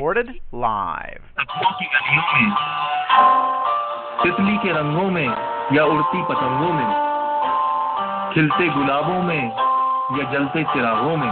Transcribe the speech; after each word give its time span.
recorded 0.00 0.28
live. 0.54 1.24
تتلی 4.20 4.56
کے 4.62 4.72
رنگوں 4.72 5.10
میں 5.10 5.26
یا 5.70 5.82
اڑتی 5.84 6.22
پتنگوں 6.28 6.72
میں 6.72 6.88
کھلتے 8.32 8.66
گلابوں 8.76 9.22
میں 9.22 9.40
یا 10.16 10.24
جلتے 10.32 10.62
چراغوں 10.72 11.16
میں 11.16 11.30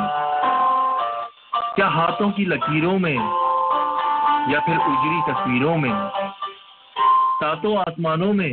کیا 1.76 1.88
ہاتھوں 1.94 2.30
کی 2.30 2.44
لکیروں 2.44 2.98
میں 2.98 3.16
یا 4.48 4.60
پھر 4.66 4.76
اجری 4.86 5.20
تصویروں 5.26 5.76
میں 5.78 5.92
ساتوں 7.40 7.76
آسمانوں 7.78 8.32
میں 8.34 8.50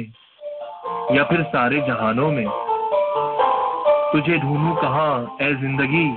یا 1.09 1.23
پھر 1.23 1.43
سارے 1.51 1.79
جہانوں 1.87 2.31
میں 2.31 2.45
تجھے 4.13 4.37
ڈھونڈوں 4.37 4.75
کہاں 4.81 5.11
اے 5.39 5.53
زندگی 5.61 6.07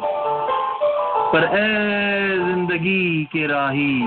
پر 1.33 1.43
اے 1.43 1.69
زندگی 2.37 3.25
کے 3.25 3.49
راہی، 3.49 4.03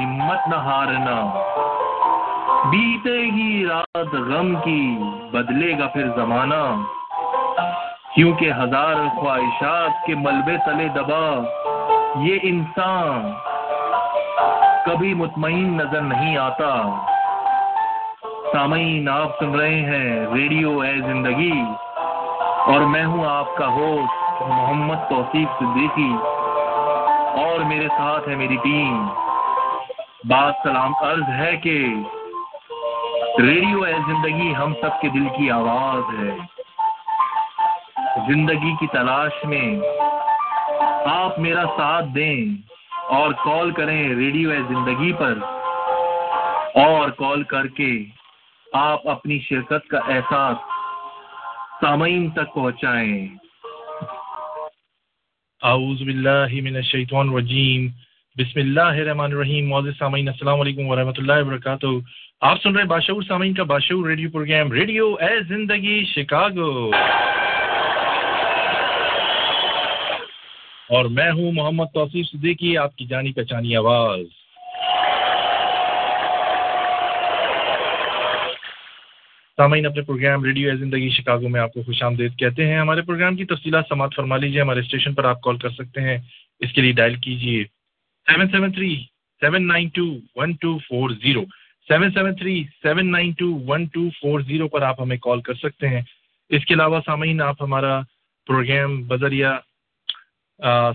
ہمت 0.00 0.48
نہ 0.48 0.54
ہارنا۔ 0.54 1.18
بیتے 2.70 3.18
گی 3.18 3.66
رات 3.66 4.14
غم 4.14 4.54
کی 4.64 4.98
بدلے 5.32 5.78
گا 5.78 5.86
پھر 5.86 6.08
زمانہ۔ 6.16 6.82
کیونکہ 8.14 8.52
ہزار 8.52 8.94
خواہشات 9.16 10.06
کے 10.06 10.14
ملبے 10.14 10.56
تلے 10.66 10.88
دبا، 10.88 11.42
یہ 12.16 12.38
انسان 12.42 13.32
کبھی 14.86 15.14
مطمئن 15.14 15.76
نظر 15.76 16.00
نہیں 16.00 16.36
آتا۔ 16.36 17.00
سامعین، 18.52 19.08
آپ 19.08 19.38
سن 19.38 19.54
رہے 19.54 19.80
ہیں 19.80 20.26
ریڈیو 20.34 20.80
اے 20.80 20.92
زندگی 20.96 21.62
اور 22.66 22.80
میں 22.80 23.04
ہوں 23.04 23.26
آپ 23.26 23.56
کا 23.56 23.66
ہوسٹ 23.66 24.19
محمد 24.40 25.10
توفیق 25.10 25.48
صدیقی۔ 25.58 26.14
اور 27.42 27.60
میرے 27.60 27.88
ساتھ 27.88 28.28
ہے 28.28 28.34
میری 28.34 28.56
ٹیم۔ 28.56 29.06
بات 30.24 30.54
سلام 30.62 30.94
عرض 30.94 31.28
ہے 31.36 31.56
کہ 31.56 31.94
ریڈیو 33.38 33.86
ہے 33.86 33.92
زندگی 34.06 34.54
ہم 34.54 34.74
سب 34.74 35.00
کے 35.00 35.08
دل 35.08 35.28
کی 35.28 35.50
آواز 35.50 36.14
ہے۔ 36.18 36.30
زندگی 38.28 38.72
کی 38.80 38.86
تلاش 38.86 39.44
میں 39.44 39.80
آپ 41.06 41.38
میرا 41.38 41.64
ساتھ 41.76 42.06
دیں 42.14 42.44
اور 43.08 43.32
کال 43.44 43.70
کریں 43.70 44.08
ریڈیو 44.08 44.50
ہے 44.50 44.60
زندگی 44.68 45.12
پر۔ 45.12 45.34
اور 46.74 47.10
کال 47.10 47.42
کر 47.42 47.66
کے 47.66 48.04
آپ 48.72 49.08
اپنی 49.08 49.38
شرکت 49.38 49.88
کا 49.88 49.98
احساس 49.98 50.56
سامعین 51.80 52.30
تک 52.30 52.54
پہنچائیں۔ 52.54 53.39
اعوذ 55.62 56.02
باللہ 56.02 56.60
من 56.62 56.76
الشیطان 56.76 57.28
الرجیم۔ 57.28 57.88
بسم 58.36 58.60
اللہ 58.60 58.80
الرحمن 58.80 59.32
الرحیم۔ 59.32 59.68
معزز 59.68 59.98
سامعین، 59.98 60.28
السلام 60.28 60.60
علیکم 60.60 60.86
ورحمۃ 60.86 61.12
اللہ 61.16 61.32
وبرکاتہ۔ 61.32 61.86
آپ 62.40 62.62
سن 62.62 62.72
رہے 62.72 62.82
ہیں 62.82 62.88
باشعور 62.88 63.22
سامعین 63.22 63.54
کا 63.54 63.62
باشعور 63.62 64.06
ریڈیو 64.06 64.30
پروگرام 64.30 64.72
ریڈیو 64.72 65.14
اے 65.20 65.42
زندگی 65.48 66.04
شکاگو۔ 66.04 66.90
اور 70.88 71.04
میں 71.04 71.30
ہوں 71.30 71.52
محمد 71.52 71.84
توصیف 71.94 72.26
صدیقی، 72.26 72.76
آپ 72.76 72.96
کی 72.96 73.06
جانی 73.06 73.32
پہچانی 73.32 73.76
آواز۔ 73.76 74.39
سامعین، 79.60 79.86
اپنے 79.86 80.02
پروگرام 80.02 80.44
ریڈیو 80.44 80.74
زندگی 80.76 81.08
شکاگو 81.10 81.48
میں 81.48 81.60
آپ 81.60 81.72
کو 81.72 81.82
خوش 81.82 82.02
آمدید 82.02 82.38
کہتے 82.38 82.66
ہیں۔ 82.66 82.78
ہمارے 82.78 83.02
پروگرام 83.02 83.36
کی 83.36 83.44
تفصیلات 83.44 83.84
سماعت 83.88 84.14
فرما 84.16 84.36
لیجیے 84.36 84.60
ہمارے 84.60 84.80
اسٹیشن 84.80 85.14
پر 85.14 85.24
آپ 85.24 85.40
کال 85.42 85.56
کر 85.58 85.70
سکتے 85.70 86.00
ہیں۔ 86.00 86.16
اس 86.60 86.72
کے 86.72 86.80
لیے 86.80 86.92
ڈائل 87.00 87.14
کیجیے 87.24 87.64
seven 88.26 88.48
seven 88.50 88.72
three, 88.72 88.94
seven 89.40 89.66
nine 89.66 89.88
two, 89.88 90.06
one 90.36 90.52
two 90.60 90.78
four 90.88 91.10
zero. 91.22 91.44
Seven 91.88 92.10
seven 92.14 92.36
three, 92.36 92.64
seven 92.82 93.10
nine 93.12 93.30
two, 93.38 93.48
one 93.66 93.84
two 93.92 94.08
four 94.20 94.40
zero 94.48 94.68
پر 94.68 94.82
آپ 94.82 95.00
ہمیں 95.02 95.16
کال 95.16 95.40
کر 95.46 95.54
سکتے 95.64 95.88
ہیں۔ 95.88 96.02
اس 96.48 96.64
کے 96.64 96.74
علاوہ 96.74 97.00
سامعین، 97.06 97.40
آپ 97.42 97.62
ہمارا 97.62 98.00
پروگرام 98.46 99.02
بذریعہ 99.08 99.56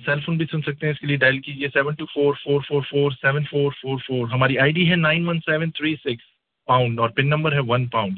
سیل 0.06 0.20
فون 0.26 0.38
بھی 0.38 0.46
سن 0.52 0.62
سکتے 0.62 0.86
ہیں۔ 0.86 0.94
اس 0.94 1.00
کے 1.00 1.08
لیے 1.08 1.18
ڈائل 1.18 1.40
کیجیے 1.40 1.68
seven 1.74 1.96
two 1.96 2.06
four 2.14 2.34
four 2.44 2.62
four 2.68 2.82
four, 2.90 3.12
seven 3.22 3.44
four 3.52 3.72
four 3.82 3.97
four. 4.08 4.28
ہماری 4.28 4.58
آئی 4.58 4.72
ڈی 4.74 4.90
ہے 4.90 4.96
nine 4.96 5.28
one 5.28 5.40
seven 5.46 5.72
three 5.72 5.96
six 5.96 6.26
pound 6.68 7.00
اور 7.00 7.09
پن 7.09 7.30
نمبر 7.30 7.53
ہے 7.53 7.59
ون 7.59 7.86
پاؤنڈ۔ 7.88 8.18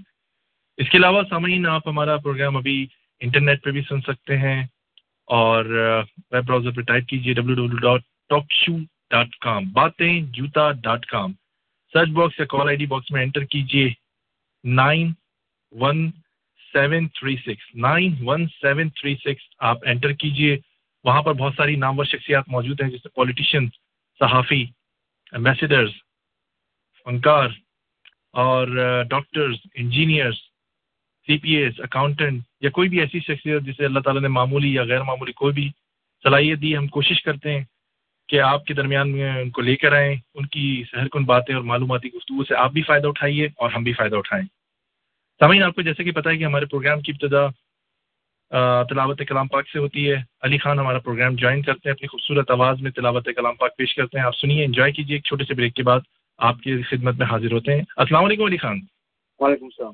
اس 0.80 0.90
کے 0.90 0.98
علاوہ 0.98 1.22
سامعین، 1.30 1.66
آپ 1.68 1.88
ہمارا 1.88 2.16
پروگرام 2.18 2.58
ابھی 2.58 2.86
انٹرنیٹ 3.22 3.64
پہ 3.64 3.72
بھی 3.72 3.82
سن 3.82 4.02
سکتے 4.02 4.38
ہیں 4.38 4.62
اور 5.28 5.66
ویب 5.66 6.46
براؤزر 6.46 6.72
پہ 6.72 6.82
ٹائپ 6.82 7.08
کیجیے 7.08 7.34
W 7.34 7.56
W 7.56 7.80
dot 7.80 8.02
talk 8.30 8.52
show 8.56 8.76
dot 9.12 9.36
com 9.38 9.70
باتیں 9.74 10.22
جوتا 10.32 10.72
ڈاٹ 10.84 11.06
کام 11.06 11.32
سرچ 11.94 12.10
باکس 12.10 12.40
یا 12.40 12.46
کال 12.46 12.68
آئی 12.68 12.78
ڈی 12.78 12.86
باکس 12.86 13.12
میں 13.12 13.24
انٹر 13.24 13.44
کیجیے 13.46 13.90
nine 14.64 15.12
one 15.74 16.10
seven 16.74 17.08
three 17.10 17.36
six 17.38 17.76
nine 17.78 18.16
one 18.22 18.48
seven 18.62 18.90
three 18.92 19.16
six 19.16 19.50
آپ 19.64 19.88
انٹر 19.88 20.14
کیجیے 20.16 20.58
وہاں 21.06 21.22
پر 21.22 21.34
بہت 21.34 21.54
ساری 21.58 21.76
نامور 21.78 22.06
شخصیات 22.06 22.50
موجود 22.50 22.82
ہیں 22.82 22.90
جیسے 22.90 23.10
پولیٹیشین 23.10 23.68
صحافی 24.22 24.64
امبیسڈرز 25.34 25.92
فنکار 27.08 27.50
اور 28.38 28.68
doctors 29.04 29.56
engineers 29.74 30.47
C 31.28 31.38
P 31.38 31.56
S 31.56 31.74
accountant 31.80 32.42
یا 32.62 32.70
کوئی 32.70 32.90
بھی 32.90 33.00
ایسی 33.00 33.20
شخصیت 33.20 33.62
جسے 33.62 33.86
اللہ 33.86 34.00
تعالیٰ 34.00 34.22
نے 34.22 34.28
معمولی 34.28 34.74
یا 34.74 34.84
غیر 34.84 35.04
معمولی 35.04 35.32
کوئی 35.32 35.54
بھی 35.54 35.70
صلاحیت 36.24 36.62
دی، 36.62 36.78
ہم 36.78 36.88
کوشش 36.88 37.22
کرتے 37.24 37.54
ہیں 37.54 37.64
کہ 38.30 38.40
آپ 38.42 38.66
کے 38.66 38.74
درمیان 38.74 39.12
میں 39.12 39.42
ان 39.42 39.50
کو 39.50 39.62
لے 39.62 39.76
کر 39.76 39.94
آئیں، 39.94 40.16
ان 40.36 40.46
کی 40.46 40.84
سہر 40.92 41.08
کن 41.08 41.24
باتیں 41.24 41.56
اور 41.56 41.64
معلوماتی 41.64 42.08
گفتگو 42.14 42.44
سے 42.44 42.56
آپ 42.56 42.72
بھی 42.72 42.82
فائدہ 42.82 43.08
اٹھائیے 43.08 43.46
اور 43.46 43.72
ہم 43.72 43.84
بھی 43.84 43.94
فائدہ 43.94 44.16
اٹھائیں۔ 44.16 44.46
سامعین، 45.40 45.64
آپ 45.64 45.76
کو 45.76 45.82
جیسے 45.82 46.04
کہ 46.04 46.12
پتہ 46.12 46.30
ہے 46.30 46.38
کہ 46.38 46.44
ہمارے 46.44 46.66
پروگرام 46.66 47.02
کی 47.02 47.12
ابتدا 47.12 47.48
تلاوت 48.84 49.22
کلام 49.28 49.48
پاک 49.48 49.70
سے 49.70 49.80
ہوتی 49.80 50.12
ہے۔ 50.12 50.24
علی 50.42 50.58
خان 50.58 50.80
ہمارا 50.80 51.00
پروگرام 51.00 51.36
جوائن 51.36 51.62
کرتے 51.62 51.90
ہیں، 51.90 51.94
اپنی 51.94 52.08
خوبصورت 52.08 52.52
آواز 52.52 52.82
میں 52.82 52.92
تلاوت 52.92 53.30
کلام 53.36 53.56
پاک 53.56 53.78
پیش 53.78 53.96
کرتے 53.96 54.18
ہیں۔ 54.18 54.26
آپ 54.26 54.36
سنیے، 54.36 54.66
انجوائے 54.66 54.92
کیجیے 54.92 55.16
ایک 55.16 55.26
چھوٹے 55.26 55.44
سے 55.44 55.54
بریک 55.54 55.74
کے 55.74 55.84
بعد 55.84 56.00
آپ 56.38 56.62
کی 56.62 56.82
خدمت 56.82 57.16
میں 57.16 57.28
حاضر 57.28 57.52
ہوتے 57.52 57.76
ہیں۔ 57.76 57.82
السلام 57.98 58.26
علیکم، 58.26 58.44
علی 58.44 58.58
خان۔ 58.58 58.80
وعليكم 59.40 59.66
السلام. 59.66 59.94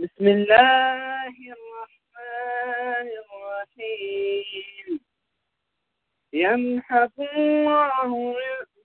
بسم 0.00 0.26
الله 0.26 1.52
الرحمن 1.52 3.08
الرحيم 3.22 4.98
يمحق 6.34 7.20
الله 7.20 8.10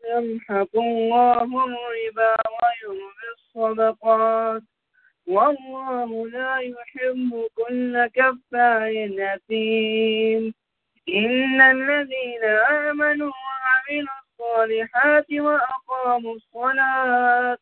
يمحق 0.05 0.73
الله 0.75 1.49
الربا 1.65 2.33
ويربي 2.49 3.27
الصدقات۔ 3.37 4.68
والله 5.29 6.27
لا 6.27 6.57
يحب 6.57 7.47
كل 7.55 8.07
كفار 8.07 9.09
أثيم 9.35 10.53
إن 11.09 11.61
الذين 11.61 12.43
آمنوا 12.69 13.31
وعملوا 13.31 14.15
الصالحات 14.23 15.25
وأقاموا 15.31 16.35
الصلاة 16.35 17.57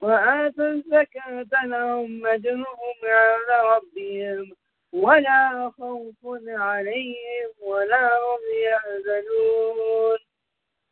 وآتوا 0.00 0.68
الزكاة 0.68 1.64
لهم 1.64 2.26
أجرهم 2.26 2.96
عند 3.04 3.50
ربهم 3.72 4.52
ولا 4.92 5.72
خوف 5.78 6.14
عليهم 6.48 7.50
ولا 7.62 8.06
هم 8.06 8.40
يحزنون. 8.68 10.18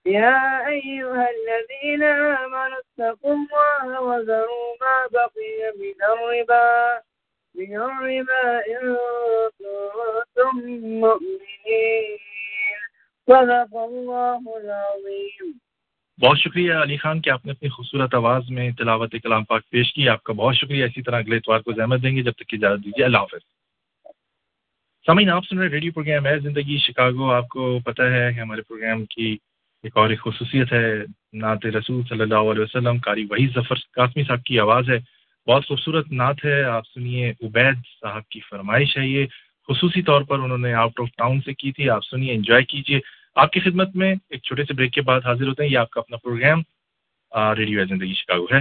يا 0.07 0.59
أيها 0.69 1.25
الذين 1.27 2.03
آمنوا 2.03 2.77
اتقوا 2.77 3.33
الله 3.33 4.01
وذروا 4.01 4.73
ما 4.81 5.07
بقي 5.13 5.63
من 5.79 6.03
الربا 6.03 6.95
من 7.55 7.77
الربا 7.77 8.59
إن 8.61 8.95
كنتم 9.59 10.57
مؤمنين. 11.01 12.17
صدق 13.27 13.77
الله 13.77 14.39
العظيم. 14.47 15.51
بہت 16.19 16.39
شکریہ 16.39 16.75
علی 16.75 16.97
خان 16.97 17.21
کہ 17.21 17.31
آپ 17.31 17.47
نے 17.47 17.53
اپنی 17.53 17.69
خوبصورت 17.69 18.15
آواز 18.15 18.51
میں 18.51 18.71
تلاوت 18.71 19.15
کلام 19.23 19.45
پاک 19.45 19.71
پیش 19.71 19.95
کی۔ 19.95 20.09
آپ 20.09 20.23
کا 20.23 20.33
بہت 20.33 20.57
شکریہ۔ 20.57 20.85
اسی 20.85 21.03
طرح 21.03 21.19
اگلے 21.19 21.37
اتوار 21.37 21.61
کو 21.61 21.73
زحمت 21.73 22.03
دیں 22.03 22.17
گے۔ 22.17 22.23
جب 22.23 22.33
تک 22.33 22.45
اجازت 22.53 22.85
دیجیے۔ 22.85 23.05
اللہ 23.05 23.19
حافظ۔ 23.19 23.41
سامعین، 25.07 25.31
آپ 25.31 25.43
سن 25.51 25.59
رہے 25.59 25.69
ریڈیو 25.69 25.93
پروگرام 25.93 26.27
ہے 26.27 26.39
زندگی 26.39 26.79
شکاگو۔ 26.79 27.33
آپ 27.33 27.49
کو 27.49 27.79
پتہ 27.79 28.03
ہے 28.03 28.33
کہ 28.33 28.41
ہمارے 28.41 28.63
پروگرام 28.63 29.05
کی 29.05 29.37
ایک 29.85 29.97
اور 29.97 30.11
ایک 30.11 30.21
خصوصیت 30.21 30.73
ہے، 30.73 30.95
نعت 31.33 31.67
رسول 31.67 32.03
صلی 32.09 32.21
اللہ 32.21 32.35
علیہ 32.35 32.63
وسلم، 32.63 32.99
قاری 32.99 33.27
وحید 33.31 33.55
ظفر 33.55 33.75
قاسمی 33.93 34.25
صاحب 34.25 34.43
کی 34.43 34.59
آواز 34.59 34.91
ہے۔ 34.91 34.99
بہت 35.47 35.67
خوبصورت 35.67 36.13
نعت 36.13 36.45
ہے، 36.45 36.63
آپ 36.63 36.83
سنیے، 36.95 37.31
عبید 37.31 37.75
صاحب 38.01 38.29
کی 38.29 38.41
فرمائش 38.41 38.99
ہے 38.99 39.09
یہ۔ 39.09 39.27
خصوصی 39.69 40.03
طور 40.03 40.23
پر 40.23 40.39
انہوں 40.39 40.59
نے 40.59 40.73
آؤٹ 40.73 41.01
آف 41.01 41.09
ٹاؤن 41.17 41.41
سے 41.41 41.55
کی 41.55 41.73
تھی، 41.73 41.91
آپ 41.91 42.05
سنیے 42.05 42.33
انجوائے 42.33 42.65
کیجیے۔ 42.65 43.01
آپ 43.35 43.53
کی 43.53 43.61
خدمت 43.61 43.97
میں 43.97 44.15
ایک 44.31 44.43
چھوٹے 44.43 44.65
سے 44.65 44.75
بریک 44.75 44.93
کے 44.93 45.03
بعد 45.03 45.21
حاضر 45.25 45.49
ہوتے 45.49 45.63
ہیں۔ 45.65 45.71
یہ 45.71 45.79
آپ 45.79 45.91
کا 45.91 46.01
اپنا 46.01 46.17
پروگرام 46.17 46.63
ریڈیو 47.59 47.85
زندگی 47.85 48.15
شکاگو 48.15 48.45
ہے۔ 48.45 48.61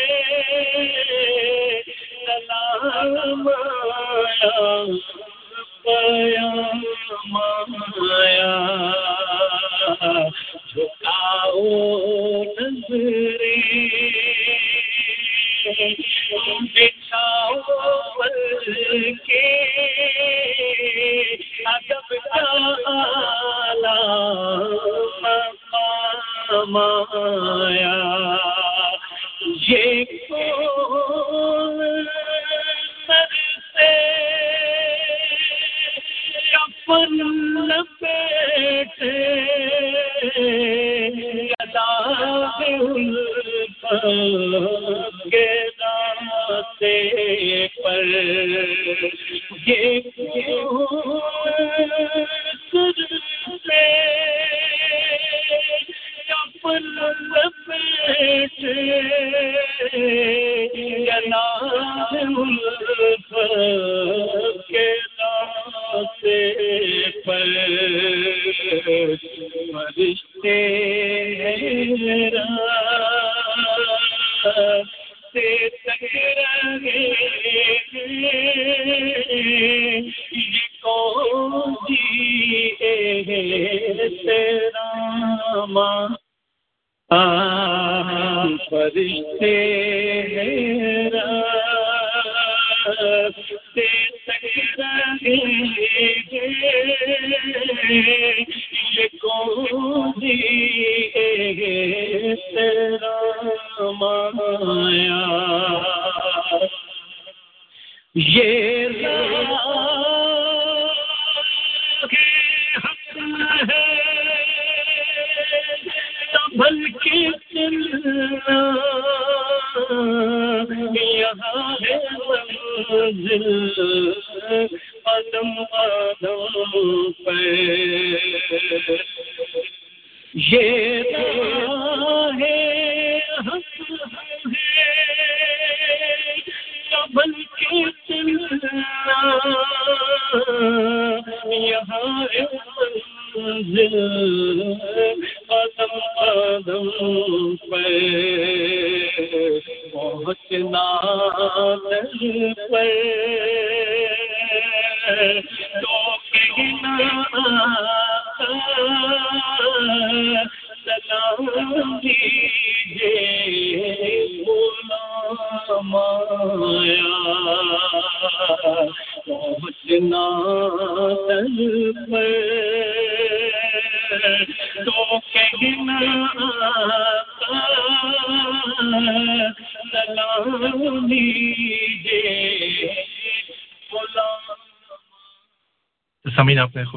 قدم 125.05 125.49
قدم 125.73 126.31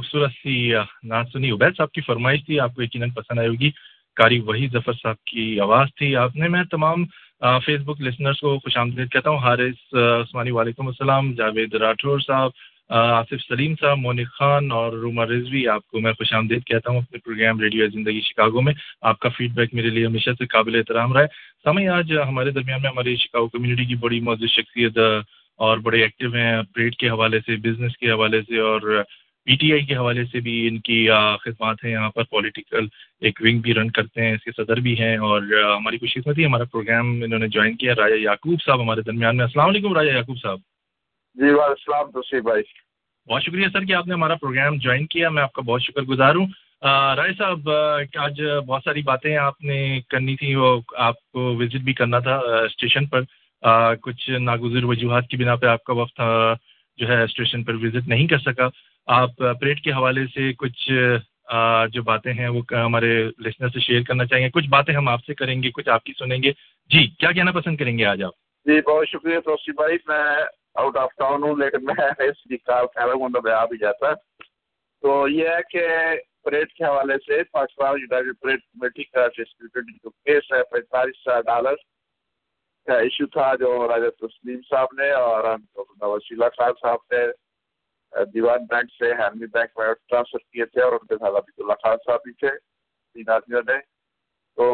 خوبصورت 0.05 0.33
سی 0.43 0.73
نعت 1.03 1.27
سنی. 1.33 1.51
عبید 1.51 1.77
صاحب 1.77 1.91
کی 1.93 2.01
فرمائش 2.01 2.45
تھی، 2.47 2.59
آپ 2.61 2.75
کو 2.75 2.83
یقیناً 2.83 3.11
پسند 3.11 3.39
آئے 3.39 3.49
ہوگی. 3.49 3.71
قاری 4.17 4.39
وحید 4.41 4.73
ظفر 4.73 4.93
صاحب 4.93 5.25
کی 5.25 5.61
آواز 5.61 5.89
تھی. 5.97 6.15
آپ 6.17 6.37
نے، 6.37 6.49
میں 6.49 6.63
تمام 6.71 7.05
فیس 7.65 7.81
بک 7.85 8.01
لسنرس 8.01 8.41
کو 8.41 8.59
خوش 8.59 8.77
آمدید 8.77 9.11
کہتا 9.13 9.31
ہوں. 9.31 9.39
حارث 9.39 9.95
عثمانی 9.95 10.51
وعلیکم 10.51 10.87
السلام، 10.87 11.33
جاوید 11.35 11.75
راٹھور 11.75 12.19
صاحب 12.27 12.51
آصف 12.91 13.41
سلیم 13.49 13.75
صاحب 13.81 13.99
مونک 13.99 14.29
خان 14.33 14.71
اور 14.73 14.93
روما 14.93 15.25
رضوی. 15.27 15.67
آپ 15.69 15.87
کو 15.89 16.01
میں 16.01 16.13
خوش 16.13 16.33
آمدید 16.33 16.65
کہتا 16.67 16.91
ہوں 16.91 16.99
اپنے 16.99 17.19
پروگرام 17.19 17.61
ریڈیو 17.61 17.87
زندگی 17.93 18.21
شکاگو 18.25 18.61
میں. 18.63 18.75
آپ 19.03 19.19
کا 19.19 19.29
فیڈ 19.37 19.55
بیک 19.55 19.75
میرے 19.75 19.91
لیے 19.91 20.07
ہمیشہ 20.07 20.31
سے 20.39 20.47
قابل 20.47 20.75
احترام 20.77 21.13
رہا 21.13 21.23
ہے 21.23 21.27
سمے 21.65 21.89
آج 21.89 22.13
ہمارے 22.29 22.51
درمیان 22.51 22.83
میں 22.83 22.91
ہماری 22.91 23.17
شکاگو 23.17 23.49
کمیونٹی 23.49 23.85
کی 23.85 23.95
بڑی 24.01 24.21
معزز 24.21 24.51
شخصیت 24.51 24.99
اور 25.61 25.79
بڑے 25.79 26.01
ایکٹیو 26.03 26.35
ہیں. 26.35 26.63
پریڈ 26.75 26.97
کے 26.97 27.09
حوالے 27.09 27.41
سے 27.47 27.57
بزنس 27.65 27.97
کے 27.99 28.11
حوالے 28.11 28.41
سے 28.43 28.59
اور 28.61 29.03
پی 29.47 29.57
ٹی 29.61 29.73
آئی 29.73 29.85
کے 29.87 29.95
حوالے 29.97 30.25
سے 30.25 30.41
بھی 30.41 30.57
ان 30.69 30.79
کی 30.81 31.07
خدمات 31.41 31.85
ہیں. 31.85 31.91
یہاں 31.93 32.11
پر 32.11 32.25
پولیٹیکل 32.31 32.87
ایک 33.21 33.41
ونگ 33.45 33.59
بھی 33.61 33.75
رن 33.75 33.91
کرتے 33.91 34.25
ہیں. 34.25 34.33
اس 34.35 34.45
کے 34.45 34.51
صدر 34.57 34.81
بھی 34.81 34.99
ہیں 35.01 35.17
اور 35.17 35.43
ہماری 35.77 35.99
خوش 35.99 36.15
قسمتی 36.15 36.47
ہمارا 36.47 36.65
پروگرام 36.73 37.11
انہوں 37.25 37.39
نے 37.39 37.49
جوائن 37.49 37.77
کیا. 37.77 37.95
راجا 37.95 38.15
یعقوب 38.21 38.63
صاحب 38.65 38.83
ہمارے 38.83 39.03
درمیان 39.03 39.37
میں. 39.37 39.45
السلام 39.45 39.69
علیکم 39.69 39.95
راجا 39.97 40.13
یعقوب 40.13 40.39
صاحب. 40.43 40.59
جی 41.37 41.45
وعلیکم 41.45 41.71
السلام 41.71 42.11
توصیف 42.11 42.43
بھائی. 42.43 42.63
بہت 43.29 43.43
شکریہ 43.43 43.67
سر 43.73 43.85
کہ 43.85 43.95
آپ 43.95 44.07
نے 44.07 44.15
ہمارا 44.15 44.35
پروگرام 44.35 44.77
جوائن 44.79 45.07
کیا. 45.07 45.29
میں 45.29 45.43
آپ 45.43 45.53
کا 45.53 45.63
بہت 45.63 45.83
شکر 45.83 46.03
گزار 46.09 46.35
ہوں. 46.35 46.47
رائے 47.17 47.33
صاحب 47.39 47.69
آج 47.71 48.41
بہت 48.67 48.83
ساری 48.85 49.03
باتیں 49.03 49.37
آپ 49.37 49.63
نے 49.65 50.01
کرنی 50.11 50.37
تھی 50.37 50.55
وہ 50.55 50.81
آپ 51.07 51.17
کو 51.33 51.55
وزٹ 51.59 51.85
بھی 51.85 51.93
کرنا 51.95 52.19
تھا 52.19 52.37
اسٹیشن 52.65 53.07
پر. 53.07 53.23
کچھ 54.03 54.29
ناگزیر 54.41 54.85
وجوہات 54.85 55.29
کی 55.29 55.37
بنا 55.37 55.55
پہ 55.57 55.67
آپ 55.67 55.85
کا 55.85 55.93
وقت 55.95 56.21
جو 56.97 57.09
ہے 57.09 57.23
اسٹیشن 57.23 57.65
پر 57.65 57.75
وزٹ 57.75 58.09
نہیں 58.09 58.27
کر 58.27 58.39
سکا۔ 58.39 58.69
آپ 59.07 59.37
پریڈ 59.37 59.81
کے 59.81 59.93
حوالے 59.93 60.27
سے 60.35 60.53
کچھ 60.53 60.91
جو 61.93 62.03
باتیں 62.03 62.33
ہیں 62.33 62.49
وہ 62.49 62.63
ہمارے 62.73 63.25
لسنر 63.47 63.69
سے 63.69 63.81
شیئر 63.81 64.03
کرنا 64.03 64.27
چاہیں 64.27 64.45
گے۔ 64.45 64.51
کچھ 64.51 64.69
باتیں 64.69 64.95
ہم 64.95 65.09
آپ 65.09 65.25
سے 65.25 65.35
کریں 65.35 65.63
گے، 65.63 65.71
کچھ 65.71 65.89
آپ 65.89 66.05
کی 66.05 66.13
سنیں 66.19 66.43
گے۔ 66.43 66.53
جی 66.91 67.07
کیا 67.19 67.33
کہنا 67.33 67.53
پسند 67.53 67.77
کریں 67.77 67.97
گے 67.99 68.05
آج 68.05 68.23
آپ؟ 68.23 68.33
جی 68.67 68.81
بہت 68.81 69.09
شکریہ 69.09 69.41
توصیف 69.41 69.75
بھائی۔ 69.75 69.97
میں 70.09 70.45
آؤٹ 70.75 70.97
آف 70.97 71.11
ٹاؤن 71.19 71.43
ہوں، 71.43 71.57
لیکن 71.57 71.85
میں 71.85 72.05
اس 72.29 72.43
کی 72.43 72.57
کار 72.57 72.85
ہوں 72.97 73.29
میں 73.45 73.53
آ 73.53 73.65
بھی 73.65 73.79
جاتا۔ 73.79 74.13
تو 75.03 75.29
یہ 75.29 75.49
ہے 75.49 75.61
کہ 75.71 75.87
پریڈ 76.45 76.69
کے 76.69 76.85
حوالے 76.85 77.15
سے 77.27 77.43
پاکستان 77.53 78.01
یونائٹیڈ 78.01 78.35
پریڈ 78.43 78.61
کمیٹی 78.61 79.05
کا 79.05 79.27
ڈسپیوٹیڈ 79.37 79.85
جو 80.05 80.11
کیس 80.11 80.53
ہے، 80.53 80.63
پینتالیس 80.73 81.29
ڈالر۔ 81.47 81.75
کا 82.87 82.99
ایشو 82.99 83.27
تھا 83.27 83.55
جو 83.55 83.71
راجا 83.89 84.09
تسلیم 84.19 84.61
صاحب 84.71 84.89
نے 84.93 85.11
اور 85.13 85.45
وسیلہ 86.03 86.49
خان 86.57 86.73
صاحب 86.83 87.13
نے 87.13 88.25
دیوان 88.25 88.65
بینک 88.65 88.93
سے 88.99 89.13
ہیلمی 89.13 89.47
بینک 89.47 89.79
میں 89.79 89.93
ٹرانسفر 90.09 90.39
کیے 90.39 90.65
تھے 90.65 90.83
اور 90.83 90.93
ان 90.93 91.07
کے 91.07 91.15
ساتھ 91.15 91.37
عبید 91.37 91.61
اللہ 91.61 91.81
خان 91.83 91.97
صاحب 92.07 92.21
بھی 92.25 92.33
تھے 92.33 92.51
تین 92.51 93.31
آدمیوں 93.31 93.63
نے 93.67 93.79
تو 94.59 94.67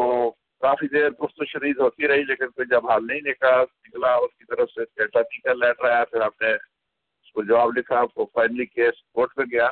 کافی 0.61 0.87
دیر 0.87 1.09
گفت 1.09 1.41
و 1.41 1.45
شرید 1.45 1.79
ہوتی 1.79 2.07
رہی 2.07 2.23
لیکن 2.23 2.49
پھر 2.49 2.65
جب 2.65 2.89
حال 2.89 3.07
نہیں 3.07 3.21
نکلا 3.23 3.63
نکلا، 3.63 4.13
اس 4.15 4.35
کی 4.37 4.45
طرف 4.45 4.69
سے 4.69 4.85
ڈیٹا 4.97 5.21
ٹیکر 5.21 5.55
لیٹر 5.55 5.89
آیا 5.89 6.03
پھر 6.05 6.21
ہم 6.21 6.35
نے 6.41 6.53
اس 6.53 7.31
کو 7.33 7.43
جواب 7.43 7.77
لکھا 7.77 8.03
وہ 8.15 8.25
فائنلی 8.33 8.65
کیس 8.65 9.01
کورٹ 9.13 9.37
میں 9.37 9.45
گیا۔ 9.51 9.69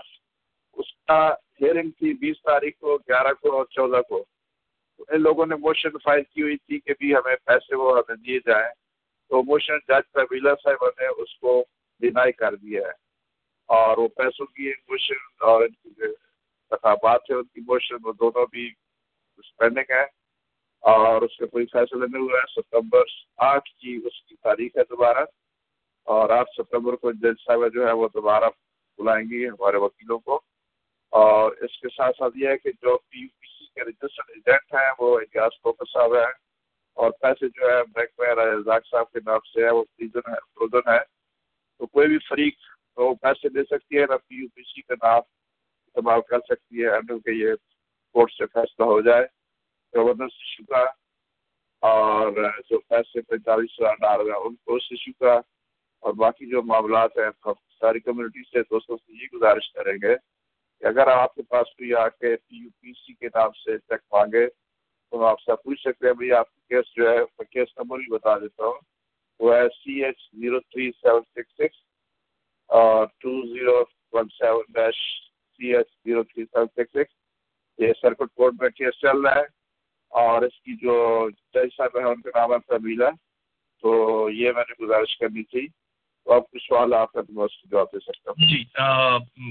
اس 0.78 0.94
کا 1.08 1.20
ہیئرنگ 1.62 1.92
تھی 1.92 2.14
بیس 2.14 2.42
تاریخ 2.42 2.74
کو، 2.80 2.98
گیارہ 2.98 3.34
کو 3.34 3.56
اور 3.58 3.66
چودہ 3.66 4.02
کو۔ 4.02 4.24
لوگوں 5.08 5.46
نے 5.46 5.56
موشن 5.56 5.90
فائل 6.04 6.24
کی 6.24 6.42
ہوئی 6.42 6.58
تھی 6.58 6.80
کہ 6.80 6.94
بھی 7.00 7.16
ہمیں 7.16 7.36
پیسے 7.46 7.76
وہ 7.76 7.98
ہمیں 7.98 8.16
دیے 8.16 8.40
جائیں۔ 8.40 8.74
تو 9.30 9.44
موشن 9.44 9.78
جج 9.78 10.12
طویلا 10.14 10.56
صاحب 10.56 10.86
نے 10.86 11.08
اس 11.08 11.38
کو 11.38 11.66
ڈینائی 12.00 12.32
کر 12.32 12.56
دیا 12.56 12.82
ہے۔ 12.82 13.10
اور 13.66 13.98
وہ 13.98 14.08
پیسوں 14.08 14.46
کی 14.46 14.70
موشن 14.70 15.16
اور 15.40 15.62
ان 15.62 15.70
کی 15.70 15.90
جو 15.98 16.06
ہے 16.06 16.30
ان 17.34 17.44
کی 17.44 17.62
موشن 17.62 17.96
وہ 18.04 18.14
دونوں 18.14 18.46
بھی 18.52 18.74
پینڈنگ 19.58 19.92
ہے 19.92 20.04
اور 20.82 21.22
اس 21.22 21.38
کا 21.38 21.46
کوئی 21.46 21.66
فیصلہ 21.66 22.06
نہیں 22.06 22.22
ہوا 22.22 22.40
ہے 22.40 22.62
ستمبر 22.62 23.04
آٹھ 23.38 23.70
کی 23.70 24.00
اس 24.06 24.24
کی 24.24 24.36
تاریخ 24.36 24.78
ہے 24.78 24.84
دوبارہ۔ 24.90 25.26
اور 26.04 26.30
آٹھ 26.30 26.50
ستمبر 26.58 26.96
کو 26.96 27.12
جج 27.12 27.42
صاحبہ 27.46 27.68
جو 27.68 27.88
ہے 27.88 27.92
وہ 27.92 28.08
دوبارہ 28.14 28.46
بلائیں 28.98 29.30
گی 29.30 29.48
ہمارے 29.48 29.78
وکیلوں 29.78 30.20
کو۔ 30.20 30.42
اور 31.10 31.52
اس 31.52 31.80
کے 31.80 31.88
ساتھ 31.90 32.16
ساتھ 32.20 32.38
یہ 32.38 32.48
ہے 32.48 32.58
کہ 32.58 32.72
جو 32.72 32.98
پی 32.98 33.28
کے 33.80 33.90
رجسٹرڈ 33.90 34.32
ایجنٹ 34.36 34.74
ہیں، 34.74 34.92
وہ 35.00 35.18
اجاز 35.20 35.60
کوکر 35.62 35.92
صاحب 35.94 36.16
ہیں۔ 36.16 36.32
اور 36.98 37.12
پیسے 37.22 37.48
جو 37.48 37.70
ہے 37.70 37.84
بینک 37.96 38.20
میں 38.20 38.34
رزاق 38.36 38.88
صاحب 38.88 39.12
کے 39.12 39.20
نام 39.26 39.40
سے 39.54 39.64
ہے 39.66 39.70
وہ 39.70 39.84
فریزن 39.84 40.32
ہے 40.32 40.40
فروزن 40.54 40.90
ہے 40.90 41.00
تو 41.80 41.86
کوئی 41.88 42.08
بھی 42.08 42.18
فریق 42.30 42.56
تو 42.96 43.14
پیسے 43.16 43.50
دے 43.50 43.64
سکتی 43.64 43.98
ہے، 43.98 44.06
نہ 44.10 44.18
پی 44.28 44.36
یو 44.36 44.48
پی 44.56 44.64
سی 44.64 44.82
کا 44.82 44.96
نام 45.04 45.22
استعمال 45.88 46.22
کر 46.30 46.40
سکتی 46.40 46.84
ہے 46.84 46.88
انڈر 46.88 47.20
کہ 47.26 47.30
یہ 47.30 47.54
کورٹ 48.16 48.32
سے 48.32 48.46
فیصلہ 48.46 48.86
ہو 48.86 49.00
جائے۔ 49.02 49.26
گورنر 49.94 50.24
ایشو 50.24 50.66
کا 50.66 50.84
اور 51.84 52.32
جو 52.70 52.80
پیسے 52.80 53.22
پینتالیس 53.22 53.80
ہزار 53.80 53.96
ڈال 53.96 54.22
رہے 54.22 54.32
ہیں، 54.32 54.46
ان 54.46 54.56
کو 54.56 54.76
اس 54.76 54.88
ایشو 54.92 55.12
کا 55.20 55.40
اور 56.04 56.14
باقی 56.14 56.50
جو 56.50 56.62
معاملات 56.64 57.18
ہیں 57.18 57.30
ساری 57.82 58.00
کمیونٹی 58.00 58.44
سے 58.44 58.62
دوستوں 58.62 58.98
سے 58.98 59.14
یہ 59.14 59.28
گزارش 59.34 59.72
کریں 59.74 59.98
گے 60.04 60.16
کہ 60.82 60.86
اگر 60.86 61.08
آپ 61.08 61.36
کے 61.36 61.42
پاس 61.42 61.76
کوئی 61.76 61.94
آ 61.94 62.08
کے 62.10 62.36
پی 62.36 62.58
یو 62.58 62.70
پی 62.82 62.94
سی 62.94 63.14
کے 63.14 63.28
نام 63.28 63.52
سے 63.66 63.78
چیک 63.78 64.02
مانگے 64.12 64.48
تو 65.12 65.24
آپ 65.26 65.40
سے 65.42 65.56
پوچھ 65.56 65.80
سکتے 65.82 66.08
ہیں، 66.08 66.14
بھائی، 66.14 66.32
آپ 66.32 66.54
کی 66.56 66.62
کیس 66.70 66.96
جو 66.96 67.10
ہے، 67.10 67.18
میں 67.18 67.46
کیس 67.46 67.78
نمبر 67.78 67.98
بھی 67.98 68.12
بتا 68.12 68.38
دیتا 68.38 68.66
ہوں۔ 68.66 68.80
وہ 69.40 69.56
ہے 69.56 69.68
C 69.70 70.04
H 70.04 70.22
zero 70.34 70.60
three 70.60 70.92
seven 70.92 71.22
six 71.22 71.56
six 71.58 71.78
اور 72.70 73.06
two 73.18 73.32
zero 73.48 73.84
one 74.14 74.28
seven 74.30 74.72
dash 74.74 74.96
C 75.60 75.76
H 75.76 75.88
zero 76.06 76.24
three 76.24 76.46
seven 76.46 76.68
six 76.68 76.92
six 76.92 77.14
یہ 77.80 77.94
سرکٹ 78.02 78.36
کورٹ 78.36 78.54
میں 78.62 78.70
کیس 78.70 79.00
چل 79.02 79.22
رہا 79.22 79.36
ہے 79.36 79.46
اور 80.14 80.42
اس 80.42 80.62
کی 80.62 80.76
جو 80.76 80.96
جج 81.54 81.76
صاحب 81.78 81.98
ہے 81.98 82.04
ان 82.04 82.22
کا 82.22 82.40
نام 82.40 82.54
ہے 82.54 82.58
پرمیلا 82.60 83.10
تو 83.84 84.30
یہ 84.30 84.52
میں 84.52 84.64
نے 84.70 84.84
گزارش 84.86 85.18
کرنی 85.18 85.44
تھی 85.44 85.68
تو 86.26 86.34
آپ 86.34 86.52
کچھ 86.52 86.64
سوال 86.64 86.94
آپ 86.94 87.12
کا 87.12 87.22
میں 87.30 87.44
اس 87.44 87.72
جواب 87.72 87.88
دے 87.94 88.00
سکتا 88.00 88.32
ہوں۔ 88.32 88.48
جی 88.48 88.64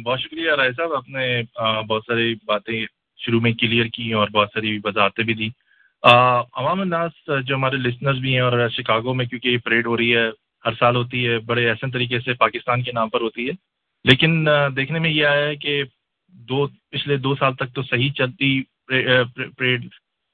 بہت 0.03 0.21
شکریہ 0.21 0.53
رائے 0.53 0.73
صاحب، 0.77 0.93
آپ 0.93 1.09
نے 1.09 1.43
بہت 1.89 2.03
ساری 2.07 2.35
باتیں 2.47 2.87
شروع 3.19 3.41
میں 3.41 3.53
کلیئر 3.53 3.87
کی 3.87 4.13
اور 4.13 4.29
بہت 4.29 4.49
ساری 4.55 4.79
وضاحتیں 4.85 5.25
بھی 5.25 5.35
دی۔ 5.35 5.49
عوام 6.03 6.81
الناس 6.81 7.31
جو 7.45 7.55
ہمارے 7.55 7.77
لسنرز 7.77 8.19
بھی 8.19 8.33
ہیں 8.33 8.41
اور 8.41 8.69
شکاگو 8.69 9.15
میں 9.15 9.27
کیونکہ 9.27 9.49
یہ 9.49 9.59
پریڈ 9.65 9.87
ہو 9.87 9.97
رہی 9.97 10.17
ہے، 10.17 10.29
ہر 10.65 10.73
سال 10.79 10.97
ہوتی 10.97 11.27
ہے، 11.29 11.39
بڑے 11.39 11.69
احسن 11.71 11.91
طریقے 11.91 12.21
سے 12.21 12.35
پاکستان 12.35 12.83
کے 12.83 12.93
نام 12.93 13.09
پر 13.09 13.21
ہوتی 13.21 13.49
ہے۔ 13.49 13.53
لیکن 14.05 14.49
دیکھنے 14.77 14.99
میں 14.99 15.11
یہ 15.11 15.27
آیا 15.27 15.47
ہے 15.47 15.57
کہ 15.57 15.83
دو، 16.49 16.67
پچھلے 16.91 17.17
دو 17.17 17.35
سال 17.35 17.55
تک 17.55 17.75
تو 17.75 17.83
صحیح 17.83 18.11
چلتی 18.11 18.61
پریڈ 18.87 19.87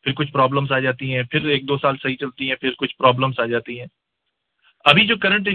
پھر 0.03 0.13
کچھ 0.13 0.33
پرابلمس 0.33 0.73
آ 0.73 0.79
جاتی 0.79 1.15
ہیں، 1.15 1.23
پھر 1.23 1.47
ایک 1.47 1.69
دو 1.69 1.77
سال 1.79 1.97
صحیح 2.03 2.17
چلتی 2.17 2.49
ہیں، 2.49 2.57
پھر 2.57 2.71
کچھ 2.79 2.97
پرابلمس 2.97 3.41
آ 3.41 3.45
جاتی 3.45 3.79
ہیں۔ 3.81 3.87
ابھی 4.85 5.07
جو 5.07 5.17
کرنٹ 5.17 5.49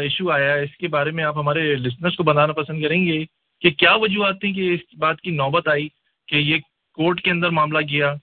ایشو 0.00 0.30
آیا 0.30 0.52
ہے، 0.52 0.64
اس 0.64 0.76
کے 0.76 0.88
بارے 0.88 1.10
میں 1.10 1.24
آپ 1.24 1.38
ہمارے 1.38 1.74
لسنرس 1.74 2.16
کو 2.16 2.22
بتانا 2.22 2.52
پسند 2.52 2.82
کریں 2.82 3.06
گے 3.06 3.24
کہ 3.60 3.70
کیا 3.70 3.94
وجوہات 3.94 4.40
تھیں 4.40 4.52
کہ 4.52 4.74
اس 4.74 4.80
بات 4.98 5.20
کی 5.20 5.30
نوبت 5.30 5.68
آئی 5.68 5.88
کہ 6.28 6.36
یہ 6.36 6.56
کورٹ 6.94 7.20
کے 7.20 7.30
اندر 7.30 7.50
معاملہ 7.50 7.78
گیا۔ 7.90 8.14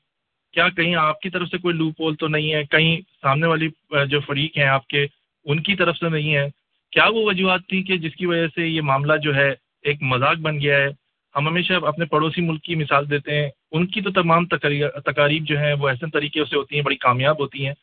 کیا 0.54 0.70
کہیں 0.70 0.96
آپ 0.96 1.20
کی 1.20 1.30
طرف 1.30 1.48
سے 1.48 1.58
کوئی 1.58 1.76
لوپ 1.76 2.02
ہول 2.02 2.16
تو 2.16 2.28
نہیں 2.28 2.54
ہے؟ 2.54 2.64
کہیں 2.64 3.02
سامنے 3.22 3.48
والی 3.48 3.68
جو 4.10 4.20
فریق 4.20 4.58
ہیں 4.58 4.68
آپ 4.68 4.88
کے، 4.88 5.08
ان 5.46 5.64
کی 5.64 5.76
طرف 5.76 5.98
سے 5.98 6.10
نہیں 6.10 6.36
ہے۔ 6.36 6.48
کیا 6.92 7.06
وہ 7.06 7.26
وجوہات 7.26 7.62
تھیں 7.70 7.84
کہ 7.84 7.98
جس 7.98 8.16
کی 8.16 8.26
وجہ 8.26 8.48
سے 8.56 8.68
یہ 8.68 8.82
معاملہ 8.82 9.14
جو 9.18 9.36
ہے 9.36 9.54
ایک 9.82 10.02
مذاق 10.02 10.38
بن 10.38 10.62
گیا 10.62 10.78
ہے؟ 10.78 10.88
ہم 11.36 11.48
ہمیشہ 11.48 11.74
اپنے 11.74 12.06
پڑوسی 12.06 12.42
ملک 12.42 12.64
کی 12.64 12.76
مثال 12.76 13.10
دیتے 13.10 13.42
ہیں۔ 13.42 13.50
ان 13.72 13.88
کی 13.88 14.02
تو 14.02 14.12
تمام 14.12 14.46
تقاریب 14.46 15.44
جو 15.44 15.60
ہیں 15.60 15.74
وہ 15.74 15.90
ایسے 15.90 16.06
طریقے 16.14 16.46
سے 16.50 16.56
ہوتی 16.56 16.76
ہیں، 16.76 16.84
بڑی 16.84 16.96
کامیاب 16.96 17.40
ہوتی 17.40 17.66
ہیں۔ 17.68 17.74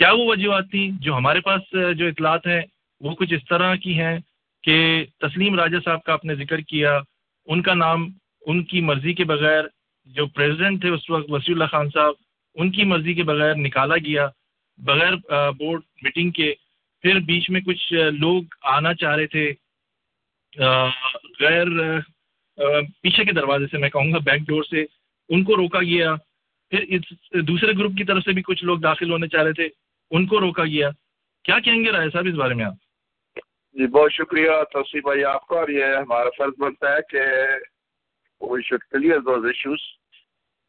کیا 0.00 0.10
وہ 0.12 0.24
وجوہات 0.26 0.70
تھیں 0.70 0.90
جو 1.00 1.16
ہمارے 1.16 1.40
پاس 1.40 1.62
جو 1.96 2.06
اطلاعات 2.06 2.46
ہیں، 2.46 2.60
وہ 3.00 3.14
کچھ 3.14 3.32
اس 3.34 3.44
طرح 3.48 3.74
کی 3.76 3.98
ہیں 3.98 4.16
کہ 4.64 4.76
تسلیم 5.20 5.58
راجہ 5.60 5.76
صاحب 5.84 6.02
کا 6.02 6.12
آپ 6.12 6.24
نے 6.24 6.34
ذکر 6.34 6.60
کیا، 6.60 6.96
ان 7.48 7.62
کا 7.62 7.74
نام، 7.74 8.06
ان 8.46 8.62
کی 8.64 8.80
مرضی 8.80 9.12
کے 9.14 9.24
بغیر 9.24 9.64
جو 10.06 10.26
پریزیڈنٹ 10.26 10.80
تھے 10.80 10.88
اس 10.88 11.08
وقت 11.10 11.30
وسیع 11.30 11.54
اللہ 11.54 11.68
خان 11.70 11.88
صاحب، 11.94 12.14
ان 12.56 12.70
کی 12.70 12.84
مرضی 12.84 13.14
کے 13.14 13.22
بغیر 13.22 13.54
نکالا 13.56 13.96
گیا 13.96 14.26
بغیر 14.78 15.16
بورڈ 15.58 15.82
میٹنگ 16.02 16.30
کے۔ 16.30 16.52
پھر 17.04 17.18
بیچ 17.26 17.50
میں 17.50 17.60
کچھ 17.60 17.92
لوگ 18.20 18.42
آنا 18.76 18.94
چاہ 18.94 19.16
رہے 19.16 19.26
تھے 19.26 19.52
غیر 21.40 21.66
پیچھے 23.02 23.24
کے 23.24 23.32
دروازے 23.32 23.66
سے، 23.70 23.78
میں 23.78 23.90
کہوں 23.90 24.12
گا 24.12 24.18
بیک 24.24 24.48
ڈور 24.48 24.62
سے، 24.70 24.84
ان 25.30 25.44
کو 25.44 25.56
روکا 25.56 25.80
گیا۔ 25.82 26.14
پھر 26.72 26.84
اس 26.88 27.12
دوسرے 27.48 27.72
گروپ 27.78 27.96
کی 27.98 28.04
طرف 28.04 28.24
سے 28.24 28.32
بھی 28.32 28.42
کچھ 28.42 28.64
لوگ 28.64 28.78
داخل 28.78 29.10
ہونے 29.10 29.28
چاہ 29.28 29.42
رہے 29.42 29.52
تھے۔ 29.52 29.68
ان 30.10 30.26
کو 30.26 30.40
روکا 30.40 30.64
گیا۔ 30.64 30.90
کیا 31.44 31.58
کہیں 31.58 31.84
گے 31.84 31.90
رائے 31.90 32.10
صاحب 32.10 32.24
اس 32.28 32.34
بارے 32.34 32.54
میں 32.54 32.64
آپ؟ 32.64 32.72
جی 33.72 33.86
بہت 33.86 34.12
شکریہ 34.12 34.50
توصیف 34.72 35.02
بھائی 35.02 35.24
آپ 35.24 35.46
کا۔ 35.46 35.60
اور 35.60 35.68
یہ 35.68 35.84
ہمارا 35.84 36.28
فرض 36.38 36.60
بنتا 36.60 36.96
ہے 36.96 36.98
کہ 37.10 37.20
we 38.40 38.62
should 38.62 38.84
clear 38.84 39.18
those 39.18 39.44
issues 39.44 39.78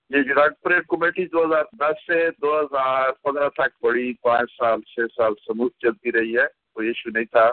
یہ 0.10 0.32
وراٹ 0.32 0.62
پریڈ 0.62 0.84
کمیٹی 0.88 1.26
دو 1.26 1.46
ہزار 1.46 1.64
دس 1.74 2.06
سے 2.08 2.30
دو 2.42 2.60
ہزار 2.60 3.12
پندرہ 3.12 3.50
تک 3.50 3.84
بڑی 3.84 4.14
پانچ 4.14 4.52
سال، 4.52 4.82
چھ 4.82 5.00
سال 5.16 5.34
سموتھ 5.48 5.78
چلتی 5.80 6.12
رہی 6.12 6.38
ہے، 6.38 6.46
کوئی 6.74 6.88
ایشو 6.88 7.10
نہیں 7.10 7.26
تھا۔ 7.26 7.52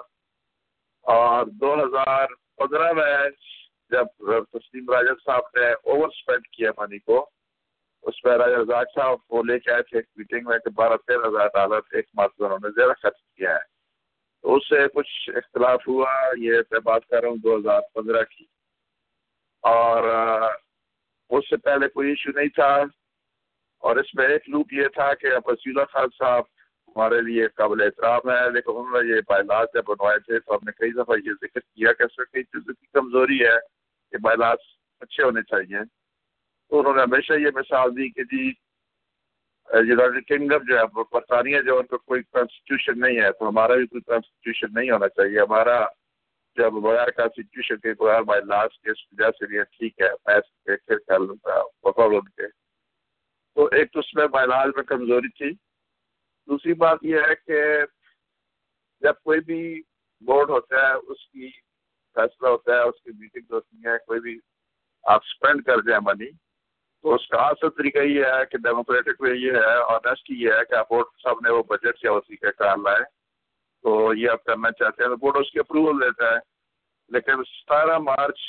اور 1.00 1.46
دو 1.46 1.74
ہزار 1.74 2.26
پندرہ 2.56 2.92
میں 2.92 3.30
جب 3.90 4.06
تسلیم 4.52 4.90
راجد 4.90 5.24
صاحب 5.24 5.58
نے 5.60 5.66
اوور 5.66 6.08
اسپینڈ 6.08 6.46
کیا 6.46 6.70
منی 6.78 6.98
کو 6.98 7.30
اس 8.02 8.22
پہ 8.22 8.28
راجا 8.28 8.56
رزاق 8.56 8.86
صاحب 8.94 9.18
وہ 9.30 9.42
لے 9.42 9.58
کے 9.58 9.72
آئے 9.72 9.82
تھے 9.82 9.98
ایک 9.98 10.06
میٹنگ 10.16 10.48
میں 10.48 10.58
کہ 10.58 10.70
بارہ 10.70 10.96
تیرہ 11.06 11.28
ہزار 11.28 11.46
ڈالر 11.46 11.80
ایک 11.92 12.06
مارچ 12.14 12.32
انہوں 12.38 12.58
نے 12.62 12.68
زیادہ 12.70 12.92
خرچ 13.02 13.22
کیا 13.36 13.54
ہے۔ 13.54 13.78
تو 14.42 14.54
اس 14.54 14.68
سے 14.68 14.76
کچھ 14.94 15.30
اختلاف 15.36 15.88
ہوا، 15.88 16.10
یہ 16.36 16.52
میں 16.70 16.80
بات 16.80 17.06
کر 17.06 17.20
رہا 17.20 17.28
ہوں 17.28 17.36
دو 17.36 17.56
ہزار 17.56 17.80
پندرہ 17.94 18.24
کی۔ 18.24 18.44
اور 19.62 20.02
اس 21.30 21.50
سے 21.50 21.56
پہلے 21.56 21.88
کوئی 21.88 22.08
ایشو 22.08 22.30
نہیں 22.34 22.48
تھا۔ 22.48 22.74
اور 23.78 23.96
اس 23.96 24.14
میں 24.14 24.28
ایک 24.28 24.48
لوپ 24.48 24.72
یہ 24.72 24.88
تھا 24.88 25.14
کہ 25.14 25.26
وسیلہ 25.46 25.84
خان 25.92 26.06
صاحب 26.18 26.42
ہمارے 26.88 27.20
لیے 27.20 27.48
قابل 27.48 27.82
احترام 27.82 28.30
ہے، 28.30 28.50
لیکن 28.50 28.70
انہوں 28.74 29.02
نے 29.02 29.08
یہ 29.08 29.20
بائلاس 29.28 29.68
جب 29.74 29.82
بنوائے 29.88 30.18
تھے 30.18 30.40
تو 30.40 30.52
ہم 30.52 30.58
نے 30.66 30.72
کئی 30.72 30.90
دفعہ 30.90 31.16
یہ 31.24 31.32
ذکر 31.32 31.60
کیا 31.60 31.92
کہ 31.92 32.04
سر 32.16 32.24
کئی 32.24 32.42
چیزوں 32.42 32.74
کی 32.74 32.86
کمزوری 32.92 33.46
ہے 33.46 33.58
کہ 34.10 34.16
بائلاس 34.18 34.58
اچھے 35.00 35.24
ہونے 35.24 35.42
چاہیے۔ 35.42 35.97
تو 36.70 36.78
انہوں 36.78 36.96
نے 36.96 37.02
ہمیشہ 37.02 37.32
یہ 37.32 37.50
مثال 37.54 37.96
دی 37.96 38.08
کہ 38.08 38.24
جی 38.24 38.52
یونائٹیڈ 39.88 40.26
کنگڈم 40.26 40.64
جو 40.68 40.78
ہے 40.78 40.84
برطانیہ 41.12 41.60
جو 41.60 41.78
ان 41.78 41.86
کا 41.86 41.96
کوئی 41.96 42.22
کانسٹیٹیوشن 42.22 43.00
نہیں 43.00 43.16
ہے، 43.16 43.32
تو 43.32 43.48
ہمارا 43.48 43.74
بھی 43.74 43.86
کوئی 43.86 44.00
کانسٹیٹیوشن 44.00 44.74
نہیں 44.74 44.90
ہونا 44.90 45.08
چاہیے۔ 45.08 45.40
ہمارا 45.40 45.84
جب 46.56 46.72
بغیر 46.72 47.10
کانسٹیٹیوشن 47.10 47.76
کے، 47.76 47.94
بغیر 47.94 48.22
بائی 48.22 48.42
لاس 48.44 48.78
کے 48.78 48.90
وجہ 48.90 49.30
سے 49.30 49.46
لیے 49.46 49.64
ٹھیک 49.64 50.00
ہے، 50.00 50.08
میں 50.26 50.76
پھر 50.76 50.98
کر 50.98 51.18
لوں 51.18 51.36
گا 51.46 51.62
بقول 51.82 52.14
ان 52.14 52.28
کے۔ 52.28 52.48
تو 53.54 53.68
ایک 53.72 53.92
تو 53.92 54.00
اس 54.00 54.14
میں 54.14 54.26
بائی 54.26 54.46
لاس 54.46 54.76
میں 54.76 54.84
کمزوری 54.84 55.28
تھی۔ 55.28 55.50
دوسری 56.48 56.74
بات 56.74 56.98
یہ 57.02 57.18
ہے 57.28 57.34
کہ 57.46 57.62
جب 59.02 59.14
کوئی 59.24 59.40
بھی 59.40 59.82
بورڈ 60.20 60.50
ہوتا 60.50 60.88
ہے، 60.88 60.92
اس 60.92 61.28
کی 61.28 61.50
فیصلہ 62.14 62.48
ہوتا 62.48 62.72
ہے، 62.72 62.80
اس 62.80 63.02
کی 63.02 63.10
میٹنگ 63.18 63.52
ہوتی 63.52 63.76
ہے، 63.76 63.98
کوئی 64.06 64.20
بھی 64.20 64.38
آپ 65.02 65.20
اسپینڈ 65.24 65.64
کر 65.64 65.80
دیں 65.80 65.98
منی 66.02 66.30
تو 67.02 67.14
اس 67.14 67.28
کا 67.28 67.38
اصل 67.38 67.68
طریقہ 67.68 67.98
یہ 67.98 68.24
ہے 68.24 68.46
کہ 68.50 68.58
ڈیموکریٹک 68.58 69.20
میں 69.20 69.34
یہ 69.34 69.52
ہے 69.52 69.82
آنےسٹ 69.82 70.30
یہ 70.30 70.52
ہے 70.52 70.64
کہ 70.70 70.74
آپ 70.74 70.88
بورڈ 70.88 71.06
صاحب 71.22 71.36
نے 71.42 71.50
وہ 71.50 71.62
بجٹ 71.62 72.04
یا 72.04 72.12
اسی 72.12 72.36
کا 72.36 72.50
کار 72.50 72.76
لائے۔ 72.76 73.04
تو 73.82 74.14
یہ 74.14 74.30
آپ 74.30 74.44
کرنا 74.44 74.70
چاہتے 74.70 75.02
ہیں۔ 75.02 75.10
تو 75.10 75.16
بورڈ 75.16 75.36
اس 75.36 75.50
کی 75.50 75.58
اپروول 75.58 76.00
دیتا 76.00 76.32
ہے۔ 76.32 76.38
لیکن 77.08 77.32
ستارہ 77.44 77.98
مارچ 77.98 78.40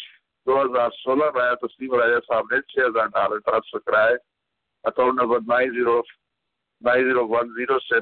دو 0.45 0.61
ہزار 0.61 0.89
سولہ 0.89 1.25
میں 1.35 1.55
تسلیم 1.55 1.93
راجا 1.95 2.19
صاحب 2.27 2.45
نے 2.51 2.61
چھ 2.61 2.79
ہزار 2.79 3.05
ڈالر 3.05 3.37
ٹرانسفر 3.37 3.79
کرائے 3.79 4.15
account 4.83 5.21
number 5.21 5.39
nine 5.39 5.71
zero 5.71 6.01
nine 6.81 7.03
zero 7.03 7.27
one 7.27 7.49
zero 7.49 7.79
سے 7.79 8.01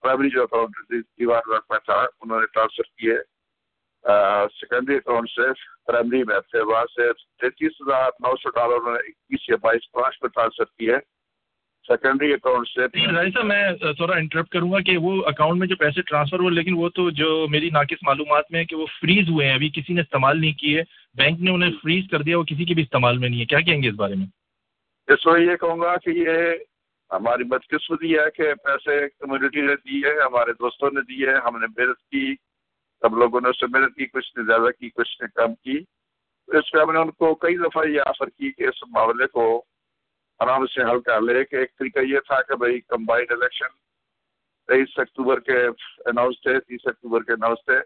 پرائمری 0.00 0.30
جو 0.30 0.42
اکاؤنٹ 0.42 0.92
دیوار 1.18 1.42
میں 1.48 1.78
تھا، 1.78 2.06
انہوں 2.20 2.40
نے 2.40 2.46
ٹرانسفر 2.46 2.82
کیے۔ 2.82 3.33
سیکنڈری 4.60 4.96
اکاؤنٹ 4.96 5.30
سے 5.30 5.52
پرائمری 5.86 6.24
میں 6.24 6.40
تھے 6.40 6.60
وہاں 6.60 6.84
سے 6.84 7.12
تینتیس 7.12 7.72
ہزار 7.80 8.10
نو 8.20 8.36
سو 8.36 8.50
ڈالر 8.50 8.74
انہوں 8.74 8.92
نے 8.92 8.98
اکیس 8.98 9.48
یا 9.48 9.56
بائیس 9.62 9.92
پانچ 9.92 10.18
میں 10.22 10.30
ٹرانسفر 10.30 10.64
کیے 10.64 10.96
سیکنڈری 11.88 12.32
اکاؤنٹ 12.32 12.68
سے 12.68 13.42
میں 13.42 13.72
تھوڑا 13.72 14.16
انٹرپٹ 14.16 14.48
کروں 14.48 14.72
گا 14.72 14.80
کہ 14.80 14.96
وہ 14.96 15.22
اکاؤنٹ 15.26 15.58
میں 15.58 15.68
جو 15.68 15.76
پیسے 15.76 16.02
ٹرانسفر 16.02 16.38
ہوئے 16.38 16.50
لیکن 16.50 16.74
وہ 16.76 16.88
تو 16.88 17.10
جو 17.10 17.46
میری 17.50 17.70
ناقص 17.70 18.02
معلومات 18.02 18.44
میں 18.50 18.60
ہے 18.60 18.64
کہ 18.64 18.76
وہ 18.76 18.86
فریز 19.00 19.28
ہوئے 19.28 19.46
ہیں 19.46 19.54
ابھی 19.54 19.70
کسی 19.74 19.92
نے 19.92 20.00
استعمال 20.00 20.40
نہیں 20.40 20.52
کیے 20.52 20.82
بینک 21.14 21.40
نے 21.40 21.50
انہیں 21.50 21.70
فریز 21.82 22.04
کر 22.10 22.22
دیا 22.22 22.38
وہ 22.38 22.44
کسی 22.44 22.64
کے 22.64 22.74
بھی 22.74 22.82
استعمال 22.82 23.18
میں 23.18 23.28
نہیں 23.28 23.40
ہے۔ 23.40 23.44
کیا 23.44 23.60
کہیں 23.60 23.82
گے 23.82 23.88
اس 23.88 23.94
بارے 23.94 24.14
میں؟ 24.14 24.26
اس 25.08 25.26
میں 25.26 25.40
یہ 25.40 25.56
کہوں 25.56 25.80
گا 25.80 25.96
کہ 25.96 26.10
یہ 26.10 26.54
ہماری 27.10 27.44
بدقسمتی 27.44 28.14
ہے 28.14 28.30
کہ 28.34 28.54
پیسے 28.54 29.08
کمیونٹی 29.08 29.60
نے 29.60 29.74
دی 29.76 30.00
ہے 30.04 30.14
ہمارے 30.20 30.52
دوستوں 30.52 30.90
نے 30.94 31.00
دی 31.00 31.26
ہے 31.26 31.34
ہم 31.34 31.58
نے 31.58 31.66
محنت 31.66 31.98
کی۔ 31.98 32.34
سب 33.04 33.16
لوگوں 33.16 33.40
نے 33.40 33.48
اس 33.48 33.60
سے 33.60 33.66
محنت 33.66 33.96
کی، 33.96 34.06
کچھ 34.06 34.38
نے 34.38 34.44
زیادہ 34.44 34.70
کی، 34.80 34.90
کچھ 34.90 35.22
نے 35.22 35.28
کم 35.34 35.54
کی۔ 35.54 35.84
اس 36.46 36.72
پہ 36.72 36.78
ہم 36.78 36.92
نے 36.92 36.98
ان 36.98 37.10
کو 37.10 37.34
کئی 37.34 37.56
دفعہ 37.56 37.86
یہ 37.86 38.00
آفر 38.06 38.26
کی 38.26 38.52
کہ 38.52 38.62
اس 38.62 38.82
معاملے 38.88 39.26
کو 39.26 39.64
آرام 40.38 40.66
سے 40.66 40.82
حل 40.82 41.00
کر 41.00 41.20
لے 41.20 41.44
کہ 41.44 41.56
ایک 41.56 41.78
طریقہ 41.78 41.98
یہ 41.98 42.18
تھا 42.18 42.42
کہ 42.42 42.56
بھائی 42.56 42.80
کمبائنڈ 42.80 43.32
الیکشن 43.32 43.68
تیئیس 44.66 44.98
اکتوبر 44.98 45.40
کے 45.40 45.66
اناؤنس 46.06 46.42
تھے، 46.42 46.60
تیس 46.60 46.80
اکتوبر 46.84 47.22
کے 47.22 47.32
اناؤنس 47.32 47.58
تھے۔ 47.64 47.80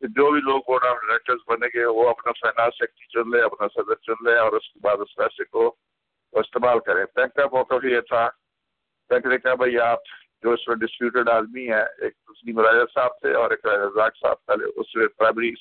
کہ 0.00 0.06
جو 0.06 0.30
بھی 0.30 0.40
لوگ 0.40 0.60
بورڈ 0.60 0.84
آف 0.84 0.96
ڈائریکٹرز 0.96 1.38
بنے 1.48 1.66
گے، 1.74 1.84
وہ 1.84 2.08
اپنا 2.08 2.32
فائنانس 2.32 2.74
سیکٹری 2.78 3.06
چن 3.06 3.30
لے 3.30 3.42
اپنا 3.42 3.82
صدر 3.82 3.94
چن 3.94 4.24
لے 4.24 4.38
اور 4.38 4.52
اس 4.52 4.72
کے 4.72 4.80
بعد 4.82 4.96
اس 4.96 5.16
پیسے 5.16 5.44
کو 5.44 5.74
استعمال 6.32 6.78
کریں۔ 6.78 7.04
بینک 7.16 7.34
کا 7.34 7.46
موقع 7.52 7.86
یہ 7.86 8.00
تھا۔ 8.00 8.28
بینک 9.08 9.26
نے 9.26 9.38
کہا، 9.38 9.54
بھائی 9.54 9.78
آپ 9.78 9.98
جو 10.42 10.50
اس 10.50 10.68
میں 10.68 10.76
ڈسپیوٹیڈ 10.76 11.28
آدمی 11.28 11.68
ہے 11.68 11.82
ایک 11.98 12.14
تسلیم 12.14 12.60
راجا 12.60 12.84
صاحب 12.94 13.10
تھے 13.20 13.34
اور 13.34 13.50
ایک 13.50 13.66
راجا 13.66 13.86
زاک 13.94 14.16
صاحب 14.16 14.36
تھے 14.36 14.80
اس 14.80 14.96
میں 14.96 15.06
پرائمری 15.06 15.54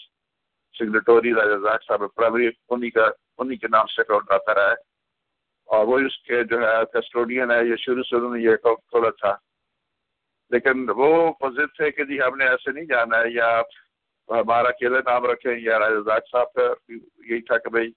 سگریٹوری 0.80 1.34
راجا 1.34 1.58
زاک 1.58 1.84
صاحب 1.84 2.04
پرائمری 2.16 2.50
انہیں 2.70 2.90
کا 2.90 3.10
انہیں 3.38 3.58
کے 3.58 3.68
نام 3.68 3.86
سے 3.86 4.02
اکاؤنٹ 4.02 4.32
آتا 4.32 4.54
رہا 4.54 4.70
ہے۔ 4.70 4.94
اور 5.66 5.86
وہ 5.86 6.00
اس 6.00 6.22
کے 6.22 6.44
جو 6.44 6.68
ہے 6.68 7.00
کسٹوڈین 7.00 7.52
ہے، 7.52 7.66
یہ 7.66 7.76
شروع 7.76 8.04
سے 8.04 8.16
انہوں 8.16 8.36
نے 8.36 8.44
یہ 8.44 8.50
اکاؤنٹ 8.50 8.78
کھولا 8.78 9.10
تھا۔ 9.10 9.36
لیکن 10.50 10.90
وہ 10.90 11.34
مزید 11.42 11.70
تھے 11.78 11.92
کہ 11.92 12.04
جی 12.04 12.22
ہم 12.22 12.38
نے 12.38 12.46
ایسے 12.48 12.72
نہیں 12.72 12.86
جانا 12.86 13.18
ہے، 13.18 13.30
یا 13.30 13.62
ہمارا 14.30 14.68
اکیلے 14.68 14.98
نام 14.98 15.26
رکھیں، 15.26 15.56
یا 15.60 15.80
راجا 15.80 16.00
زاک 16.06 16.24
صاحب 16.32 16.54
کا 16.54 16.94
یہی 17.30 17.42
تھا 17.42 17.58
کہ 17.58 17.70
بھائی، 17.70 17.92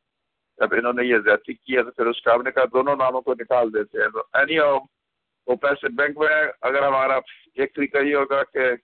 جب 0.59 0.75
انہوں 0.75 0.93
نے 0.93 1.05
یہ 1.05 1.19
زیادتی 1.19 1.55
کی 1.55 1.77
ہے 1.77 1.83
تو 1.83 1.91
پھر 1.91 2.07
اس 2.07 2.23
کا 2.23 2.35
ہم 2.35 2.43
نے 2.43 2.51
کہا، 2.51 2.65
دونوں 2.73 2.97
ناموں 2.97 3.21
کو 3.21 3.35
نکال 3.35 3.75
دیتے 3.75 4.03
ہیں۔ 4.03 4.09
تو 4.09 4.23
اینی 4.33 4.59
وہ 5.47 5.57
پیسے 5.57 5.89
بینک 5.89 6.19
میں 6.19 6.47
اگر 6.61 6.83
ہمارا 6.83 7.17
ایک 7.55 7.75
طریقہ 7.75 7.99
یہ 7.99 8.17
ہوگا 8.17 8.43
کہ 8.45 8.77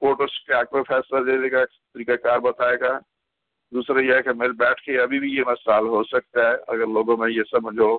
کورٹ 0.00 0.20
اس 0.20 0.44
کے 0.44 0.54
حق 0.54 0.74
میں 0.74 0.82
فیصلہ 0.82 1.24
دے 1.24 1.38
دے 1.38 1.52
گا 1.52 1.64
طریقہ 1.64 2.12
کار 2.12 2.38
بتائے 2.38 2.80
گا۔ 2.80 2.98
دوسرا 3.72 4.00
یہ 4.00 4.14
ہے 4.14 4.22
کہ 4.22 4.32
میں 4.32 4.48
بیٹھ 4.48 4.82
کے 4.82 5.00
ابھی 5.00 5.18
بھی 5.18 5.36
یہ 5.36 5.42
مسئلہ 5.46 5.74
ہو 5.74 6.04
سکتا 6.04 6.50
ہے۔ 6.50 6.54
اگر 6.66 6.86
لوگوں 6.86 7.16
میں 7.16 7.30
یہ 7.30 7.42
سمجھو 7.50 7.98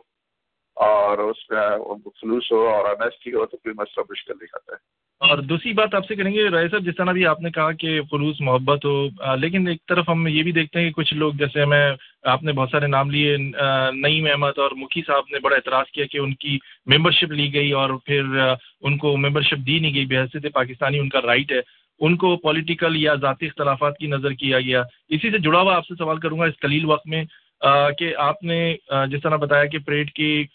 اور 0.76 1.18
اس 1.18 1.46
کا 1.46 1.78
خلوص 2.22 2.52
ہو 2.52 2.68
اور 2.68 2.86
انیسٹی 2.86 3.34
ہو 3.34 3.46
تو 3.46 3.58
کوئی 3.58 3.76
مسئلہ 3.78 4.04
مشکل 4.10 4.34
نہیں 4.40 4.56
آتا 4.56 4.72
ہے۔ 4.72 5.04
اور 5.20 5.38
دوسری 5.38 5.74
بات 5.74 5.94
آپ 5.96 6.06
سے 6.08 6.16
کریں 6.16 6.34
گے، 6.34 6.50
رائے 6.50 6.70
صاحب، 6.70 6.86
جس 6.86 6.96
طرح 6.96 7.12
بھی 7.12 7.26
آپ 7.26 7.42
نے 7.42 7.50
کہا 7.52 7.72
کہ 7.72 8.02
خلوص 8.12 8.36
محبت 8.40 8.86
ہو 8.86 9.08
لیکن 9.36 9.68
ایک 9.68 9.78
طرف 9.90 10.10
ہم 10.10 10.28
یہ 10.28 10.44
بھی 10.44 10.52
دیکھتے 10.52 10.80
ہیں 10.80 10.86
کہ 10.86 10.94
کچھ 10.94 11.14
لوگ 11.14 11.34
جیسے 11.34 11.66
میں 11.66 11.92
آپ 12.24 12.44
نے 12.44 12.52
بہت 12.52 12.70
سارے 12.72 12.88
نام 12.88 13.12
لیے 13.12 13.38
نعیم 13.94 14.26
احمد 14.26 14.58
اور 14.58 14.72
مکھی 14.72 15.02
صاحب 15.08 15.24
نے 15.32 15.40
بڑا 15.40 15.56
اعتراض 15.56 15.92
کیا 15.92 16.06
کہ 16.06 16.18
ان 16.18 16.34
کی 16.34 16.58
ممبرشپ 16.86 17.32
لی 17.32 17.54
گئی 17.54 17.72
اور 17.72 17.90
پھر 18.06 18.24
ان 18.82 18.98
کو 18.98 19.18
ممبرشپ 19.18 19.68
دی 19.68 19.80
نہیں 19.80 19.94
گئی 19.94 20.06
بحثیت 20.06 20.54
پاکستانی 20.54 21.00
ان 21.00 21.10
کا 21.10 21.22
رائٹ 21.22 21.52
ہے۔ 21.52 21.62
ان 22.00 22.16
کو 22.16 22.36
پولیٹیکل 22.38 22.96
یا 22.96 23.14
ذاتی 23.16 23.46
اختلافات 23.46 23.98
کی 23.98 24.08
نظر 24.08 24.32
کیا 24.32 24.60
گیا۔ 24.60 24.84
اسی 25.10 25.32
سے 25.32 25.38
جڑا 25.38 25.60
ہوا 25.62 25.76
آپ 25.76 25.86
سے 25.88 25.96
سوال 25.98 26.20
کروں 26.20 26.40
گا 26.40 26.46
اس 26.46 26.60
قلیل 26.62 26.86
وقت 26.86 27.08
میں 27.08 27.24
کہ 27.98 28.16
آپ 28.18 28.44
نے 28.44 28.76
جس 29.10 29.22
طرح 29.24 29.36
بتایا 29.36 29.66
کہ 29.66 29.78
پریڈ 29.80 30.12
کی 30.12 30.46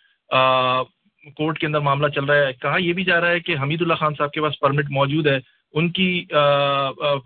کورٹ 1.37 1.59
کے 1.59 1.67
اندر 1.67 1.81
معاملہ 1.81 2.09
چل 2.09 2.25
رہا 2.25 2.47
ہے۔ 2.47 2.53
کہا 2.53 2.77
یہ 2.79 2.93
بھی 2.93 3.05
جا 3.05 3.21
رہا 3.21 3.31
ہے 3.31 3.41
کہ 3.41 3.57
حمید 3.63 3.83
اللہ 3.83 3.95
خان 3.95 4.15
صاحب 4.19 4.33
کے 4.33 4.41
پاس 4.41 4.59
پرمٹ 4.61 4.91
موجود 4.91 5.27
ہے۔ 5.27 5.39
ان 5.73 5.91
کی 5.93 6.25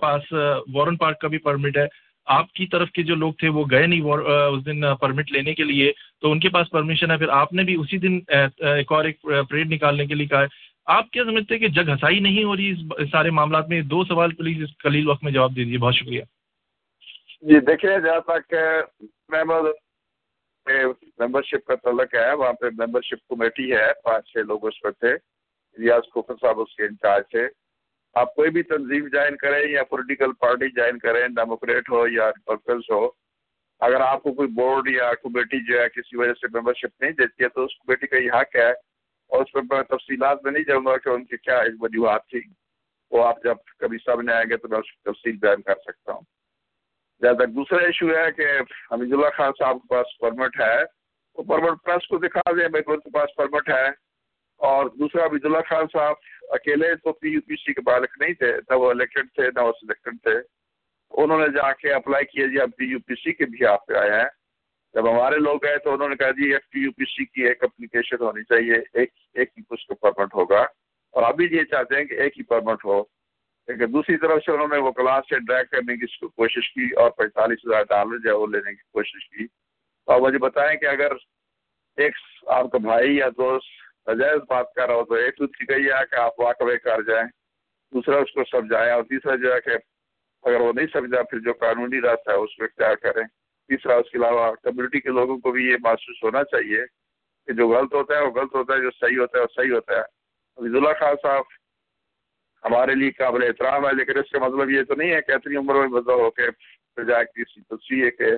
پاس 0.00 0.32
وارن 0.74 0.96
پارک 0.96 1.20
کا 1.20 1.28
بھی 1.28 1.38
پرمٹ 1.38 1.76
ہے۔ 1.76 1.86
آپ 2.26 2.52
کی 2.52 2.66
طرف 2.66 2.90
کے 2.90 3.02
جو 3.02 3.14
لوگ 3.14 3.32
تھے 3.32 3.48
وہ 3.48 3.64
گئے 3.70 3.86
نہیں 3.86 4.00
اس 4.02 4.66
دن 4.66 4.82
پرمٹ 5.00 5.32
لینے 5.32 5.54
کے 5.54 5.64
لیے۔ 5.64 5.92
تو 6.20 6.32
ان 6.32 6.40
کے 6.40 6.48
پاس 6.48 6.70
پرمیشن 6.70 7.10
ہے۔ 7.10 7.16
پھر 7.16 7.28
آپ 7.28 7.52
نے 7.52 7.62
بھی 7.62 7.74
اسی 7.74 7.98
دن 7.98 8.18
ایک 8.28 8.92
اور 8.92 9.04
ایک 9.04 9.20
پریڈ 9.48 9.72
نکالنے 9.72 10.06
کے 10.06 10.14
لیے 10.14 10.26
کہا 10.26 10.40
ہے۔ 10.40 10.46
آپ 10.86 11.10
کیا 11.10 11.24
سمجھتے 11.24 11.54
ہیں 11.54 11.60
کہ 11.60 11.68
جگ 11.68 11.90
ہسائی 11.90 12.20
نہیں 12.20 12.44
ہو 12.44 12.56
رہی 12.56 12.70
اس 12.70 13.10
سارے 13.10 13.30
معاملات 13.30 13.68
میں؟ 13.68 13.80
دو 13.80 14.04
سوال 14.04 14.34
پلیز 14.34 14.62
اس 14.62 14.76
قلیل 14.82 15.08
وقت 15.08 15.24
میں 15.24 15.32
جواب 15.32 15.56
دیجیے 15.56 15.78
بہت 15.78 15.94
شکریہ۔ 15.94 16.22
جی 17.40 17.60
دیکھیے، 17.60 18.00
جہاں 18.00 18.20
تک 18.20 18.54
ممبر 21.22 21.42
شپ 21.42 21.66
کا 21.66 21.74
تعلق 21.74 22.14
ہے، 22.14 22.32
وہاں 22.32 22.52
پہ 22.52 22.66
ممبر 22.66 23.00
شپ 23.00 23.28
کمیٹی 23.28 23.72
ہے، 23.72 23.92
پانچ 24.04 24.26
چھ 24.26 24.36
لوگ 24.36 24.66
اس 24.66 24.80
پر 24.80 24.90
تھے 24.90 25.14
ریاض 25.78 26.08
کوفر 26.08 26.34
صاحب 26.40 26.60
اس 26.60 26.76
کے 26.76 26.82
انچارج 26.82 27.24
تھے 27.30 27.48
آپ 28.14 28.34
کوئی 28.34 28.50
بھی 28.50 28.62
تنظیم 28.62 29.08
جوائن 29.08 29.36
کریں 29.36 29.68
یا 29.68 29.84
پولیٹیکل 29.84 30.32
پارٹی 30.32 30.68
جوائن 30.68 30.98
کریں 30.98 31.28
ڈیموکریٹ 31.28 31.90
ہو 31.90 32.08
یا 32.08 32.30
ریپبلس 32.30 32.90
ہو، 32.90 33.10
اگر 33.80 34.00
آپ 34.00 34.22
کو 34.22 34.32
کوئی 34.32 34.48
بورڈ 34.48 34.88
یا 34.88 35.14
کمیٹی 35.14 35.72
جو 35.72 35.80
ہے 35.80 35.88
کسی 35.88 36.16
وجہ 36.16 36.32
سے 36.32 36.58
ممبر 36.58 36.74
شپ 36.74 37.02
نہیں 37.02 37.12
دیتی 37.12 37.44
ہے، 37.44 37.48
تو 37.48 37.64
اس 37.64 37.78
کمیٹی 37.78 38.06
کا 38.06 38.16
یہ 38.16 38.30
حق 38.32 38.56
ہے۔ 38.56 38.70
اور 39.32 39.42
اس 39.42 39.54
میں 39.54 39.82
تفصیلات 39.82 40.44
میں 40.44 40.52
نہیں 40.52 40.64
جاؤں 40.64 40.86
گا 40.86 40.96
کہ 40.96 41.08
ان 41.08 41.24
کی 41.24 41.36
کیا 41.36 41.62
وجوہات 41.80 42.26
تھی۔ 42.26 42.40
وہ 43.10 43.24
آپ 43.24 43.44
جب 43.44 43.56
کبھی 43.78 43.98
سامنے 43.98 44.32
آئیں 44.32 44.50
گے 44.50 44.56
تو 44.56 44.68
میں 44.68 44.78
اس 44.78 44.92
کی 44.92 45.10
تفصیل 45.10 45.36
بیان 45.36 45.62
کر 45.62 45.74
سکتا 45.74 46.12
ہوں۔ 46.12 46.20
جہاں 47.22 47.34
تک 47.34 47.48
دوسرا 47.48 47.84
ایشو 47.84 48.06
ہے 48.06 48.32
کہ 48.36 48.46
حمید 48.92 49.12
اللہ 49.12 49.26
خان 49.36 49.50
صاحب 49.58 49.76
کے 49.76 49.88
پاس 49.88 50.18
پرمٹ 50.20 50.60
ہے۔ 50.60 51.01
وہ 51.34 51.42
پرمٹ 51.42 51.82
پریس 51.84 52.08
کو 52.08 52.18
دکھا 52.18 52.50
دیں 52.50 52.68
بھائی 52.68 52.82
ان 52.86 53.00
کے 53.00 53.10
پاس 53.10 53.36
پرمٹ 53.36 53.68
ہے۔ 53.68 53.86
اور 54.56 54.86
دوسرا 54.86 55.24
حمید 55.24 55.44
اللہ 55.44 55.58
خان 55.68 55.84
صاحب 55.92 56.14
اکیلے 56.48 56.94
تو 56.94 57.12
پی 57.12 57.28
یو 57.28 57.40
پی 57.46 57.54
سی 57.56 57.72
کے 57.74 57.80
بالک 57.80 58.10
نہیں 58.20 58.34
تھے، 58.34 58.56
نہ 58.70 58.74
وہ 58.74 58.90
الیکٹڈ 58.90 59.26
تھے، 59.34 59.50
نہ 59.54 59.60
وہ 59.60 59.72
سلیکٹڈ 59.72 60.16
تھے۔ 60.22 60.34
انہوں 61.10 61.38
نے 61.38 61.48
جا 61.48 61.72
کے 61.72 61.92
اپلائی 61.92 62.24
کیا 62.24 62.46
جی 62.46 62.60
اب 62.60 62.70
پی 62.76 62.84
یو 62.84 62.98
پی 63.06 63.14
سی 63.14 63.32
کے 63.32 63.44
بھی 63.44 63.66
آپ 63.66 63.86
پہ 63.86 63.94
آئے 63.94 64.10
ہیں 64.10 64.28
جب 64.94 65.12
ہمارے 65.12 65.36
لوگ 65.36 65.64
گئے 65.64 65.78
تو 65.78 65.94
انہوں 65.94 66.08
نے 66.08 66.16
کہا 66.16 66.30
جی 66.30 66.52
ایف 66.52 66.70
پی 66.70 66.80
یو 66.80 66.92
پی 66.92 67.04
سی 67.04 67.24
کی 67.24 67.46
ایک 67.46 67.64
اپلیکیشن 67.64 68.16
ہونی 68.20 68.42
چاہیے، 68.42 68.74
ایک 68.74 69.10
ایک 69.34 69.50
ہی 69.58 69.62
کچھ 69.68 69.86
کو 69.86 69.94
پرمٹ 69.94 70.34
ہوگا۔ 70.34 70.60
اور 71.10 71.22
ابھی 71.22 71.48
یہ 71.52 71.62
چاہتے 71.62 71.96
ہیں 71.96 72.04
کہ 72.04 72.14
ایک 72.14 72.38
ہی 72.38 72.42
پرمٹ 72.42 72.84
ہو۔ 72.84 73.02
لیکن 73.68 73.92
دوسری 73.92 74.16
طرف 74.16 74.38
سے 74.46 74.52
انہوں 74.52 74.68
نے 74.68 74.76
وہ 74.76 74.92
کلاس 74.92 75.24
سے 75.28 75.38
ڈریک 75.38 75.70
کرنے 75.70 75.96
کی 75.96 76.26
کوشش 76.26 76.72
کی 76.72 76.88
اور 76.96 77.10
پینتالیس 77.10 77.58
ہزار 77.66 77.82
ڈالر 77.82 78.18
جو 78.18 78.28
ہے 78.28 78.34
وہ 78.34 78.46
لینے 78.46 78.70
کی 78.70 78.82
کوشش 78.92 79.30
کی۔ 79.30 79.61
اور 80.08 80.20
مجھے 80.20 80.38
بتائیں 80.38 80.76
کہ 80.78 80.86
اگر 80.86 81.12
ایک 81.98 82.14
آپ 82.46 82.70
کا 82.72 82.78
بھائی 82.78 83.16
یا 83.16 83.28
دوست 83.28 84.08
نجائز 84.08 84.40
بات 84.48 84.72
کر 84.74 84.86
رہا 84.86 84.94
ہو 84.94 85.04
تو 85.04 85.14
ایک 85.14 85.36
تو 85.36 85.46
طریقہ 85.46 85.72
ہے 85.72 86.04
کہ 86.10 86.16
آپ 86.20 86.40
واک 86.40 86.62
اوے 86.62 86.76
کر 86.78 87.02
جائیں، 87.02 87.26
دوسرا 87.92 88.16
اس 88.16 88.32
کو 88.32 88.44
سمجھائیں 88.50 88.92
اور 88.92 89.02
تیسرا 89.02 89.36
جو 89.36 89.52
ہے 89.54 89.60
کہ 89.60 89.76
اگر 90.44 90.60
وہ 90.60 90.72
نہیں 90.72 90.86
سمجھا 90.92 91.22
پھر 91.22 91.38
جو 91.38 91.52
قانونی 91.52 92.00
راستہ 92.00 92.30
ہے 92.30 92.36
اس 92.36 92.56
کو 92.56 92.64
اختیار 92.64 92.96
کریں۔ 93.02 93.24
تیسرا، 93.70 93.94
اس 93.94 94.10
کے 94.10 94.18
علاوہ 94.18 94.54
کمیونٹی 94.62 95.00
کے 95.00 95.08
لوگوں 95.08 95.38
کو 95.38 95.50
بھی 95.50 95.68
یہ 95.70 95.76
محسوس 95.80 96.22
ہونا 96.22 96.44
چاہیے 96.44 96.84
کہ 97.46 97.52
جو 97.52 97.68
غلط 97.68 97.94
ہوتا 97.94 98.16
ہے 98.16 98.20
وہ 98.20 98.30
غلط 98.30 98.54
ہوتا 98.54 98.74
ہے، 98.74 98.80
جو 98.80 98.90
صحیح 98.90 99.18
ہوتا 99.18 99.38
ہے 99.38 99.42
وہ 99.42 99.54
صحیح 99.54 99.72
ہوتا 99.72 99.94
ہے۔ 99.94 100.02
عبید 100.58 100.74
اللہ 100.76 100.98
خان 101.00 101.14
صاحب 101.22 101.44
ہمارے 102.64 102.94
لیے 102.94 103.10
قابل 103.10 103.42
احترام 103.42 103.86
ہے، 103.86 103.92
لیکن 103.92 104.18
اس 104.18 104.30
کا 104.30 104.38
مطلب 104.38 104.70
یہ 104.70 104.82
تو 104.82 104.94
نہیں 104.94 105.10
ہے 105.10 105.20
کہ 105.22 105.32
اتنی 105.32 105.56
عمر 105.56 105.74
میں 105.74 105.88
بدلا 105.88 106.14
ہو 106.14 106.30
کے 106.30 106.50
بجائے 106.96 107.24
کسی 107.24 107.60
تصویر 107.60 108.10
کہ 108.10 108.30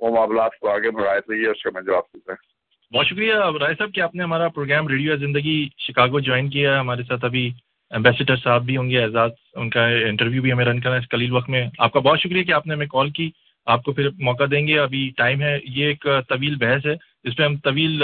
وہ 0.00 0.14
معاملات 0.16 0.58
کو 0.60 0.70
آگے 0.70 0.90
بڑھائے 0.90 1.20
تو 1.20 1.34
یہ 1.34 1.48
اس 1.48 1.62
کا 1.62 1.70
میں 1.74 1.82
جواب 1.82 2.02
دیتا 2.14 2.32
ہے 2.32 2.56
بہت 2.94 3.06
شکریہ 3.06 3.34
رائے 3.60 3.74
صاحب 3.78 3.94
کہ 3.94 4.00
آپ 4.00 4.14
نے 4.14 4.22
ہمارا 4.22 4.48
programme 4.48 4.88
radio 4.88 5.16
Zindagi 5.16 5.68
Chicago 5.78 6.20
join 6.20 6.50
کیا۔ 6.50 6.72
ہے 6.72 6.78
ہمارے 6.78 7.02
ساتھ 7.02 7.24
ابھی 7.24 7.50
امبیسڈر 7.90 8.36
صاحب 8.36 8.62
بھی 8.62 8.76
ہوں 8.76 8.90
گے، 8.90 9.02
اعزاز، 9.02 9.30
ان 9.54 9.70
کا 9.70 9.86
انٹرویو 9.86 10.42
بھی 10.42 10.52
ہمیں 10.52 10.64
رن 10.64 10.80
کرنا 10.80 10.96
ہے 10.96 11.00
اس 11.00 11.08
قلیل 11.08 11.32
وقت 11.32 11.48
میں۔ 11.48 11.66
آپ 11.78 11.92
کا 11.92 12.00
بہت 12.00 12.20
شکریہ 12.20 12.42
کہ 12.42 12.52
آپ 12.52 12.66
نے 12.66 12.74
ہمیں 12.74 12.86
کال 12.86 13.10
کی۔ 13.10 13.30
آپ 13.66 13.82
کو 13.82 13.92
پھر 13.92 14.08
موقع 14.18 14.44
دیں 14.50 14.66
گے۔ 14.66 14.78
ابھی 14.78 15.10
ٹائم 15.16 15.40
ہے، 15.40 15.58
یہ 15.64 15.86
ایک 15.86 16.06
طویل 16.28 16.54
بحث 16.54 16.86
ہے 16.86 16.94
جس 17.24 17.36
پہ 17.36 17.42
ہم 17.42 17.56
طویل 17.56 18.02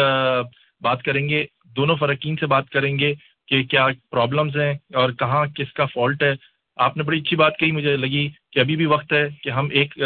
بات 0.80 1.02
کریں 1.02 1.28
گے۔ 1.28 1.44
دونوں 1.76 1.96
فرقین 1.96 2.36
سے 2.40 2.46
بات 2.46 2.70
کریں 2.70 2.98
گے 2.98 3.14
کہ 3.48 3.62
کیا 3.62 3.86
پرابلمس 4.10 4.56
ہیں 4.56 4.74
اور 4.94 5.10
کہاں 5.10 5.46
کس 5.46 5.72
کا 5.72 5.86
فالٹ 5.86 6.22
ہے۔ 6.22 6.34
آپ 6.76 6.96
نے 6.96 7.02
بڑی 7.02 7.18
اچھی 7.18 7.36
بات 7.36 7.58
کہی، 7.58 7.70
مجھے 7.70 7.96
لگی 7.96 8.28
کہ 8.52 8.58
ابھی 8.58 8.76
بھی 8.76 8.86
وقت 8.86 9.12
ہے 9.12 9.28
کہ 9.42 9.50
ہم 9.50 9.68
ایک 9.72 9.98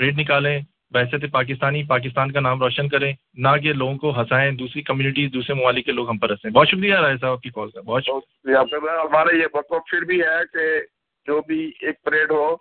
ریٹ 0.00 0.18
نکالیں۔ 0.18 0.60
بحثت 0.94 1.24
پاکستانی 1.32 1.82
پاکستان 1.82 2.32
کا 2.32 2.40
نام 2.40 2.62
روشن 2.62 2.88
کریں 2.88 3.12
نہ 3.34 3.48
کہ 3.62 3.72
لوگوں 3.72 3.96
کو 3.98 4.20
ہنسائیں 4.20 4.52
دوسری 4.52 4.82
کمیونٹیز 4.82 5.32
دوسرے 5.34 5.54
ممالک 5.54 5.86
کے 5.86 5.92
لوگ 5.92 6.08
ہم 6.08 6.18
پر 6.18 6.30
ہنسیں۔ 6.30 6.50
بہت 6.50 6.68
شکریہ 6.68 6.94
رائے 6.94 7.16
صاحب 7.16 7.32
آپ 7.32 7.42
کی 7.42 7.50
کال 7.50 7.70
کا۔ 7.70 7.80
بہت 7.80 8.02
شکریہ۔ 8.04 8.56
ہمارا 8.84 9.36
یہ 9.36 9.46
مطلب 9.54 9.80
پھر 9.90 10.02
بھی 10.02 10.20
ہے 10.20 10.40
کہ 10.52 10.80
جو 11.26 11.42
بھی 11.46 11.72
ایک 11.80 12.02
پریڈ 12.02 12.30
ہو 12.30 12.56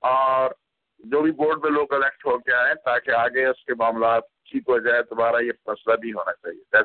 اور 0.00 0.50
جو 0.98 1.22
بھی 1.22 1.30
بورڈ 1.30 1.58
میں 1.62 1.70
لوگ 1.70 1.92
الیکٹ 1.92 2.26
ہو 2.26 2.38
کے 2.38 2.52
آئے 2.52 2.74
تاکہ 2.74 3.10
آگے 3.10 3.44
اس 3.44 3.64
کے 3.64 3.74
معاملات 3.74 4.22
ٹھیک 4.50 4.62
ہو 4.68 4.78
جائے 4.78 5.02
تمہارا 5.02 5.44
یہ 5.44 5.52
مسئلہ 5.66 5.96
بھی 5.96 6.12
ہونا 6.12 6.32
چاہیے۔ 6.32 6.84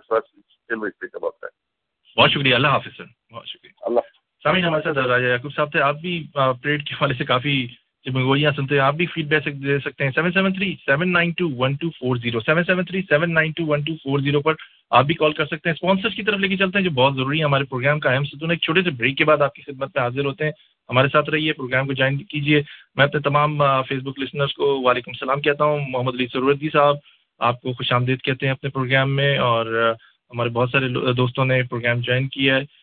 بہت 2.17 2.31
شکریہ۔ 2.31 2.55
اللہ 2.55 2.67
حافظ 2.67 2.97
سر۔ 2.97 3.33
بہت 3.33 3.47
شکریہ۔ 3.47 3.71
اللہ 3.81 3.99
سامعین 4.43 4.65
ہمارے 4.65 4.83
ساتھ 4.83 4.97
راجا 4.97 5.27
یعقوب 5.27 5.53
صاحب 5.55 5.71
تھے۔ 5.71 5.81
آپ 5.81 5.95
بھی 5.95 6.27
پریڈ 6.61 6.87
کے 6.87 6.93
حوالے 6.93 7.13
سے 7.13 7.25
کافی 7.25 7.67
جب 8.05 8.15
گوئیاں 8.15 8.51
سنتے 8.55 8.75
ہیں 8.75 8.81
آپ 8.81 8.93
بھی 8.93 9.05
فیڈ 9.05 9.25
بیک 9.25 9.63
دے 9.63 9.79
سکتے 9.79 10.03
ہیں۔ 10.03 10.11
Seven 10.15 10.31
seven 10.31 10.53
three 10.53 10.75
seven 10.85 11.11
nine 11.13 11.31
two 11.31 11.49
one 11.57 11.73
two 11.73 11.89
four 11.89 12.15
zero 12.15 12.39
seven 12.39 12.63
seven 12.63 12.85
three 12.85 13.01
seven 13.01 13.33
nine 13.33 13.51
two 13.51 13.65
one 13.65 13.81
two 13.81 13.93
four 14.03 14.19
zero 14.19 14.41
پر 14.41 14.53
آپ 14.89 15.05
بھی 15.05 15.15
کال 15.15 15.33
کر 15.33 15.45
سکتے 15.45 15.69
ہیں۔ 15.69 15.73
اسپانسر 15.73 16.09
کی 16.09 16.23
طرف 16.23 16.39
لے 16.39 16.47
کے 16.47 16.57
چلتے 16.57 16.77
ہیں، 16.77 16.83
جو 16.83 16.91
بہت 16.91 17.15
ضروری 17.15 17.39
ہے 17.39 17.43
ہمارے 17.43 17.63
پروگرام 17.63 17.99
کا 17.99 18.11
اہم 18.11 18.23
ستون 18.23 18.51
ایک 18.51 18.61
چھوٹے 18.61 18.81
سے 18.81 18.89
بریک 18.89 19.17
کے 19.17 19.25
بعد 19.25 19.41
آپ 19.41 19.53
کی 19.53 19.61
خدمت 19.61 19.89
میں 19.95 20.03
حاضر 20.03 20.25
ہوتے 20.25 20.45
ہیں۔ 20.45 20.51
ہمارے 20.89 21.07
ساتھ 21.11 21.29
رہیے 21.29 21.53
پروگرام 21.53 21.87
کو 21.87 21.93
جوائن 21.93 22.17
کیجیے۔ 22.17 22.61
میں 22.95 23.05
اپنے 23.05 23.21
تمام 23.21 23.57
فیس 23.87 24.03
بک 24.03 24.19
لسنرس 24.19 24.53
کو 24.53 24.81
وعلیکم 24.81 25.11
السلام 25.13 25.41
کہتا 25.41 25.63
ہوں۔ 25.63 25.79
محمد 25.89 26.15
علی 26.15 26.27
سروردی 26.33 26.69
صاحب، 26.73 26.95
آپ 27.39 27.61
کو 27.61 27.73
خوش 27.73 27.93
آمدید 27.93 28.21
کہتے 28.21 28.45
ہیں 28.45 28.53
اپنے 28.53 28.69
پروگرام 28.69 29.15
میں۔ 29.15 29.37
اور 29.37 29.93
ہمارے 30.33 30.49
بہت 30.49 30.69
سارے 30.69 31.13
دوستوں 31.13 31.45
نے 31.45 31.63
پروگرام 31.63 31.99
جوائن 31.99 32.27
کیا 32.27 32.57
ہے۔ 32.57 32.80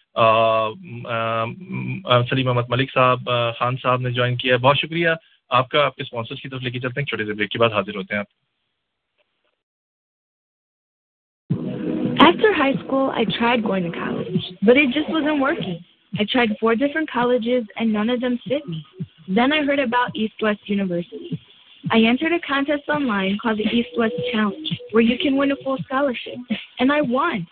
After 11.51 12.53
high 12.53 12.75
school, 12.85 13.11
I 13.15 13.25
tried 13.39 13.63
going 13.63 13.91
to 13.91 13.97
college, 13.97 14.43
but 14.63 14.77
it 14.77 14.91
just 14.91 15.09
wasn't 15.09 15.41
working. 15.41 15.83
I 16.19 16.27
tried 16.31 16.51
four 16.59 16.75
different 16.75 17.11
colleges 17.11 17.65
and 17.77 17.93
none 17.93 18.11
of 18.11 18.21
them 18.21 18.39
fit 18.47 18.67
me. 18.67 18.85
Then 19.29 19.53
I 19.53 19.63
heard 19.63 19.79
about 19.79 20.17
East 20.17 20.35
West 20.43 20.61
University. 20.67 21.39
I 21.91 22.01
entered 22.01 22.33
a 22.33 22.41
contest 22.41 22.89
online 22.89 23.39
called 23.41 23.59
the 23.59 23.65
East 23.65 23.91
West 23.97 24.15
Challenge, 24.33 24.81
where 24.91 25.03
you 25.03 25.19
can 25.19 25.37
win 25.37 25.53
a 25.53 25.57
full 25.63 25.79
scholarship, 25.85 26.37
and 26.81 26.93
I 26.93 27.01
won. 27.01 27.47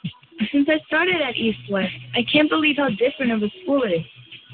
Since 0.52 0.68
I 0.68 0.78
started 0.86 1.20
at 1.22 1.36
East 1.36 1.70
West, 1.70 1.92
I 2.14 2.22
can't 2.30 2.50
believe 2.50 2.76
how 2.76 2.90
different 2.90 3.32
of 3.32 3.42
a 3.42 3.50
school 3.62 3.82
it 3.84 3.92
is. 3.92 4.04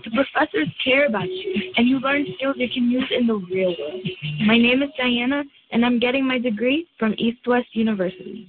The 0.04 0.10
professors 0.10 0.68
care 0.84 1.06
about 1.06 1.28
you, 1.30 1.72
and 1.76 1.88
you 1.88 1.98
learn 2.00 2.26
skills 2.36 2.56
you 2.58 2.68
can 2.68 2.90
use 2.90 3.10
in 3.10 3.26
the 3.26 3.34
real 3.34 3.74
world. 3.78 4.08
My 4.46 4.58
name 4.58 4.82
is 4.82 4.90
Diana, 4.96 5.44
and 5.70 5.84
I'm 5.84 5.98
getting 5.98 6.26
my 6.26 6.38
degree 6.38 6.86
from 6.98 7.14
East 7.18 7.46
West 7.46 7.74
University. 7.74 8.48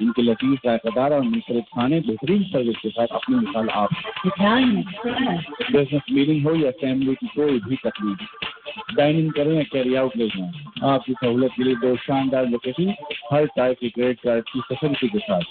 ان 0.00 0.12
کے 0.12 0.22
لطیف 0.22 0.58
ذائقہ 0.64 0.88
دار 0.96 1.10
اور 1.10 1.24
مختلف 1.24 1.64
کھانے 1.70 2.00
بہترین 2.06 2.42
service 2.52 2.76
کے 2.82 2.88
ساتھ 2.88 3.12
اپنی 3.12 3.36
مثال 3.36 3.66
آپ 3.74 3.90
بزنس 5.70 6.10
میٹنگ 6.10 6.46
ہو 6.46 6.56
یا 6.56 6.70
فیملی 6.80 7.14
کی 7.14 7.26
کوئی 7.34 7.58
بھی 7.66 7.76
تکلیف 7.82 8.18
ڈائننگ 8.96 9.30
کریں 9.30 9.52
یا 9.52 9.62
کیری 9.72 9.96
آؤٹ 9.96 10.16
لے 10.16 10.28
جائیں 10.28 10.52
آپ 10.88 11.06
کی 11.06 11.12
سہولت 11.20 11.56
کے 11.56 11.64
لیے 11.64 11.74
دو 11.82 11.94
شاندار 12.06 12.46
لوکیشن 12.46 12.90
ہر 13.32 13.44
ٹائپ 13.56 13.80
کی 13.80 13.90
کریڈٹ 13.90 14.20
کارڈ 14.20 14.44
کی 14.44 14.60
فیسلٹی 14.68 15.08
کے 15.08 15.18
ساتھ 15.26 15.46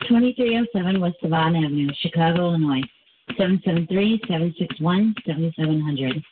2307 0.00 0.98
West 0.98 1.20
Devon 1.20 1.56
Avenue, 1.56 1.92
Chicago, 1.94 2.46
Illinois. 2.46 2.82
773-761-7700. 3.28 6.22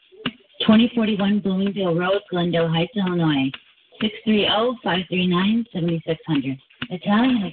2041 0.61 1.41
Bloomingdale 1.41 1.95
Road, 1.95 2.23
Glendale 2.31 2.69
Heights, 2.69 2.97
Illinois. 2.97 3.53
630-539-7600. 4.01 6.59
Italian 6.89 7.53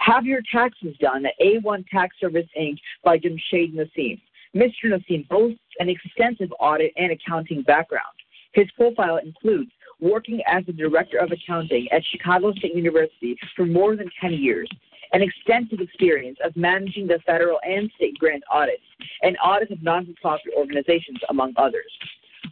Have 0.00 0.26
your 0.26 0.40
taxes 0.48 0.96
done 1.02 1.26
at 1.28 1.38
A1 1.42 1.84
Tax 1.90 2.18
Service 2.22 2.48
Inc. 2.62 2.80
by 3.04 3.12
Jamshed 3.18 3.70
Nassim. 3.76 4.18
Mr. 4.54 4.90
Nassim 4.90 5.22
boasts 5.28 5.78
an 5.84 5.88
extensive 5.88 6.52
audit 6.60 6.92
and 7.04 7.14
accounting 7.14 7.62
background. 7.62 8.26
His 8.52 8.70
profile 8.72 9.16
includes 9.16 9.70
working 10.00 10.42
as 10.46 10.66
the 10.66 10.74
director 10.74 11.16
of 11.18 11.32
accounting 11.32 11.88
at 11.90 12.04
Chicago 12.04 12.52
State 12.52 12.74
University 12.74 13.34
for 13.56 13.64
more 13.64 13.96
than 13.96 14.10
10 14.20 14.34
years 14.34 14.68
and 15.14 15.22
extensive 15.22 15.80
experience 15.80 16.38
of 16.44 16.54
managing 16.56 17.06
the 17.06 17.20
federal 17.24 17.60
and 17.62 17.90
state 17.94 18.18
grant 18.18 18.42
audits 18.52 18.82
and 19.22 19.36
audits 19.42 19.70
of 19.70 19.80
non-for-profit 19.80 20.52
organizations, 20.56 21.18
among 21.30 21.54
others. 21.56 21.90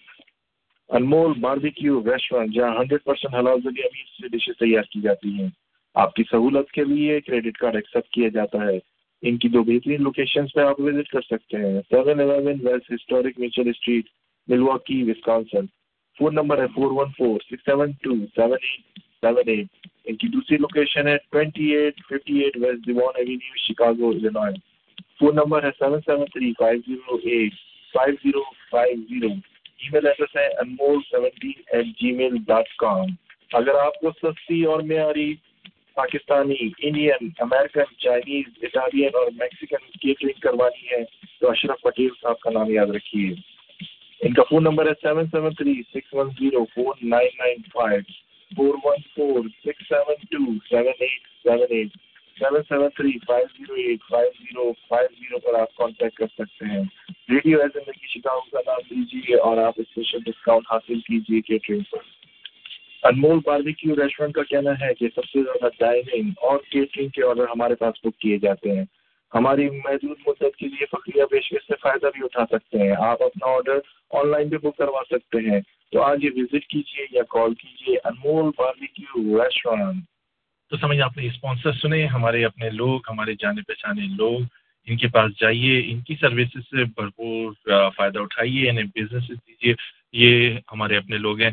Anmol 0.89 1.39
barbecue 1.39 2.03
restaurant 2.03 2.55
جہاں 2.55 2.71
hundred 2.71 3.03
percent 3.03 3.35
حلال 3.35 3.61
ذریعہ 3.63 3.87
meat 3.87 4.07
سے 4.11 4.27
dishes 4.29 4.57
تیار 4.59 4.83
کی 4.91 5.01
جاتی 5.01 5.31
ہیں 5.31 5.49
آپ 5.95 6.13
کی 6.15 6.23
سہولت 6.31 6.71
کے 6.71 6.83
لیے 6.85 7.21
کریڈٹ 7.21 7.57
کارڈ 7.57 7.75
ایکسیپٹ 7.75 8.09
کیا 8.13 8.29
جاتا 8.33 8.61
ہے 8.61 8.77
ان 9.23 9.37
کی 9.37 9.49
دو 9.49 9.63
بہترین 9.63 10.03
لوکیشنز 10.03 10.53
پہ 10.53 10.63
آپ 10.63 10.79
وزٹ 10.79 11.09
کر 11.09 11.21
سکتے 11.23 11.59
ہیں 11.59 11.81
seven 11.89 12.19
eleven 12.21 12.59
west 12.63 12.91
historic 12.91 13.39
Mitchell 13.39 13.65
street 13.67 14.05
Milwaukee 14.47 15.03
Wisconsin 15.03 15.65
phone 16.17 16.35
number 16.35 16.57
ہے 16.57 16.67
four 16.75 16.91
one 16.91 17.09
four 17.17 17.39
six 17.41 17.65
seven 17.65 17.91
two 18.03 18.13
seven 19.23 19.49
eight 19.49 19.87
ان 20.05 20.15
کی 20.15 20.27
دوسری 20.27 20.57
لوکیشن 20.57 21.07
ہے 21.07 21.15
twenty 21.31 21.71
eight 21.75 22.01
fifty 22.09 22.39
eight 22.39 22.57
west 22.57 22.85
Devon 22.87 23.13
avenue 23.15 23.57
Chicago 23.63 24.09
Illinois 24.09 24.53
phone 25.19 25.35
number 25.35 25.63
ہے 25.63 25.69
seven 25.79 25.99
seven 26.05 26.25
three 26.33 26.51
five 26.59 26.79
zero 26.87 27.17
eight 27.23 27.53
five 27.93 28.15
zero 28.23 28.43
five 28.71 29.01
zero 29.09 29.27
email 29.93 30.07
address 30.07 30.35
ہے 30.35 30.47
Anmol 30.57 30.99
seventeen 31.09 31.61
eight 31.67 31.85
G 32.01 32.11
mail 32.11 32.37
dot 32.47 32.75
com 32.77 33.07
اگر 33.51 33.79
آپ 33.79 33.99
کو 33.99 34.11
سستی 34.11 34.63
اور 34.63 34.83
معیاری 34.83 35.33
Pakistani 35.97 36.55
Indian 36.79 37.29
American 37.39 37.95
Chinese 37.97 38.63
Italian 38.63 39.15
اور 39.15 39.27
Mexican 39.31 39.89
catering 40.01 40.39
کروانی 40.41 40.87
ہے، 40.91 41.03
تو 41.39 41.49
اشرف 41.49 41.81
پٹیل 41.81 42.09
صاحب 42.21 42.39
کا 42.39 42.49
نام 42.49 42.71
یاد 42.71 42.95
رکھیے۔ 42.95 43.33
ان 44.21 44.33
کا 44.33 44.43
فون 44.49 44.63
نمبر 44.63 44.87
ہے 44.87 44.93
seven 45.01 45.25
seven 45.31 45.53
three 45.53 45.81
six 45.93 46.13
one 46.13 46.29
zero 46.39 46.63
four 46.65 46.93
nine 47.03 47.37
nine 47.39 47.61
five 47.73 48.01
four 48.57 48.75
one 48.83 48.97
four 49.15 49.39
six 49.65 49.87
seven 49.89 50.15
two 50.31 50.53
seven 50.69 50.93
eight 50.99 51.27
seven 51.43 51.65
eight 51.69 51.87
seven 52.39 52.61
seven 52.69 52.89
three 52.95 53.11
five 53.27 53.45
zero 53.57 53.73
eight 53.73 53.99
five 54.09 54.29
zero 54.39 54.73
five 54.89 55.07
zero 55.19 55.39
پر 55.39 55.59
آپ 55.59 55.75
contact 55.75 56.17
کر 56.17 56.25
سکتے 56.27 56.65
ہیں۔ 56.65 56.83
Radio 57.29 57.59
ہے 57.59 57.65
زندگی 57.73 58.07
Chicago 58.07 58.39
کا 58.39 58.59
نام 58.67 58.79
دیجیے 58.89 59.35
اور 59.35 59.57
آپ 59.57 59.73
اسپیشل 59.77 60.17
ڈسکاؤنٹ 60.25 60.65
حاصل 60.71 60.99
کیجیے 60.99 61.41
کیٹرنگ 61.41 61.79
پر۔ 61.91 61.99
انمول 63.03 63.39
باربیکیو 63.45 63.95
ریسٹورینٹ 63.95 64.35
کا 64.35 64.43
کہنا 64.43 64.71
ہے 64.81 64.93
کہ 64.93 65.07
سب 65.15 65.25
سے 65.25 65.43
زیادہ 65.43 65.71
ڈائننگ 65.79 66.29
اور 66.37 66.59
کیٹرنگ 66.69 67.09
کے 67.09 67.23
آرڈر 67.23 67.43
ہمارے 67.43 67.75
پاس 67.75 67.93
بک 68.03 68.19
کیے 68.19 68.37
جاتے 68.37 68.71
ہیں۔ 68.71 68.85
ہماری 69.35 69.69
محدود 69.69 70.17
مدت 70.27 70.55
کے 70.55 70.67
لیے 70.67 70.85
فقریہ 70.85 71.23
پیشکش 71.25 71.67
سے 71.67 71.73
فائدہ 71.81 72.05
بھی 72.13 72.23
اٹھا 72.23 72.45
سکتے 72.45 72.77
ہیں۔ 72.77 72.95
آپ 72.99 73.23
اپنا 73.23 73.47
آرڈر 73.47 73.79
آن 74.11 74.31
لائن 74.31 74.47
بھی 74.47 74.57
بک 74.57 74.77
کروا 74.77 75.01
سکتے 75.09 75.51
ہیں۔ 75.51 75.61
تو 75.93 76.01
آج 76.01 76.23
یہ 76.23 76.29
وزٹ 76.35 76.67
کیجیے 76.67 77.05
یا 77.11 77.23
کال 77.29 77.53
کیجیے 77.53 77.97
انمول 78.03 78.51
باربیکیو 78.57 79.43
ریسٹورینٹ 79.43 80.03
تو 80.69 80.77
سمجھ 80.77 80.99
آپ 80.99 81.17
نے 81.17 81.25
اسپانسر 81.25 81.71
سنے، 81.71 82.05
ہمارے 82.05 82.45
اپنے 82.45 82.69
لوگ، 82.69 82.99
ہمارے 83.09 83.33
جانے 83.39 83.61
پہچانے 83.61 84.01
لوگ، 84.17 84.39
ان 84.87 84.97
کے 84.97 85.07
پاس 85.07 85.31
جائیے، 85.39 85.81
ان 85.85 85.99
کی 85.99 86.15
سروسز 86.21 86.61
سے 86.69 86.83
بھرپور 86.83 87.53
فائدہ 87.95 88.19
اٹھائیے، 88.19 88.69
انہیں 88.69 88.85
بزنس 88.95 89.29
دیجیے 89.29 89.73
یہ 90.13 90.55
ہمارے 90.71 90.97
اپنے 90.97 91.17
لوگ 91.17 91.41
ہیں۔ 91.41 91.51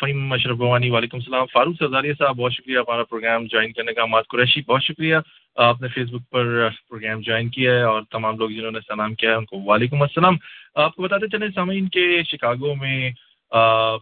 فہیم 0.00 0.28
مشرف 0.28 0.56
بوانی 0.56 0.90
وعلیکم 0.90 1.16
السلام۔ 1.16 1.46
فاروق 1.46 1.74
سزاریہ 1.80 2.12
صاحب، 2.18 2.36
بہت 2.36 2.52
شکریہ 2.52 2.78
ہمارا 2.78 3.04
پروگرام 3.04 3.46
جوائن 3.46 3.72
کرنے 3.72 3.92
کا۔ 3.92 4.06
مات 4.06 4.26
قریشی، 4.28 4.60
بہت 4.66 4.82
شکریہ۔ 4.84 5.16
آپ 5.56 5.82
نے 5.82 5.88
فیس 5.88 6.08
بک 6.08 6.30
پر 6.30 6.68
پروگرام 6.88 7.20
جوائن 7.20 7.48
کیا 7.48 7.74
ہے 7.74 7.82
اور 7.82 8.02
تمام 8.10 8.36
لوگ 8.36 8.50
جنہوں 8.50 8.70
نے 8.70 8.78
سلام 8.86 9.14
کیا 9.14 9.30
ہے، 9.30 9.34
ان 9.34 9.44
کو 9.44 9.56
وعلیکم 9.56 10.02
السلام۔ 10.02 10.36
آپ 10.74 10.94
کو 10.94 11.02
بتاتے 11.02 11.28
چلیں 11.28 11.48
سامعین 11.54 11.88
کے 11.88 12.22
شکاگو 12.22 12.74
میں 12.74 13.10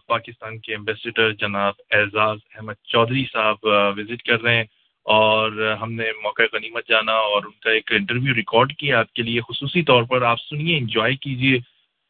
پاکستان 0.07 0.59
کے 0.59 0.75
امبیسڈر 0.75 1.31
جناب 1.31 1.73
اعزاز 1.91 2.37
احمد 2.55 2.73
چودھری 2.83 3.25
صاحب 3.33 3.55
وزٹ 3.97 4.21
کر 4.23 4.41
رہے 4.41 4.55
ہیں 4.55 4.63
اور 5.05 5.75
ہم 5.81 5.91
نے 5.93 6.11
موقع 6.23 6.43
غنیمت 6.53 6.87
جانا 6.89 7.11
اور 7.11 7.43
ان 7.45 7.51
کا 7.51 7.71
ایک 7.71 7.91
انٹرویو 7.91 8.33
ریکارڈ 8.35 8.73
کیا 8.73 8.99
آپ 8.99 9.13
کے 9.13 9.23
لیے 9.23 9.41
خصوصی 9.41 9.81
طور 9.83 10.03
پر۔ 10.03 10.21
آپ 10.21 10.39
سنیے 10.41 10.77
انجوائے 10.77 11.15
کیجیے 11.15 11.59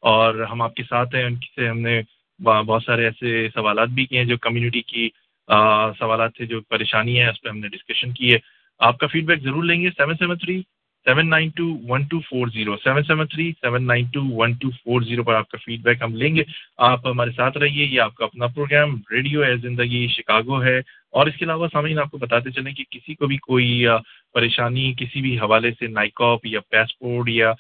اور 0.04 0.36
ہم 0.52 0.62
آپ 0.62 0.76
کے 0.76 0.84
ساتھ 0.84 1.16
ہیں۔ 1.16 1.24
ان 1.24 1.36
سے 1.56 1.68
ہم 1.70 1.80
نے 1.80 2.02
بہت 2.44 2.84
سارے 2.84 3.06
ایسے 3.06 3.48
سوالات 3.54 3.90
بھی 3.90 4.06
کیے 4.06 4.18
ہیں 4.20 4.26
جو 4.26 4.38
کمیونٹی 4.38 4.82
کی 4.82 5.10
سوالات 6.00 6.36
تھے 6.36 6.46
جو 6.46 6.62
پریشانی 6.62 7.20
ہے 7.20 7.30
اس 7.30 7.42
پہ 7.42 7.50
ہم 7.50 7.60
نے 7.60 7.68
ڈسکشن 7.68 8.12
کی 8.14 8.34
ہے۔ 8.34 8.40
آپ 8.80 8.98
کا 8.98 9.08
فیڈ 9.08 9.26
بیک 9.26 9.40
ضرور 9.44 9.64
لیں 9.64 9.82
گے۔ 9.82 9.90
Seven 9.98 10.16
seven 10.20 10.38
three 10.38 10.62
seven 11.08 11.30
nine 11.30 11.50
two 11.50 11.78
one 11.88 12.04
two 12.04 12.20
four 12.20 12.48
zero 12.48 12.76
seven 12.84 13.04
seven 13.04 13.28
three 13.28 13.52
seven 13.62 13.88
nine 13.88 14.06
two 14.06 14.22
one 14.24 14.54
two 14.54 14.70
four 14.70 15.02
zero 15.02 15.24
پر 15.24 15.34
آپ 15.34 15.50
کا 15.50 15.58
فیڈ 15.66 15.82
بیک 15.82 16.02
ہم 16.02 16.16
لیں 16.16 16.36
گے۔ 16.36 16.44
آپ 16.78 17.08
ہمارے 17.08 17.32
ساتھ 17.32 17.58
رہیے، 17.58 17.86
یہ 17.86 18.02
آپ 18.02 18.16
کا 18.16 18.26
اپنا 18.26 18.48
پروگرام 18.48 19.02
ریڈیو 19.12 19.44
ہے 19.44 19.56
زندگی 19.58 20.08
شکاگو 20.08 20.64
ہے۔ 20.64 20.78
اور 21.12 21.28
اس 21.28 21.36
کے 21.38 21.46
علاوہ 21.46 21.68
سامعین، 21.74 22.00
آپ 22.00 22.12
کو 22.12 22.18
بتاتے 22.18 22.52
چلیں 22.52 22.74
کہ 22.74 22.84
کسی 22.92 23.16
کو 23.16 23.28
بھی 23.28 23.38
کوئی 23.38 23.86
پریشانی، 24.34 24.94
کسی 24.98 25.22
بھی 25.22 25.38
حوالے 25.38 25.72
سے 25.80 25.88
نائکاپ 25.88 26.46
یا 26.46 26.60
پاسپورٹ 26.60 27.30
یا 27.30 27.54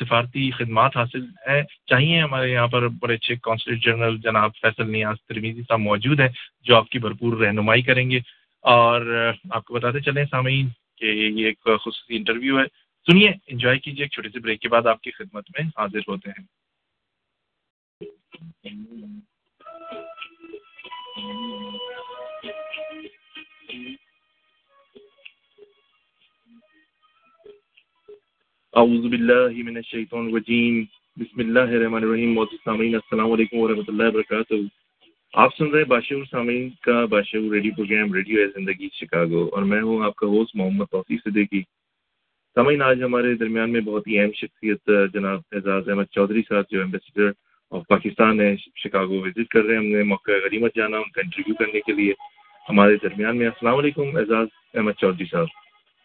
سفارتی 0.00 0.50
خدمات 0.50 0.96
حاصل 0.96 1.24
ہیں 1.48 1.62
چاہیے 1.86 2.20
ہمارے 2.20 2.50
یہاں 2.50 2.66
پر 2.66 2.88
بڑے 2.88 3.14
اچھے 3.14 3.34
کانسلیٹ 3.42 3.84
جنرل 3.84 4.16
جناب 4.18 4.50
فیصل 4.62 4.90
نیاز 4.90 5.16
ترمیزی 5.28 5.62
صاحب 5.62 5.80
موجود 5.80 6.20
ہیں، 6.20 6.28
جو 6.62 6.76
آپ 6.76 6.88
کی 6.88 6.98
بھرپور 6.98 7.38
رہنمائی 7.38 7.82
کریں 7.82 8.10
گے۔ 8.10 8.20
اور 8.62 9.32
آپ 9.50 9.64
کو 9.64 9.74
بتاتے 9.74 10.00
چلیں 10.00 10.24
سامعین 10.30 10.68
کہ 10.98 11.04
یہ 11.04 11.46
ایک 11.46 11.62
خصوصی 11.64 12.16
انٹرویو 12.16 12.58
ہے۔ 12.58 12.87
سنیے 13.08 13.28
انجوائے 13.46 13.78
کیجیے 13.78 14.04
ایک 14.04 14.12
چھوٹے 14.12 14.28
سے 14.28 14.40
بریک 14.40 14.60
کے 14.60 14.68
بعد 14.68 14.86
آپ 14.86 15.00
کی 15.02 15.10
خدمت 15.10 15.44
میں 15.50 15.64
حاضر 15.76 16.02
ہوتے 16.08 16.30
ہیں۔ 16.30 16.44
اعوذ 28.74 29.06
باللہ 29.10 29.62
من 29.68 29.76
الشیطان 29.76 30.26
الرجیم۔ 30.26 30.82
بسم 31.16 31.40
اللہ 31.40 31.72
الرحمن 31.78 32.02
الرحیم۔ 32.02 32.34
محترم 32.34 32.64
سامعین 32.64 32.94
السلام 32.94 33.32
علیکم 33.32 33.58
ورحمۃ 33.58 33.88
اللہ 33.88 34.08
وبرکاتہ۔ 34.08 34.54
آپ 35.34 35.56
سن 35.56 35.70
رہے 35.70 35.84
باشعور 35.94 36.24
سامعین 36.30 36.68
کا 36.82 37.04
باشعور 37.16 37.50
ریڈیو 37.54 37.74
پروگرام 37.76 38.14
ریڈیو 38.14 38.40
ہے 38.40 38.46
زندگی 38.58 38.88
شکاگو، 39.00 39.48
اور 39.54 39.62
میں 39.72 39.82
ہوں 39.82 40.04
آپ 40.06 40.16
کا 40.16 40.26
ہوسٹ 40.36 40.56
محمد 40.56 40.90
توفیق 40.90 41.24
صدیقی۔ 41.24 41.62
سامعین 42.58 42.82
آج 42.82 43.02
ہمارے 43.02 43.34
درمیان 43.34 43.72
میں 43.72 43.80
بہت 43.80 44.06
ہی 44.08 44.18
اہم 44.18 44.30
شخصیت 44.34 44.90
جناب 45.14 45.40
اعزاز 45.52 45.88
احمد 45.88 46.04
چودھری 46.04 46.42
صاحب، 46.48 46.64
جو 46.70 46.80
ایمبیسڈر 46.80 47.30
آف 47.70 47.82
پاکستان 47.88 48.40
ہے 48.40 48.56
شکاگو 48.76 49.20
وزٹ 49.20 49.48
کر 49.48 49.62
رہے 49.64 49.74
ہیں۔ 49.74 49.80
ہم 49.80 49.86
نے 49.86 50.02
موقع 50.02 50.32
غریمت 50.44 50.74
جانا، 50.76 50.96
ان 50.96 51.10
کا 51.10 51.20
انٹرویو 51.20 51.54
کرنے 51.54 51.80
کے 51.80 51.92
لیے۔ 51.92 52.12
ہمارے 52.68 52.96
درمیان 53.02 53.38
میں 53.38 53.46
السلام 53.46 53.78
علیکم 53.78 54.16
اعزاز 54.16 54.48
احمد 54.74 54.92
چودھری 54.92 55.26
صاحب۔ 55.30 55.46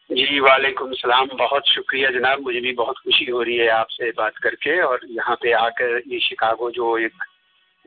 جی 0.10 0.40
وعلیکم 0.40 0.86
السلام۔ 0.86 1.28
بہت 1.40 1.64
شکریہ 1.66 2.08
جناب، 2.08 2.40
مجھے 2.40 2.60
بھی 2.60 2.74
بہت 2.74 3.00
خوشی 3.04 3.32
ہو 3.32 3.44
رہی 3.46 3.60
ہے 3.60 3.70
آپ 3.70 3.90
سے 3.90 4.12
بات 4.16 4.34
کر 4.34 4.56
کے۔ 4.56 4.80
اور 4.82 5.00
یہاں 5.10 5.36
پہ 5.36 5.54
آ 5.54 5.70
کر 5.70 6.00
یہ 6.06 6.20
شکاگو 6.20 6.70
جو 6.70 6.94
ایک 6.94 7.16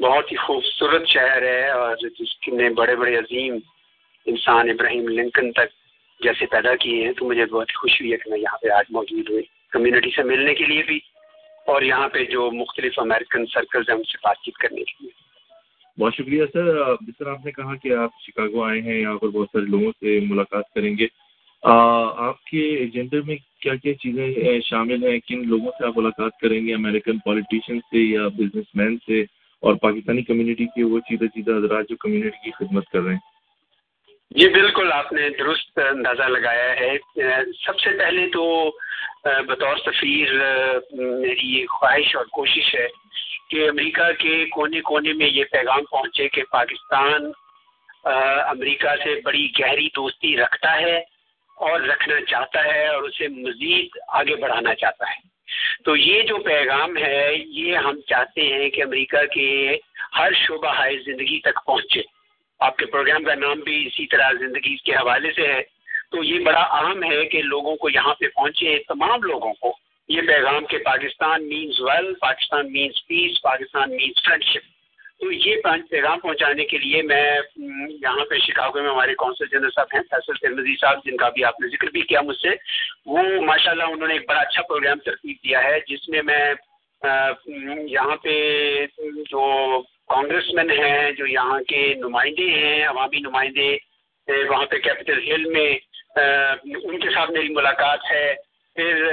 بہت 0.00 0.32
ہی 0.32 0.36
خوبصورت 0.36 1.08
شہر 1.08 1.42
ہے، 1.42 1.68
اور 1.70 1.96
جس 1.96 2.48
نے 2.48 2.68
بڑے 2.70 2.96
بڑے 2.96 3.16
عظیم 3.16 3.58
انسان 4.26 4.70
ابراہیم 4.70 5.08
لنکن 5.08 5.52
تک 5.52 5.85
جیسے 6.20 6.46
پیدا 6.46 6.76
کیے 6.76 7.06
ہیں 7.06 7.12
تو 7.12 7.28
مجھے 7.28 7.46
بہت 7.46 7.72
خوشی 7.76 8.04
ہوئی 8.04 8.12
ہے 8.12 8.16
کہ 8.16 8.30
میں 8.30 8.38
یہاں 8.38 8.58
پہ 8.58 8.68
آج 8.68 8.84
موجود 8.90 9.30
ہوئی 9.30 9.42
کمیونٹی 9.70 10.10
سے 10.16 10.22
ملنے 10.22 10.54
کے 10.54 10.64
لیے 10.64 10.82
بھی 10.86 10.96
اور 11.66 11.82
یہاں 11.82 12.08
پہ 12.08 12.24
جو 12.24 12.50
مختلف 12.50 12.98
امریکن 12.98 13.46
سرکلز 13.46 13.88
ہیں 13.88 13.96
ان 13.96 14.02
سے 14.02 14.18
بات 14.24 14.36
چیت 14.44 14.54
کرنے 14.54 14.82
کے 14.82 14.92
لیے۔ 15.00 15.26
بہت 16.00 16.14
شکریہ 16.14 16.44
سر۔ 16.52 16.94
جس 17.00 17.18
طرح 17.18 17.30
آپ 17.30 17.44
نے 17.44 17.50
کہا 17.52 17.74
کہ 17.74 17.92
آپ 17.92 18.10
شکاگو 18.26 18.62
آئے 18.62 18.80
ہیں، 18.80 19.00
یہاں 19.00 19.18
پر 19.18 19.28
بہت 19.28 19.48
سارے 19.52 19.64
لوگوں 19.64 19.92
سے 20.00 20.20
ملاقات 20.28 20.74
کریں 20.74 20.96
گے۔ 20.98 21.06
آپ 22.16 22.44
کے 22.44 22.76
ایجنڈے 22.76 23.20
میں 23.26 23.36
کیا 23.60 23.74
کیا 23.74 23.94
چیزیں 23.94 24.60
شامل 24.60 25.04
ہیں؟ 25.04 25.18
کن 25.18 25.48
لوگوں 25.48 25.70
سے 25.78 25.86
آپ 25.86 25.98
ملاقات 25.98 26.38
کریں 26.38 26.66
گے؟ 26.66 26.74
امریکن 26.74 27.18
پالیٹیشین 27.18 27.80
سے 27.80 27.98
یا 27.98 28.28
بزنس 28.28 28.64
مین 28.74 28.96
سے 29.06 29.20
اور 29.60 29.74
پاکستانی 29.74 30.22
کمیونٹی 30.22 30.64
کے 30.64 30.84
وہ 30.84 31.00
چیزیں 31.00 31.28
چیزیں 31.28 31.56
حضرات 31.56 31.88
جو 31.88 31.96
کمیونٹی 31.96 32.44
کی 32.44 32.50
خدمت 32.50 32.86
کر 32.86 33.00
رہے 33.00 33.12
ہیں؟ 33.12 33.35
جی 34.30 34.48
بالکل، 34.48 34.92
آپ 34.92 35.12
نے 35.12 35.28
درست 35.38 35.78
اندازہ 35.78 36.22
لگایا 36.22 36.70
ہے۔ 36.80 36.92
سب 37.64 37.78
سے 37.80 37.90
پہلے 37.98 38.26
تو 38.32 38.44
بطور 39.46 39.76
سفیر 39.76 40.32
میری 40.92 41.46
یہ 41.58 41.66
خواہش 41.66 42.14
اور 42.16 42.24
کوشش 42.32 42.74
ہے 42.74 42.86
کہ 43.50 43.68
امریکہ 43.68 44.10
کے 44.18 44.44
کونے 44.46 44.80
کونے 44.80 45.12
میں 45.12 45.26
یہ 45.26 45.44
پیغام 45.52 45.84
پہنچے 45.84 46.28
کہ 46.28 46.42
پاکستان 46.50 47.30
امریکہ 48.04 48.94
سے 49.04 49.14
بڑی 49.24 49.46
گہری 49.60 49.88
دوستی 49.96 50.36
رکھتا 50.36 50.74
ہے 50.80 50.96
اور 51.58 51.80
رکھنا 51.80 52.20
چاہتا 52.30 52.64
ہے 52.64 52.86
اور 52.88 53.02
اسے 53.02 53.28
مزید 53.28 53.98
آگے 54.08 54.36
بڑھانا 54.36 54.74
چاہتا 54.74 55.10
ہے۔ 55.10 55.18
تو 55.84 55.96
یہ 55.96 56.22
جو 56.22 56.38
پیغام 56.44 56.96
ہے، 56.96 57.32
یہ 57.36 57.76
ہم 57.76 58.00
چاہتے 58.00 58.52
ہیں 58.52 58.68
کہ 58.70 58.82
امریکہ 58.82 59.24
کے 59.34 59.76
ہر 60.18 60.32
شعبہ 60.46 60.74
ہائے 60.74 60.96
زندگی 61.06 61.40
تک 61.40 61.64
پہنچے۔ 61.66 62.02
آپ 62.60 62.76
کے 62.76 62.86
پروگرام 62.86 63.24
کا 63.24 63.34
نام 63.34 63.60
بھی 63.60 63.86
اسی 63.86 64.06
طرح 64.06 64.32
زندگی 64.32 64.76
کے 64.76 64.92
حوالے 64.92 65.32
سے 65.32 65.46
ہے۔ 65.46 65.62
تو 66.10 66.24
یہ 66.24 66.44
بڑا 66.44 66.60
اہم 66.60 67.02
ہے 67.02 67.24
کہ 67.24 67.42
لوگوں 67.42 67.76
کو 67.76 67.88
یہاں 67.88 68.14
پہ 68.14 68.26
پہنچے، 68.28 68.78
تمام 68.88 69.22
لوگوں 69.22 69.52
کو۔ 69.54 69.76
یہ 70.08 70.20
پیغام 70.20 70.66
کہ 70.66 70.78
Pakistan 70.78 71.48
means 71.48 71.80
well 71.80 72.14
Pakistan 72.14 72.72
means 72.72 73.06
peace 73.06 73.42
Pakistan 73.42 73.90
means 73.90 74.26
friendship 74.44 74.76
تو 75.20 75.32
یہ 75.32 75.56
پیغام 75.90 76.20
پہنچانے 76.20 76.64
کے 76.64 76.78
لیے 76.78 77.02
میں 77.02 77.40
یہاں 77.88 78.24
پہ 78.24 78.38
شکاگو 78.38 78.82
میں 78.82 78.90
ہمارے 78.90 79.14
کونسل 79.14 79.44
جنرل 79.46 79.70
صاحب 79.70 79.86
ہیں، 79.94 80.02
فیصل 80.10 80.32
ترمزی 80.32 80.74
صاحب، 80.80 80.98
جن 81.04 81.16
کا 81.16 81.28
بھی 81.28 81.44
آپ 81.44 81.60
نے 81.60 81.68
ذکر 81.68 81.86
بھی 81.86 82.02
کیا 82.02 82.20
مجھ 82.20 82.36
سے۔ 82.36 82.48
وہ 83.06 83.22
ماشاء 83.40 83.70
اللہ 83.70 83.82
انہوں 83.82 84.08
نے 84.08 84.14
ایک 84.14 84.28
بڑا 84.28 84.40
اچھا 84.40 84.62
پروگرام 84.62 84.98
ترتیب 84.98 85.36
دیا 85.44 85.64
ہے، 85.64 85.78
جس 85.88 86.08
میں 86.08 86.22
میں 86.22 86.54
یہاں 87.88 88.16
پہ 88.16 88.86
جو 89.30 89.82
کانگریس 90.08 90.54
مین 90.54 90.70
ہیں 90.70 91.10
جو 91.10 91.26
یہاں 91.26 91.60
کے 91.68 91.94
نمائندے 91.94 92.50
ہیں، 92.50 92.86
عوامی 92.86 93.18
نمائندے 93.18 93.76
وہاں 94.48 94.66
پہ 94.66 94.78
کیپٹل 94.78 95.32
ہل 95.32 95.44
میں 95.44 95.78
ان 96.84 97.00
کے 97.00 97.10
ساتھ 97.10 97.30
میری 97.30 97.48
ملاقات 97.48 97.98
ہے۔ 98.10 98.34
پھر 98.74 99.08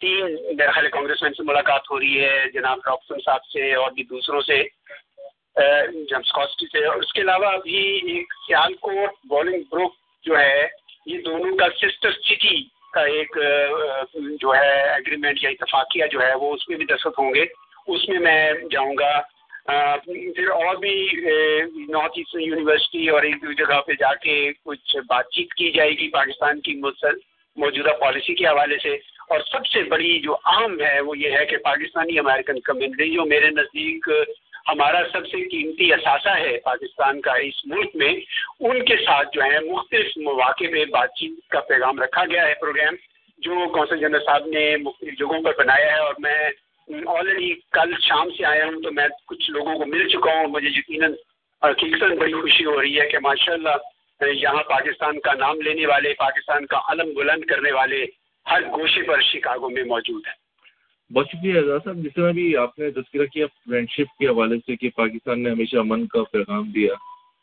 تین 0.00 0.36
میرا 0.56 0.70
خیال 0.70 0.88
کانگریس 0.88 1.22
مین 1.22 1.32
سے 1.32 1.42
ملاقات 1.42 1.80
ہو 1.90 2.00
رہی 2.00 2.24
ہے، 2.24 2.44
جناب 2.54 2.78
ڈاکٹر 2.78 3.14
صاحب 3.24 3.44
سے 3.44 3.74
اور 3.74 3.90
بھی 3.90 4.02
دوسروں 4.02 4.40
سے 4.40 4.62
جیمس 5.92 6.32
کاسٹی 6.32 6.66
سے۔ 6.66 6.84
اور 6.84 6.96
اس 6.96 7.12
کے 7.12 7.20
علاوہ 7.20 7.46
ابھی 7.46 8.00
ایک 8.04 8.32
سیال 8.46 8.74
کوٹ 8.74 9.10
بولنگ 9.28 9.62
گروپ 9.72 9.92
جو 10.22 10.38
ہے، 10.38 10.66
یہ 11.06 11.18
دونوں 11.18 11.56
کا 11.56 11.66
سسٹر 11.82 12.10
سٹی 12.10 12.62
کا 12.92 13.00
ایک 13.00 13.38
جو 14.40 14.54
ہے 14.54 14.92
ایگریمنٹ 14.92 15.38
یا 15.42 15.50
اتفاقیہ 15.50 16.04
جو 16.10 16.20
ہے، 16.20 16.34
وہ 16.34 16.54
اس 16.54 16.68
میں 16.68 16.76
بھی 16.76 16.86
دستخط 16.86 17.18
ہوں 17.18 17.34
گے۔ 17.34 17.44
اس 17.86 18.08
میں 18.08 18.18
میں 18.18 18.52
جاؤں 18.70 18.94
گا۔ 18.98 19.22
پھر 19.66 20.48
اور 20.48 20.76
بھی 20.76 21.08
نارتھ 21.88 22.14
ایسٹرن 22.16 22.42
یونیورسٹی 22.42 23.08
اور 23.08 23.22
ایک 23.22 23.34
دو 23.34 23.52
جگہ 23.52 23.80
پہ 23.80 23.92
جا 23.92 24.14
کے 24.14 24.50
کچھ 24.64 24.96
بات 24.96 25.30
چیت 25.30 25.54
کی 25.54 25.70
جائے 25.70 25.90
گی 25.90 26.08
پاکستان 26.08 26.60
کی 26.60 26.74
موجودہ 27.56 27.90
پالیسی 28.00 28.34
کے 28.34 28.46
حوالے 28.46 28.76
سے۔ 28.82 29.16
اور 29.28 29.40
سب 29.52 29.66
سے 29.66 29.82
بڑی 29.82 30.20
جو 30.20 30.36
اہم 30.44 30.80
ہے، 30.80 31.00
وہ 31.00 31.18
یہ 31.18 31.30
ہے 31.30 31.46
کہ 31.46 31.56
پاکستانی 31.56 32.18
امریکن 32.18 32.60
کمیونٹی، 32.60 33.14
جو 33.14 33.24
میرے 33.24 33.50
نزدیک 33.50 34.08
ہمارا 34.68 35.02
سب 35.12 35.26
سے 35.26 35.48
قیمتی 35.48 35.92
اثاثہ 35.92 36.28
ہے 36.28 36.58
پاکستان 36.58 37.20
کا 37.20 37.32
اس 37.32 37.66
ملک 37.66 37.90
میں، 37.94 38.12
ان 38.60 38.84
کے 38.84 38.96
ساتھ 38.96 39.28
جو 39.32 39.42
ہے 39.42 39.60
مختلف 39.60 40.06
مواقع 40.16 40.64
پہ 40.72 40.84
بات 40.84 41.14
چیت 41.14 41.48
کا 41.48 41.60
پیغام 41.60 42.02
رکھا 42.02 42.24
گیا 42.24 42.48
ہے 42.48 42.54
پروگرام، 42.60 42.94
جو 43.38 43.68
کونسل 43.72 43.98
جنرل 43.98 44.24
صاحب 44.24 44.46
نے 44.46 44.76
مختلف 44.76 45.18
جگہوں 45.18 45.42
پر 45.42 45.52
بنایا 45.58 45.92
ہے۔ 45.92 45.98
اور 45.98 46.14
میں 46.18 46.50
آلریڈی 47.06 47.54
کل 47.54 47.94
شام 48.02 48.30
سے 48.30 48.44
آیا 48.44 48.66
ہوں 48.66 48.82
تو 48.82 48.92
میں 48.92 49.08
کچھ 49.26 49.50
لوگوں 49.50 49.78
کو 49.78 49.86
مل 49.86 50.08
چکا 50.08 50.30
ہوں، 50.30 50.48
مجھے 50.48 50.68
یقیناً 50.68 51.12
حقیقت 51.62 52.18
بڑی 52.20 52.32
خوشی 52.32 52.64
ہو 52.64 52.82
رہی 52.82 53.00
ہے 53.00 53.08
کہ 53.08 53.18
ماشاء 53.18 53.52
اللہ 53.52 53.76
یہاں 54.26 54.62
پاکستان 54.62 55.20
کا 55.20 55.32
نام 55.32 55.60
لینے 55.60 55.86
والے، 55.86 56.12
پاکستان 56.18 56.66
کا 56.66 56.80
علم 56.88 57.14
بلند 57.14 57.44
کرنے 57.44 57.72
والے 57.72 58.06
ہر 58.50 58.62
گوشے 58.62 59.02
پر 59.02 59.20
شکاگو 59.20 59.70
میں 59.70 59.84
موجود 59.84 60.22
ہیں۔ 60.26 60.46
بہت 61.12 61.26
شکریہ 61.28 61.56
اعزاز 61.56 61.80
صاحب، 61.84 61.96
جس 61.96 62.14
طرح 62.16 62.30
بھی 62.30 62.56
آپ 62.56 62.78
نے 62.78 62.90
تذکرہ 62.90 63.26
کیا 63.26 63.46
فرینڈ 63.46 63.90
شپ 63.90 64.18
کے 64.18 64.26
حوالے 64.26 64.56
سے 64.66 64.76
کہ 64.76 64.88
پاکستان 64.96 65.42
نے 65.42 65.50
ہمیشہ 65.50 65.76
امن 65.76 66.06
کا 66.06 66.22
پیغام 66.22 66.70
دیا۔ 66.70 66.94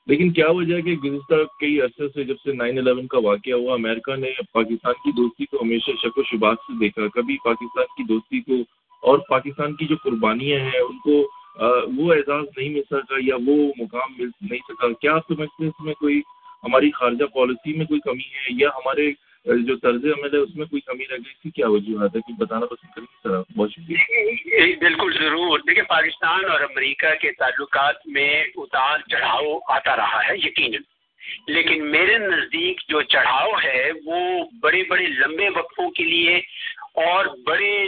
لیکن 0.08 0.34
کیا 0.34 0.49
وجہ 0.49 0.75
ہے 0.75 0.82
کہ 0.82 0.91
گزشتہ 0.91 1.36
کئی 1.60 1.82
عرصے 1.82 2.08
سے 2.13 2.23
جب 2.23 2.36
سے 2.43 2.53
نائن 2.53 2.77
الیون 2.77 3.08
کا 3.08 3.17
واقعہ 3.17 3.53
ہوا، 3.53 3.73
امریکہ 3.73 4.15
نے 4.15 4.32
پاکستان 4.51 4.93
کی 4.93 5.12
دوستی 5.12 5.45
کو 5.45 5.58
ہمیشہ 5.62 5.91
شک 5.91 6.17
و 6.17 6.23
شبات 6.23 6.58
سے 6.60 6.79
دیکھا۔ 6.79 7.08
کبھی 7.08 7.38
پاکستان 7.43 7.86
کی 7.86 8.03
دوستی 8.03 8.41
کو 8.41 8.53
اور 9.03 9.19
پاکستان 9.29 9.75
کی 9.75 9.85
جو 9.85 9.95
قربانیاں 10.03 10.59
ہیں، 10.59 10.79
ان 10.79 10.97
کو 10.97 11.31
وہ 11.97 12.13
اعزاز 12.13 12.45
نہیں 12.57 12.69
مل 12.69 12.83
سکا 12.91 13.15
یا 13.17 13.35
وہ 13.45 13.73
مقام 13.77 14.13
مل 14.17 14.29
نہیں 14.41 14.59
سکا۔ 14.69 14.87
کیا 15.01 15.13
آپ 15.13 15.21
سمجھتے 15.27 15.63
ہیں 15.63 15.69
اس 15.69 15.85
میں 15.85 15.93
کوئی 15.93 16.21
ہماری 16.63 16.91
خارجہ 16.91 17.25
پالیسی 17.25 17.77
میں 17.77 17.85
کوئی 17.85 17.99
کمی 17.99 18.23
ہے 18.23 18.47
یا 18.49 18.69
ہمارے 18.69 19.11
جو 19.45 19.75
طرز 19.77 20.05
عمل 20.05 20.33
ہے 20.33 20.37
اس 20.37 20.55
میں 20.55 20.65
کوئی 20.65 20.81
کمی 20.81 21.03
رہ 21.11 21.15
گئی؟ 21.15 21.31
اس 21.35 21.41
کی 21.41 21.49
کیا 21.49 21.69
وجوہات 21.69 22.15
ہے؟ 22.15 22.21
کہ 22.21 22.33
بتانا 22.37 22.65
پسند 22.65 22.95
کریں 22.95 23.05
گے 23.11 23.17
سر 23.23 23.37
آپ؟ 23.37 23.45
بہت 23.55 23.71
شکریہ۔ 23.71 24.75
بالکل 24.75 25.13
ضرور۔ 25.19 25.59
دیکھیں، 25.59 25.83
پاکستان 25.83 26.45
اور 26.45 26.61
امریکہ 26.61 27.15
کے 27.21 27.31
تعلقات 27.31 27.95
میں 28.05 28.43
اتار 28.55 28.99
چڑھاؤ 29.09 29.59
آتا 29.67 29.95
رہا 29.95 30.19
ہے، 30.29 30.37
یقیناً۔ 30.37 30.92
لیکن 31.47 31.91
میرے 31.91 32.17
نزدیک 32.17 32.81
جو 32.88 33.01
چڑھاؤ 33.01 33.51
ہے، 33.63 33.91
وہ 34.05 34.45
بڑے 34.62 34.83
بڑے 34.83 35.07
لمبے 35.07 35.49
وقفوں 35.49 35.91
کے 35.91 36.03
لیے 36.03 36.38
اور 36.93 37.25
بڑے 37.25 37.88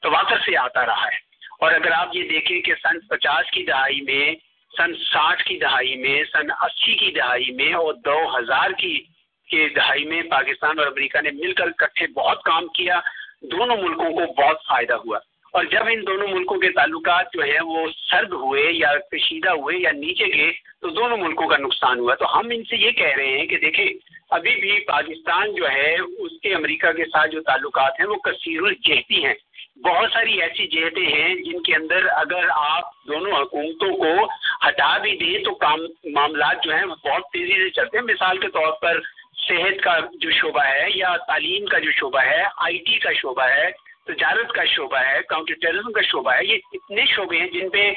تواتر 0.00 0.36
سے 0.38 0.56
آتا 0.56 0.86
رہا 0.86 1.04
ہے۔ 1.04 1.32
اور 1.60 1.72
اگر 1.72 1.90
آپ 1.90 2.08
یہ 2.12 2.28
دیکھیں 2.28 2.60
کہ 2.60 2.74
سن 2.74 3.00
پچاس 3.00 3.50
کی 3.50 3.64
دہائی 3.64 4.00
میں، 4.00 4.34
سن 4.76 4.94
ساٹھ 4.94 5.44
کی 5.44 5.58
دہائی 5.58 5.96
میں، 5.96 6.24
سن 6.32 6.50
اسی 6.50 6.94
کی 6.94 7.10
دہائی 7.10 7.50
میں 7.50 7.72
اور 7.72 7.94
دو 7.94 8.38
ہزار 8.38 8.70
کی، 8.70 9.04
کے 9.50 9.68
دہائی 9.68 10.04
میں 10.04 10.22
پاکستان 10.22 10.78
اور 10.78 10.86
امریکہ 10.86 11.20
نے 11.20 11.30
مل 11.30 11.52
کر 11.52 11.70
کٹھے 11.70 12.06
بہت 12.06 12.42
کام 12.42 12.66
کیا۔ 12.66 13.00
دونوں 13.42 13.76
ملکوں 13.76 14.10
کو 14.10 14.32
بہت 14.32 14.56
فائدہ 14.68 14.92
ہوا۔ 14.92 15.18
اور 15.52 15.64
جب 15.64 15.80
ان 15.90 16.06
دونوں 16.06 16.28
ملکوں 16.28 16.58
کے 16.58 16.68
تعلقات 16.68 17.26
جو 17.34 17.42
ہیں 17.42 17.60
وہ 17.60 17.86
سرد 18.10 18.32
ہوئے 18.32 18.62
یا 18.70 18.92
کشیدہ 19.12 19.50
ہوئے 19.50 19.78
یا 19.78 19.90
نیچے 19.90 20.24
گئے، 20.24 20.52
تو 20.80 20.88
دونوں 20.88 21.16
ملکوں 21.16 21.46
کا 21.46 21.56
نقصان 21.56 21.98
ہوا۔ 21.98 22.14
تو 22.14 22.38
ہم 22.38 22.48
ان 22.50 22.64
سے 22.64 22.76
یہ 22.76 22.90
کہہ 22.90 23.16
رہے 23.16 23.38
ہیں 23.38 23.46
کہ 23.46 23.56
دیکھیں، 23.56 23.86
ابھی 24.30 24.56
بھی 24.60 24.80
پاکستان 24.80 25.54
جو 25.54 25.70
ہے، 25.70 25.96
اس 26.18 26.40
کے 26.42 26.54
امریکہ 26.54 26.92
کے 26.92 27.04
ساتھ 27.04 27.30
جو 27.30 27.42
تعلقات 27.42 28.00
ہیں، 28.00 28.06
وہ 28.06 28.14
کثیر 28.14 28.62
الجہتی 28.62 29.24
ہیں۔ 29.24 29.34
بہت 29.76 30.10
ساری 30.12 30.42
ایسی 30.42 30.66
جہتیں 30.66 31.06
ہیں 31.06 31.34
جن 31.34 31.62
کے 31.62 31.74
اندر 31.74 32.06
اگر 32.06 32.48
آپ 32.50 33.04
دونوں 33.08 33.32
حکومتوں 33.32 33.96
کو 33.96 34.24
ہٹا 34.68 34.98
بھی 34.98 35.16
دیں، 35.16 35.44
تو 35.44 35.54
کام، 35.54 35.80
معاملات 36.04 36.64
جو 36.64 36.74
ہیں 36.74 36.84
وہ 36.84 36.94
بہت 36.94 37.22
تیزی 37.32 37.52
سے 37.52 37.70
چلتے 37.70 37.98
ہیں۔ 37.98 38.04
مثال 38.04 38.38
کے 38.38 38.48
طور 38.48 38.72
پر 38.72 39.00
صحت 39.48 39.82
کا 39.82 39.98
جو 40.14 40.30
شعبہ 40.30 40.64
ہے 40.64 40.86
یا 40.94 41.16
تعلیم 41.16 41.66
کا 41.66 41.78
جو 41.78 41.90
شعبہ 41.90 42.20
ہے، 42.20 42.42
آئی 42.56 42.78
ٹی 42.78 42.98
کا 42.98 43.12
شعبہ 43.12 43.42
ہے 43.42 43.81
تجارت 44.06 44.52
کا 44.52 44.64
شعبہ 44.64 44.98
ہے 44.98 45.18
کاؤنٹر 45.28 45.54
ٹیررزم 45.62 45.92
کا 45.92 46.02
شعبہ 46.02 46.32
ہے۔ 46.32 46.44
یہ 46.44 46.58
اتنے 46.72 47.04
شعبے 47.06 47.38
ہیں 47.38 47.48
جن 47.48 47.68
پہ 47.70 47.92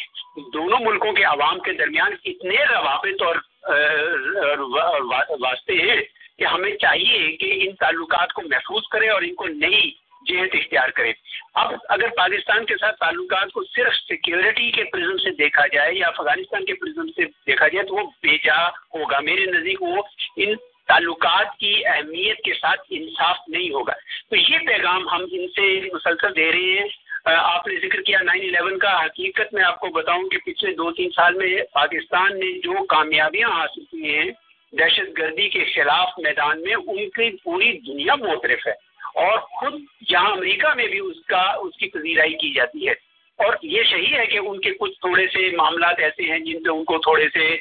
دونوں 0.54 0.80
ملکوں 0.82 1.13
کے 1.13 1.24
عوام 1.24 1.60
کے 1.60 1.74
درمیان 1.74 2.13
اتنے 2.26 2.63
روابط 2.70 3.22
اور 3.22 3.36
واسطے 5.39 5.74
ہیں 5.74 6.02
کہ 6.38 6.46
ہمیں 6.46 6.76
چاہیے 6.78 7.32
کہ 7.38 7.52
ان 7.63 7.76
تعلقات 7.76 8.34
کو 8.34 8.41
محفوظ 8.41 8.88
کرے 8.91 9.10
اور 9.10 9.22
ان 9.22 9.34
کو 9.36 9.48
نئی 9.48 9.89
جہت 10.28 10.56
اختیار 10.56 10.89
کرے۔ 10.96 11.12
اب 11.62 11.74
اگر 11.89 12.10
پاکستان 12.18 12.65
کے 12.65 12.76
ساتھ 12.78 12.96
تعلقات 13.00 13.52
کو 13.54 13.63
صرف 13.63 13.94
سیکیورٹی 13.98 14.70
کے 14.72 14.84
پرزم 14.84 15.18
سے 15.24 15.32
دیکھا 15.38 15.65
جائے 15.74 15.94
یا 15.96 16.08
افغانستان 16.08 16.65
کے 16.65 16.74
پرزم 16.82 17.08
سے 17.15 17.26
دیکھا 17.48 17.68
جائے 17.68 17.86
تو 17.88 17.96
وہ 17.96 18.10
بے 18.24 18.38
جا 18.46 18.58
ہوگا۔ 18.68 19.20
میرے 19.20 19.46
نزدیک 19.52 19.82
وہ 19.82 20.02
ان 20.38 20.54
تعلقات 20.88 21.58
کی 21.60 21.86
اہمیت 21.86 22.38
کے 22.38 22.54
ساتھ 22.54 22.82
انصاف 22.89 23.38
نہیں 23.48 23.69
ہوگا۔ 23.69 23.93
تو 24.30 24.36
یہ 24.36 24.58
پیغام 24.67 25.10
ہم 25.10 25.21
ان 25.32 25.48
سے 25.48 25.82
مسلسل 25.93 26.36
دے 26.36 26.52
رہے 26.52 26.80
ہیں۔ 26.80 26.88
آپ 27.26 27.67
نے 27.67 27.88
ذکر 27.88 28.02
کیا 28.02 28.17
نائن 28.21 28.41
الیون 28.41 28.80
کا۔ 28.80 29.06
حقیقت 29.06 29.54
میں 29.54 29.63
آپ 29.63 29.80
کو 29.80 29.88
بتاؤں 29.88 30.30
کہ 30.30 30.38
پچھلے 30.45 30.74
دو 30.74 30.91
تین 30.91 31.10
سال 31.15 31.34
میں 31.34 31.58
پاکستان 31.74 32.39
نے 32.39 32.60
جو 32.60 32.86
کامیابیاں 32.86 33.50
حاصل 33.50 33.84
کی 33.91 34.15
ہیں، 34.15 34.26
دہشت 34.71 35.17
گردی 35.17 35.50
کے 35.50 35.63
خلاف 35.63 36.10
میدان 36.17 36.62
میں، 36.62 36.76
ان 36.76 37.10
کی 37.10 37.38
پوری 37.43 37.80
دنیا 37.80 38.15
موترف 38.15 38.67
ہے۔ 38.67 38.74
اور 39.15 39.39
خود 39.39 39.82
یہاں 40.10 40.32
امریکہ 40.32 40.74
میں 40.76 40.88
بھی 40.88 41.00
اس 41.00 41.26
کا، 41.26 41.41
اس 41.41 41.78
کی 41.78 41.88
پذیرائی 41.88 42.34
کی 42.34 42.54
جاتی 42.54 42.89
ہے۔ 42.89 42.93
اور 43.38 43.54
یہ 43.62 43.84
صحیح 43.91 44.17
ہے 44.17 44.26
کہ 44.26 44.38
ان 44.38 44.62
کے 44.62 44.71
کچھ 44.80 45.00
تھوڑے 45.00 45.28
سے 45.28 45.56
معاملات 45.56 45.95
ایسے 45.98 46.24
ہیں 46.24 46.39
جن 46.39 46.63
پہ 46.63 46.69
ان 46.69 46.84
کو 46.84 46.98
تھوڑے 46.98 47.30
سے 47.34 47.58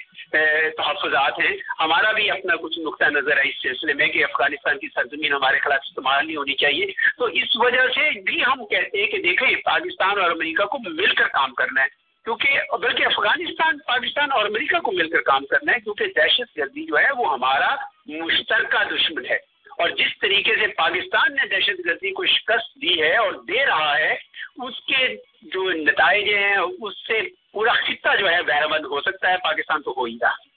تحفظات 0.76 1.32
ہیں۔ 1.38 1.56
ہمارا 1.80 2.12
بھی 2.12 2.30
اپنا 2.30 2.56
کچھ 2.56 2.78
نقطۂ 2.78 3.04
نظر 3.04 3.36
ہے 3.36 3.48
اس 3.48 3.62
سلسلے 3.62 3.92
میں 3.92 4.06
کہ 4.06 4.24
افغانستان 4.24 4.78
کی 4.78 4.88
سرزمین 4.94 5.32
ہمارے 5.32 5.58
خلاف 5.58 5.78
استعمال 5.82 6.26
نہیں 6.26 6.36
ہونی 6.36 6.54
چاہیے۔ 6.54 6.86
تو 7.18 7.24
اس 7.24 7.48
وجہ 7.54 7.86
سے 7.94 8.20
بھی 8.20 8.44
ہم 8.44 8.66
کہتے 8.66 8.98
ہیں 8.98 9.06
کہ 9.06 9.18
دیکھیں، 9.18 9.56
پاکستان 9.64 10.20
اور 10.20 10.30
امریکہ 10.30 10.64
کو 10.64 10.78
مل 10.90 11.14
کر 11.14 11.28
کام 11.28 11.54
کرنا 11.54 11.82
ہے۔ 11.82 11.88
کیونکہ، 12.24 12.76
بلکہ 12.76 13.04
افغانستان، 13.04 13.78
پاکستان 13.78 14.32
اور 14.32 14.44
امریکہ 14.44 14.80
کو 14.80 14.92
مل 14.92 15.10
کر 15.10 15.20
کام 15.20 15.46
کرنا 15.46 15.72
ہے، 15.72 15.80
کیونکہ 15.80 16.06
دہشت 16.06 16.58
گردی 16.58 16.86
جو 16.86 16.98
ہے 16.98 17.12
وہ 17.16 17.32
ہمارا 17.32 17.74
مشترکہ 18.06 18.84
دشمن 18.94 19.26
ہے۔ 19.26 19.53
اور 19.78 19.90
جس 19.90 20.18
طریقے 20.20 20.56
سے 20.60 20.66
پاکستان 20.66 21.34
نے 21.34 21.48
دہشت 21.48 21.86
گردی 21.86 22.12
کو 22.12 22.26
شکست 22.26 22.82
دی 22.82 23.02
ہے 23.02 23.16
اور 23.16 23.32
دے 23.32 23.66
رہا 23.66 23.98
ہے، 23.98 24.14
اس 24.56 24.80
کے 24.80 25.16
جو 25.42 25.70
نتائج 25.70 26.28
ہیں، 26.28 26.56
اس 26.56 27.06
سے 27.06 27.20
پورا 27.52 27.72
خطہ 27.72 28.08
جو 28.18 28.30
ہے 28.30 28.42
بہرمند 28.42 28.84
ہو 28.84 29.00
سکتا 29.00 29.30
ہے، 29.30 29.36
پاکستان 29.36 29.82
تو 29.82 29.94
ہو 29.96 30.04
ہی 30.04 30.16
رہا۔ 30.22 30.54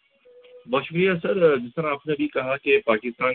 بہت 0.70 0.86
شکریہ 0.86 1.12
سر۔ 1.22 1.58
جس 1.58 1.76
طرح 1.76 1.88
آپ 1.88 2.08
نے 2.08 2.14
بھی 2.18 2.28
کہا 2.28 2.58
کہ 2.58 2.80
پاکستان 2.86 3.34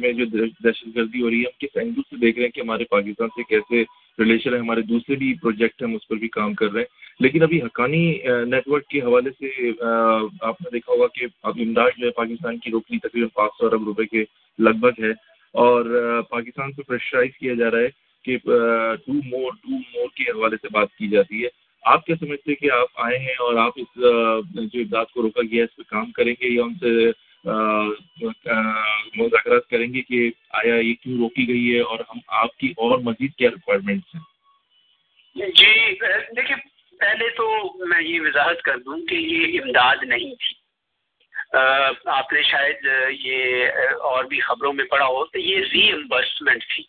میں 0.00 0.12
جو 0.12 0.24
دہشت 0.64 0.96
گردی 0.96 1.22
ہو 1.22 1.30
رہی 1.30 1.36
ہے، 1.36 1.44
ہم 1.44 1.58
کس 1.58 1.76
اینگل 1.76 2.00
سے 2.10 2.16
دیکھ 2.16 2.36
رہے 2.36 2.44
ہیں 2.44 2.52
کہ 2.52 2.60
ہمارے 2.60 2.84
پاکستان 2.84 3.28
سے 3.28 3.42
کیسے 3.42 3.82
ریلیشن 4.18 4.54
ہے، 4.54 4.58
ہمارے 4.58 4.80
دوسرے 4.80 5.14
بھی 5.14 5.34
پروجیکٹ 5.42 5.82
ہیں، 5.82 5.88
ہم 5.88 5.94
اس 5.94 6.08
پر 6.08 6.16
بھی 6.16 6.28
کام 6.28 6.54
کر 6.54 6.66
رہے 6.66 6.80
ہیں۔ 6.80 7.09
لیکن 7.20 7.42
ابھی 7.42 7.62
حقانی 7.62 8.02
نیٹ 8.46 8.68
ورک 8.68 8.86
کے 8.86 9.00
حوالے 9.00 9.30
سے 9.30 9.70
آپ 10.40 10.60
نے 10.62 10.70
دیکھا 10.72 10.92
ہوگا 10.92 11.06
کہ 11.06 11.26
اب 11.42 11.58
امداد 11.60 11.98
جو 11.98 12.06
ہے 12.06 12.10
پاکستان 12.10 12.58
کی 12.58 12.70
روکنی 12.70 12.98
تقریباً 12.98 13.28
پانچ 13.28 13.52
سو 13.58 13.66
ارب 13.66 13.84
روپے 13.84 14.06
کے 14.06 14.24
لگ 14.58 14.78
بھگ 14.80 15.02
ہے 15.04 15.10
اور 15.54 15.84
پاکستان 16.30 16.72
کو 16.72 16.82
پریشرائز 16.82 17.36
کیا 17.38 17.54
جا 17.54 17.70
رہا 17.70 17.78
ہے 17.78 17.88
کہ 18.24 18.36
ڈو 19.06 19.12
مور 19.12 19.52
ڈو 19.52 19.76
مور 19.76 20.08
کے 20.16 20.30
حوالے 20.30 20.56
سے 20.62 20.68
بات 20.72 20.94
کی 20.96 21.08
جاتی 21.08 21.42
ہے۔ 21.44 21.48
آپ 21.84 22.06
کیا 22.06 22.16
سمجھتے 22.20 22.50
ہیں 22.50 22.60
کہ 22.60 22.70
آپ 22.70 23.00
آئے 23.04 23.18
ہیں 23.18 23.34
اور 23.40 23.56
آپ 23.56 23.72
اس 23.76 23.94
جو 23.94 24.80
امداد 24.80 25.12
کو 25.14 25.22
روکا 25.22 25.42
گیا 25.42 25.58
ہے، 25.58 25.64
اس 25.64 25.76
پہ 25.76 25.82
کام 25.88 26.10
کریں 26.12 26.34
گے 26.42 26.48
یا 26.48 26.62
ان 26.62 26.74
سے 26.74 27.10
مذاکرات 29.16 29.68
کریں 29.68 29.86
گے 29.94 30.02
کہ 30.02 30.30
آیا 30.52 30.74
یہ 30.74 30.94
کیوں 31.02 31.18
روکی 31.18 31.48
گئی 31.48 31.74
ہے 31.74 31.80
اور 31.80 31.98
ہم 32.10 32.18
آپ 32.40 32.56
کی 32.56 32.68
اور 32.76 32.98
مزید 32.98 33.34
کیا 33.34 33.50
ریکوائرمنٹس 33.50 34.14
ہیں؟ 34.14 34.22
جی 35.36 35.96
دیکھیے 36.36 36.56
پہلے 37.00 37.28
تو 37.28 37.72
میں 37.86 38.02
یہ 38.02 38.20
وضاحت 38.20 38.62
کر 38.62 38.76
دوں 38.76 39.06
کہ 39.06 39.14
یہ 39.14 39.60
امداد 39.60 39.96
نہیں 40.02 40.34
تھی۔ 40.34 40.60
آپ 42.06 42.32
نے 42.32 42.42
شاید 42.42 42.76
یہ 43.10 43.66
اور 44.02 44.24
بھی 44.24 44.40
خبروں 44.40 44.72
میں 44.72 44.84
پڑھا 44.84 45.06
ہو 45.06 45.24
تو 45.24 45.38
یہ 45.38 45.64
ری 45.72 45.92
امبرسمنٹ 45.92 46.64
تھی۔ 46.74 46.84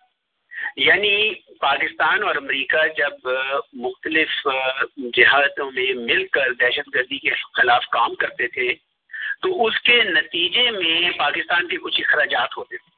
یعنی 0.76 1.34
پاکستان 1.60 2.24
اور 2.24 2.36
امریکہ 2.36 2.88
جب 2.98 3.30
مختلف 3.74 4.48
جہادوں 4.98 5.72
میں 5.72 5.94
مل 5.94 6.28
کر 6.28 6.54
دہشت 6.54 6.96
گردی 6.96 7.18
کے 7.18 7.30
خلاف 7.54 7.86
کام 7.92 8.16
کرتے 8.16 8.48
تھے، 8.48 8.74
تو 9.42 9.66
اس 9.66 9.82
کے 9.82 10.04
نتیجے 10.04 10.72
میں 10.72 11.10
پاکستان 11.18 11.68
کے 11.68 11.78
کچھ 11.78 12.02
اخراجات 12.08 12.58
ہوتے 12.58 12.78
تھے۔ 12.78 12.92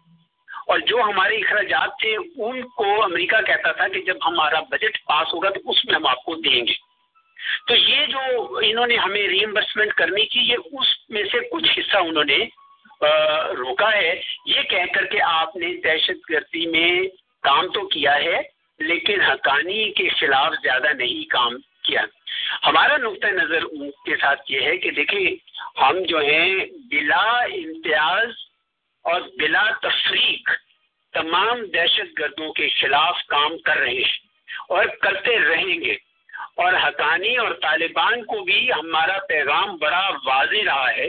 اور 0.68 0.80
جو 0.80 1.02
ہمارے 1.02 1.36
اخراجات 1.38 1.90
تھے، 2.02 2.16
ان 2.16 2.62
کو 2.62 3.04
امریکہ 3.04 3.42
کہتا 3.42 3.72
تھا 3.72 3.88
کہ 3.88 4.02
جب 4.02 4.18
ہمارا 4.26 4.60
بجٹ 4.60 5.06
پاس 5.06 5.34
ہوگا 5.34 5.50
تو 5.50 5.72
اس 5.72 5.86
میں 5.86 5.96
ہم 5.96 6.08
آپ 6.08 6.24
کو 6.24 6.36
دیں 6.36 6.68
گے۔ 6.68 6.93
تو 7.68 7.76
یہ 7.76 8.06
جو 8.06 8.20
انہوں 8.58 8.88
نے 8.88 8.98
ہمیں 8.98 9.28
ری 9.28 9.44
امبرسمنٹ 9.44 9.94
کرنی 9.94 10.26
تھی، 10.26 10.42
یہ 10.42 10.58
اس 10.72 11.10
میں 11.10 11.24
سے 11.32 11.40
کچھ 11.50 11.80
حصہ 11.80 11.98
انہوں 11.98 12.24
نے 12.24 12.38
روکا 13.60 13.92
ہے۔ 13.94 14.22
یہ 14.46 14.62
کہہ 14.62 14.94
کر 14.94 15.06
کے 15.06 15.22
آپ 15.22 15.56
نے 15.56 15.74
دہشت 15.84 16.30
گردی 16.30 16.66
میں 16.66 17.08
کام 17.44 17.68
تو 17.68 17.88
کیا 17.88 18.16
ہے، 18.16 18.42
لیکن 18.80 19.22
حقانی 19.22 19.92
کے 19.94 20.10
خلاف 20.10 20.54
زیادہ 20.64 20.94
نہیں 20.94 21.30
کام 21.30 21.58
کیا۔ 21.84 22.02
ہمارا 22.66 22.98
نقطۂ 22.98 23.28
نظر 23.28 23.64
ان 23.72 23.90
کے 24.06 24.16
ساتھ 24.22 24.52
یہ 24.52 24.62
ہے 24.62 24.78
کہ 24.78 24.92
دیکھیں، 24.92 25.28
ہم 25.82 26.00
جو 26.00 26.20
ہیں، 26.20 26.66
بلا 26.92 27.28
امتیاز 27.40 28.30
اور 29.06 29.22
بلا 29.40 29.70
تفریق 29.82 30.50
تمام 31.14 31.66
دہشت 31.66 32.20
گردوں 32.20 32.52
کے 32.54 32.70
خلاف 32.70 33.18
کام 33.28 33.58
کر 33.58 33.78
رہے 33.78 33.94
ہیں 33.94 34.18
اور 34.70 34.86
کرتے 35.02 35.40
رہیں 35.40 35.80
گے۔ 35.82 35.96
اور 36.58 36.74
حقانی 36.74 37.36
اور 37.38 37.52
طالبان 37.62 38.24
کو 38.26 38.44
بھی 38.44 38.72
ہمارا 38.72 39.18
پیغام 39.28 39.76
بڑا 39.78 40.08
واضح 40.26 40.64
رہا 40.66 40.92
ہے 40.98 41.08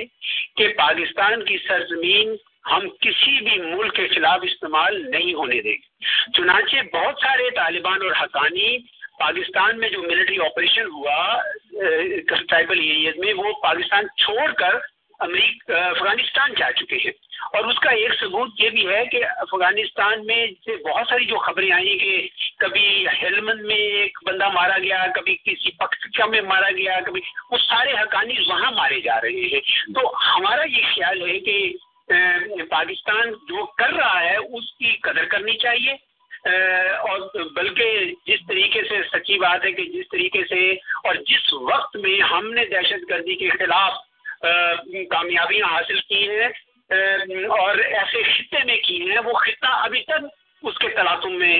کہ 0.57 0.68
پاکستان 0.68 1.45
کی 1.45 1.59
سرزمین 1.68 2.34
ہم 2.72 2.88
کسی 3.01 3.40
بھی 3.40 3.59
ملک 3.61 3.95
کے 3.95 4.07
خلاف 4.09 4.40
استعمال 4.42 5.11
نہیں 5.11 5.34
ہونے 5.34 5.61
دیں 5.62 5.72
گے 5.72 6.32
چنانچہ 6.36 6.82
بہت 6.92 7.20
سارے 7.20 7.51
طالبان 7.51 8.03
اور 8.03 8.12
حقانی 8.22 8.78
پاکستان 9.18 9.78
میں 9.78 9.88
جو 9.88 10.03
ملٹری 10.03 10.38
آپریشن 10.38 10.86
ہوا 10.86 11.42
ٹرائبل 12.28 12.78
ایریز 12.78 13.16
میں، 13.16 13.34
وہ 13.34 13.53
پاکستان 13.62 14.07
چھوڑ 14.16 14.51
کر 14.53 14.78
امریک 15.25 15.70
افغانستان 15.70 16.51
جا 16.59 16.72
چکے 16.72 16.97
ہیں۔ 16.97 17.11
اور 17.53 17.64
اس 17.64 17.79
کا 17.79 17.91
ایک 17.91 18.20
ثبوت 18.20 18.51
یہ 18.59 18.70
بھی 18.70 18.89
ہے 18.89 19.05
کہ 19.07 19.25
افغانستان 19.25 20.27
میں 20.27 20.47
سے 20.64 20.77
بہت 20.77 21.07
ساری 21.09 21.25
جو 21.25 21.37
خبریں 21.37 21.72
آئی 21.72 21.99
کہ 21.99 22.29
کبھی 22.59 23.07
ہیلمند 23.22 23.61
میں 23.61 23.77
ایک 23.77 24.18
بندہ 24.27 24.49
مارا 24.49 24.79
گیا، 24.79 25.07
کبھی 25.14 25.37
کسی 25.37 25.70
پکا 25.70 26.27
میں 26.27 26.41
مارا 26.41 26.70
گیا، 26.70 27.01
کبھی 27.07 27.20
وہ 27.51 27.59
سارے 27.59 27.93
حقانی 27.93 28.35
وہاں 28.49 28.72
مارے 28.72 29.01
جا 29.01 29.20
رہے 29.20 29.29
ہیں۔ 29.29 29.61
تو 29.95 30.12
ہمارا 30.37 30.62
یہ 30.62 30.83
خیال 30.95 31.31
ہے 31.31 31.41
کہ 31.41 31.72
پاکستان 32.70 33.31
جو 33.31 33.66
کر 33.66 33.91
رہا 33.91 34.20
ہے، 34.20 34.37
اس 34.37 34.75
کی 34.79 34.97
قدر 34.97 35.25
کرنی 35.25 35.57
چاہیے۔ 35.57 36.14
اور 36.95 37.45
بلکہ 37.45 38.12
جس 38.27 38.39
طریقے 38.49 38.83
سے، 38.83 39.03
سچی 39.12 39.39
بات 39.39 39.64
ہے 39.64 39.72
کہ 39.72 39.85
جس 39.85 40.09
طریقے 40.12 40.43
سے 40.49 40.72
اور 41.05 41.14
جس 41.14 41.53
وقت 41.53 41.97
میں 41.97 42.20
ہم 42.20 42.53
نے 42.53 42.64
دہشت 42.64 43.11
گردی 43.11 43.35
کے 43.35 43.49
خلاف 43.49 43.93
کامیابیاں 45.11 45.68
حاصل 45.72 46.01
کی 46.01 46.28
ہیں 46.30 46.49
اور 47.59 47.78
ایسے 47.78 48.22
خطے 48.22 48.64
میں 48.64 48.76
کی 48.76 48.99
ہیں، 49.11 49.18
وہ 49.18 49.32
خطہ 49.32 49.70
ابھی 49.84 50.03
تک 50.03 50.32
اس 50.62 50.78
کے 50.78 50.88
تلاسم 50.88 51.32
میں 51.38 51.59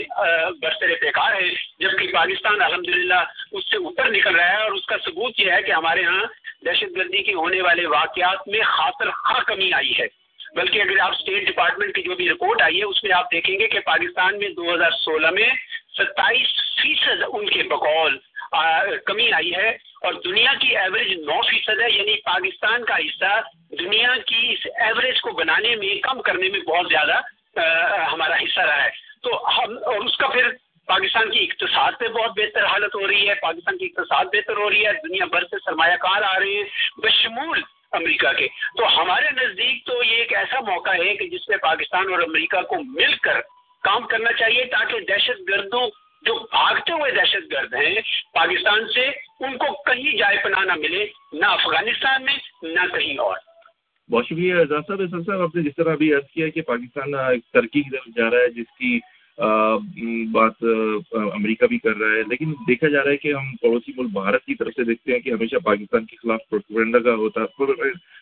برسر 0.61 0.95
پیکار 1.01 1.33
ہے 1.33 1.49
جبکہ 1.79 2.13
پاکستان 2.13 2.63
الحمدللہ 2.63 3.23
اس 3.53 3.71
سے 3.71 3.77
اوپر 3.77 4.11
نکل 4.11 4.37
رہا 4.37 4.51
ہے 4.51 4.63
اور 4.63 4.73
اس 4.73 4.87
کا 4.87 4.97
ثبوت 5.05 5.41
یہ 5.41 5.51
ہے 5.53 5.63
کہ 5.63 5.73
ہمارے 5.73 6.05
ہاں 6.05 6.27
دہشت 6.67 6.97
گردی 6.97 7.23
کے 7.23 7.35
ہونے 7.35 7.61
والے 7.63 7.87
واقعات 7.87 8.49
میں 8.49 8.61
خاطر 8.67 9.11
خواہ 9.11 9.43
کمی 9.43 9.73
آئی 9.73 9.93
ہے۔ 9.99 10.07
بلکہ 10.55 10.83
اگر 10.83 10.99
آپ 11.01 11.13
اسٹیٹ 11.13 11.47
ڈپارٹمنٹ 11.47 11.95
کی 11.95 12.03
جو 12.03 12.15
بھی 12.17 12.29
رپورٹ 12.29 12.63
آئی 12.63 12.79
ہے، 12.79 12.85
اس 12.85 13.03
میں 13.05 13.13
آپ 13.13 13.31
دیکھیں 13.33 13.59
گے 13.61 13.69
کہ 13.69 13.81
پاکستان 13.87 14.39
میں 14.39 14.49
دو 14.49 14.75
ہزار 14.75 14.91
سولہ 14.99 15.31
میں 15.31 15.49
ستائیس 15.99 16.53
فیصد 16.83 17.23
ان 17.29 17.51
کے 17.51 17.63
بقول 17.69 18.19
کمی 19.07 19.31
آئی 19.33 19.55
ہے 19.55 19.69
اور 20.03 20.13
دنیا 20.25 20.53
کی 20.61 20.77
ایوریج 20.77 21.13
نو 21.21 21.41
فیصد 21.43 21.81
ہے 21.81 21.91
یعنی 21.91 22.17
پاکستان 22.21 22.85
کا 22.85 22.97
حصہ 22.97 23.41
دنیا 23.81 24.15
کی 24.27 24.53
اس 24.53 24.67
ایوریج 24.75 25.21
کو 25.21 25.31
بنانے 25.33 25.75
میں، 25.77 25.95
کم 26.03 26.23
کرنے 26.23 26.49
میں 26.49 26.61
بہت 26.61 26.87
زیادہ 26.89 27.21
ہمارا 28.13 28.35
حصہ 28.35 28.61
رہا 28.61 28.85
ہے۔ 28.85 28.91
تو 29.23 29.37
ہم، 29.49 29.77
اور 29.85 30.05
اس 30.05 30.17
کا 30.17 30.29
پھر 30.29 30.49
پاکستان 30.87 31.31
کی 31.31 31.45
اقتصاد 31.45 31.93
پہ 31.99 32.09
بہت 32.09 32.31
بہتر 32.37 32.65
حالت 32.65 32.95
ہو 32.95 33.07
رہی 33.07 33.29
ہے، 33.29 33.35
پاکستان 33.35 33.79
کی 33.79 33.87
اقتصاد 33.87 34.25
بہتر 34.33 34.57
ہو 34.57 34.71
رہی 34.71 34.87
ہے، 34.87 34.93
دنیا 34.93 35.25
بھر 35.25 35.45
سے 35.45 35.57
سرمایہ 35.65 35.97
کار 35.97 36.23
آ 36.23 36.39
رہے 36.41 36.55
ہیں، 36.55 36.65
بشمول 37.03 37.63
امریکہ 37.93 38.33
کے۔ 38.33 38.49
تو 38.79 38.87
ہمارے 39.01 39.31
نزدیک 39.31 39.85
تو 39.87 40.03
یہ 40.03 40.17
ایک 40.17 40.33
ایسا 40.35 40.61
موقع 40.61 40.95
ہے 40.99 41.15
کہ 41.17 41.29
جس 41.29 41.49
میں 41.49 41.57
پاکستان 41.63 42.13
اور 42.13 42.23
امریکہ 42.23 42.63
کو 42.63 42.77
مل 42.85 43.15
کر 43.23 43.41
کام 43.85 44.07
کرنا 44.07 44.33
چاہیے 44.33 44.65
تاکہ 44.65 45.01
دہشت 45.01 45.49
گردوں 45.49 45.87
جو 46.27 46.35
بھاگتے 46.39 46.93
ہوئے 46.93 47.13
دہشت 47.13 47.53
گرد 47.53 47.75
ہیں، 47.75 47.95
پاکستان 48.33 48.87
سے 48.95 49.07
ان 49.45 49.57
کو 49.57 49.83
کہیں 49.83 50.17
جائے 50.17 50.37
پناہ 50.45 50.65
نہ 50.65 50.73
ملے، 50.75 51.07
نہ 51.33 51.47
افغانستان 51.47 52.25
میں، 52.25 52.39
نہ 52.63 52.81
کہیں 52.95 53.19
اور۔ 53.19 53.37
بہت 54.11 54.27
شکریہ 54.27 54.55
اعزاز 54.55 54.83
صاحب۔ 54.87 55.01
اعزاز 55.01 55.27
صاحب، 55.27 55.41
آپ 55.41 55.57
نے 55.57 55.63
جس 55.63 55.77
طرح 55.77 55.93
ابھی 55.93 56.15
عرض 56.15 56.31
کیا 56.35 56.49
کہ 56.49 56.63
پاکستان 56.63 57.15
ایک 57.15 57.43
ترقی 57.53 57.83
کی 57.83 57.91
طرف 57.91 58.15
جا 58.17 58.31
رہا 58.31 58.39
ہے، 58.39 58.49
جس 58.49 58.71
کی 58.79 58.99
بات 60.33 60.65
امریکہ 61.13 61.67
بھی 61.67 61.79
کر 61.79 61.97
رہا 61.97 62.17
ہے، 62.17 62.23
لیکن 62.31 62.53
دیکھا 62.69 62.89
جا 62.89 63.05
رہا 63.05 63.11
ہے 63.11 63.17
کہ 63.17 63.33
ہم 63.35 63.57
پڑوسی 63.63 63.93
ملک 63.97 64.11
بھارت 64.13 64.45
کی 64.45 64.55
طرف 64.55 64.73
سے 64.77 64.85
دیکھتے 64.85 65.13
ہیں 65.13 65.21
کہ 65.21 65.31
ہمیشہ 65.31 65.57
پاکستان 65.65 66.05
کے 66.05 66.17
خلاف 66.17 66.41
پروپگنڈا 66.51 66.99
کا 66.99 67.15
ہوتا 67.15 67.47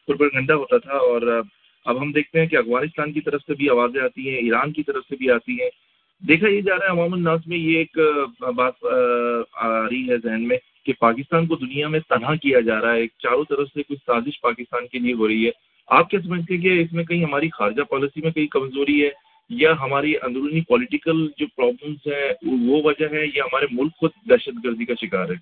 پروپگنڈا 0.06 0.54
ہوتا 0.54 0.78
تھا 0.78 0.96
اور 1.10 1.42
اب 1.84 2.00
ہم 2.00 2.12
دیکھتے 2.12 2.40
ہیں 2.40 2.46
کہ 2.46 2.56
افغانستان 2.56 3.12
کی 3.12 3.20
طرف 3.20 3.40
سے 3.46 3.54
بھی 3.54 3.68
آوازیں 3.70 4.00
آتی 4.00 4.28
ہیں، 4.28 4.36
ایران 4.36 4.72
کی 4.72 4.82
طرف 4.82 5.04
سے 5.08 5.16
بھی 5.16 5.30
آتی 5.30 5.52
ہیں۔ 5.62 5.70
دیکھا 6.28 6.48
یہ 6.48 6.60
جا 6.60 6.74
رہا 6.74 6.84
ہے 6.84 6.90
عوام 6.90 7.12
الناس 7.12 7.46
میں 7.46 7.56
یہ 7.56 7.78
ایک 7.78 7.98
بات 8.56 8.84
آ 9.52 9.88
رہی 9.88 10.10
ہے 10.10 10.16
ذہن 10.16 10.48
میں 10.48 10.56
کہ 10.84 10.92
پاکستان 10.98 11.46
کو 11.46 11.56
دنیا 11.56 11.88
میں 11.88 12.00
تنہا 12.00 12.34
کیا 12.34 12.60
جا 12.60 12.80
رہا 12.80 12.94
ہے 12.94 13.06
چاروں 13.18 13.44
طرف 13.44 13.68
سے 13.74 13.82
کچھ 13.82 13.98
سازش 14.06 14.40
پاکستان 14.40 14.86
کے 14.86 14.98
لیے 14.98 15.14
ہو 15.14 15.28
رہی 15.28 15.46
ہے۔ 15.46 15.50
آپ 15.86 16.10
کیا 16.10 16.20
سمجھتے 16.20 16.54
ہیں 16.54 16.62
کہ 16.62 16.80
اس 16.80 16.92
میں 16.92 17.04
کہیں 17.04 17.24
ہماری 17.24 17.48
خارجہ 17.50 17.82
پالیسی 17.82 18.20
میں 18.20 18.30
کہیں 18.30 18.46
کمزوری 18.46 19.04
ہے 19.04 19.10
یا 19.50 19.72
ہماری 19.80 20.14
اندرونی 20.22 20.60
پولیٹیکل 20.60 21.26
جو 21.36 21.46
پرابلمس 21.56 22.06
ہیں 22.06 22.32
وہ 22.66 22.82
وجہ 22.84 23.06
ہے 23.12 23.24
یا 23.26 23.44
ہمارے 23.44 23.66
ملک 23.70 23.96
خود 23.96 24.10
دہشت 24.30 24.64
گردی 24.64 24.84
کا 24.84 24.94
شکار 25.00 25.28
ہے؟ 25.28 25.34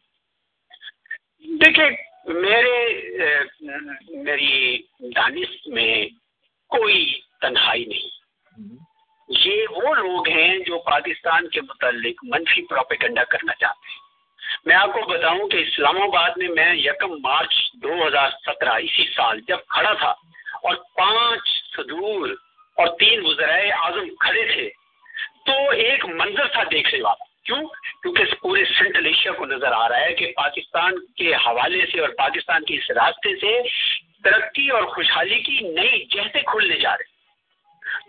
دیکھیں 1.59 1.91
میرے 2.26 2.76
میری 4.11 4.78
دانش 5.16 5.66
میں 5.66 6.07
کوئی 6.70 7.05
تنہائی 7.41 7.85
نہیں۔ 7.85 8.09
یہ 9.39 9.66
وہ 9.70 9.95
لوگ 9.95 10.28
ہیں 10.28 10.59
جو 10.59 10.78
پاکستان 10.78 11.49
کے 11.49 11.61
متعلق 11.61 12.14
منفی 12.22 12.66
پروپیگنڈا 12.66 13.24
کرنا 13.24 13.53
چاہتے 13.55 13.89
ہیں۔ 13.89 14.11
میں 14.64 14.76
آپ 14.76 14.93
کو 14.93 15.01
بتاؤں 15.07 15.49
کہ 15.49 15.57
اسلام 15.57 16.03
آباد 16.03 16.31
میں 16.37 16.49
میں 16.49 16.74
یکم 16.74 17.12
مارچ 17.22 17.72
دو 17.72 18.07
ہزار 18.07 18.31
سترہ، 18.31 18.70
اسی 18.70 19.05
سال 19.16 19.41
جب 19.49 19.59
کھڑا 19.68 19.93
تھا 19.93 20.11
اور 20.62 20.74
پانچ 20.74 21.49
صدور 21.76 22.28
اور 22.76 22.87
تین 22.99 23.20
وزرائے 23.24 23.70
اعظم 23.70 24.14
کھڑے 24.14 24.45
تھے، 24.55 24.70
تو 25.47 25.70
ایک 25.70 26.07
منظر 26.07 26.47
تھا 26.47 26.62
دیکھنے 26.70 27.03
والا۔ 27.03 27.24
کیوں؟ 27.45 27.68
کیونکہ 28.03 28.24
پورے 28.43 28.64
سینٹرل 28.64 29.07
ایشیا 29.07 29.33
کو 29.33 29.47
نظر 29.47 29.72
آ 29.72 29.89
رہا 29.89 30.01
ہے 30.01 30.14
کہ 30.14 30.33
پاکستان 30.37 31.07
کے 31.07 31.35
حوالے 31.35 31.87
سے 31.93 32.01
اور 32.01 32.09
پاکستان 32.09 32.64
کے 32.64 32.74
اس 32.74 32.91
راستے 32.91 33.37
سے 33.37 33.62
ترقی 34.24 34.70
اور 34.70 34.83
خوشحالی 34.83 35.41
کی 35.41 35.61
نئی 35.61 36.05
جہتیں 36.05 36.43
کھلنے 36.43 36.76
جا 36.76 36.95
رہی 36.95 37.19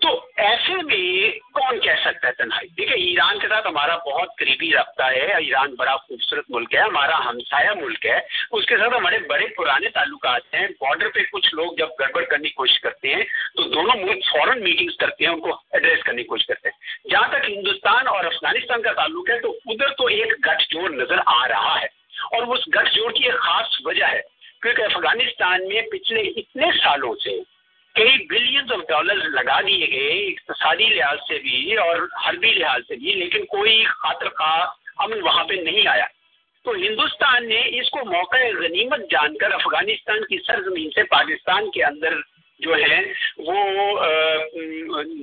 تو 0.02 0.26
ایسے 0.38 0.74
میں 0.74 1.32
کون 1.54 1.80
کہہ 1.80 2.02
سکتا 2.06 2.28
ہے 2.28 2.34
تنہائی؟ 2.34 2.68
دیکھیں، 2.68 2.96
ایران 2.96 3.40
کے 3.40 3.48
ساتھ 3.48 3.68
ہمارا 3.68 3.98
بہت 3.98 4.30
قریبی 4.38 4.72
رابطہ 4.74 5.04
ہے، 5.04 5.34
ایران 5.34 5.76
بڑا 5.76 5.96
خوبصورت 5.98 6.46
ملک 6.50 6.76
ہے، 6.76 6.80
ہمارا 6.80 7.26
ہمسایہ 7.26 7.70
ملک 7.82 8.06
ہے، 8.06 8.20
اس 8.52 8.66
کے 8.66 8.78
ساتھ 8.78 8.94
ہمارے 8.98 9.20
بڑے 9.20 9.46
پرانے 9.48 9.90
تعلقات 9.90 10.54
ہیں 10.54 10.68
بارڈر 10.68 11.10
پہ 11.10 11.20
کچھ 11.32 11.56
لوگ 11.56 11.74
جب 11.78 11.88
گڑبڑ 12.00 12.24
کرنے 12.24 12.44
کی 12.44 12.54
کوشش 12.54 12.80
کرتے 12.80 13.16
ہیں، 13.16 13.24
تو 13.56 13.64
دونوں 13.64 14.04
ملک 14.04 14.26
فوراً 14.26 14.64
میٹنگز 14.64 14.98
کرتے 14.98 15.26
ہیں، 15.26 15.32
ان 15.32 15.40
کو 15.40 15.56
ایڈریس 15.72 16.04
کرنے 16.04 16.22
کی 16.22 16.28
کوشش 16.28 16.48
کرتے 16.48 16.70
ہیں۔ 16.70 17.10
جہاں 17.10 17.28
تک 17.28 17.50
ہندوستان 17.50 18.08
اور 18.08 18.24
افغانستان 18.24 18.82
کا 18.82 18.94
تعلق 18.94 19.30
ہے، 19.30 19.40
تو 19.40 19.58
ادھر 19.66 19.90
تو 19.90 20.06
ایک 20.06 20.34
گٹھ 20.48 20.64
جوڑ 20.70 20.90
نظر 20.90 21.18
آ 21.26 21.48
رہا 21.48 21.82
ہے۔ 21.82 22.02
اور 22.32 22.58
اس 22.58 22.68
گٹھ 22.68 22.96
جوڑ 22.96 23.12
کی 23.12 23.24
ایک 23.24 23.36
خاص 23.36 23.66
وجہ 23.84 24.06
ہے، 24.06 24.22
کیونکہ 24.62 24.82
افغانستان 24.82 25.68
میں 25.68 25.82
پچھلے 25.82 26.22
اتنے 26.22 26.66
سالوں 26.84 27.16
سے 27.16 27.61
کئی 27.96 28.26
بلینز 28.28 28.72
آف 28.72 28.80
ڈالر 28.90 29.16
لگا 29.30 29.60
دیے 29.62 29.88
گئے 29.92 30.12
اقتصادی 30.28 30.88
لحاظ 30.94 31.18
سے 31.28 31.40
بھی 31.40 31.76
اور 31.78 31.98
حربی 32.26 32.52
لحاظ 32.52 32.82
سے 32.88 32.96
بھی، 32.96 33.14
لیکن 33.14 33.46
کوئی 33.46 33.84
خاطر 33.86 34.30
خواہ 34.30 35.04
امن 35.04 35.22
وہاں 35.22 35.44
پہ 35.44 35.54
نہیں 35.54 35.88
آیا۔ 35.88 36.06
تو 36.66 36.72
ہندوستان 36.72 37.48
نے 37.50 37.62
اس 37.80 37.90
کو 37.90 38.00
موقع 38.06 38.38
غنیمت 38.60 39.10
جان 39.12 39.38
کر 39.38 39.52
افغانستان 39.54 40.26
کی 40.26 40.38
سرزمین 40.48 40.90
سے 40.96 41.04
پاکستان 41.12 41.70
کے 41.72 41.84
اندر 41.84 42.14
جو 42.60 42.76
ہے 42.76 43.00
وہ 43.38 43.58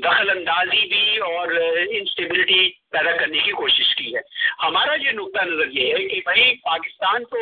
دخل 0.05 0.31
اندازی 0.31 0.87
بھی 0.89 1.19
اور 1.27 1.49
انسٹیبلٹی 1.91 2.69
پیدا 2.93 3.17
کرنے 3.17 3.39
کی 3.39 3.53
کوشش 3.53 3.95
کی 3.97 4.15
ہے۔ 4.15 4.21
ہمارا 4.63 4.95
یہ 5.03 5.13
نقطہ 5.15 5.45
نظر 5.45 5.71
یہ 5.73 5.95
ہے 5.95 6.07
کہ 6.09 6.21
بھائی، 6.25 6.55
پاکستان 6.65 7.25
تو 7.25 7.39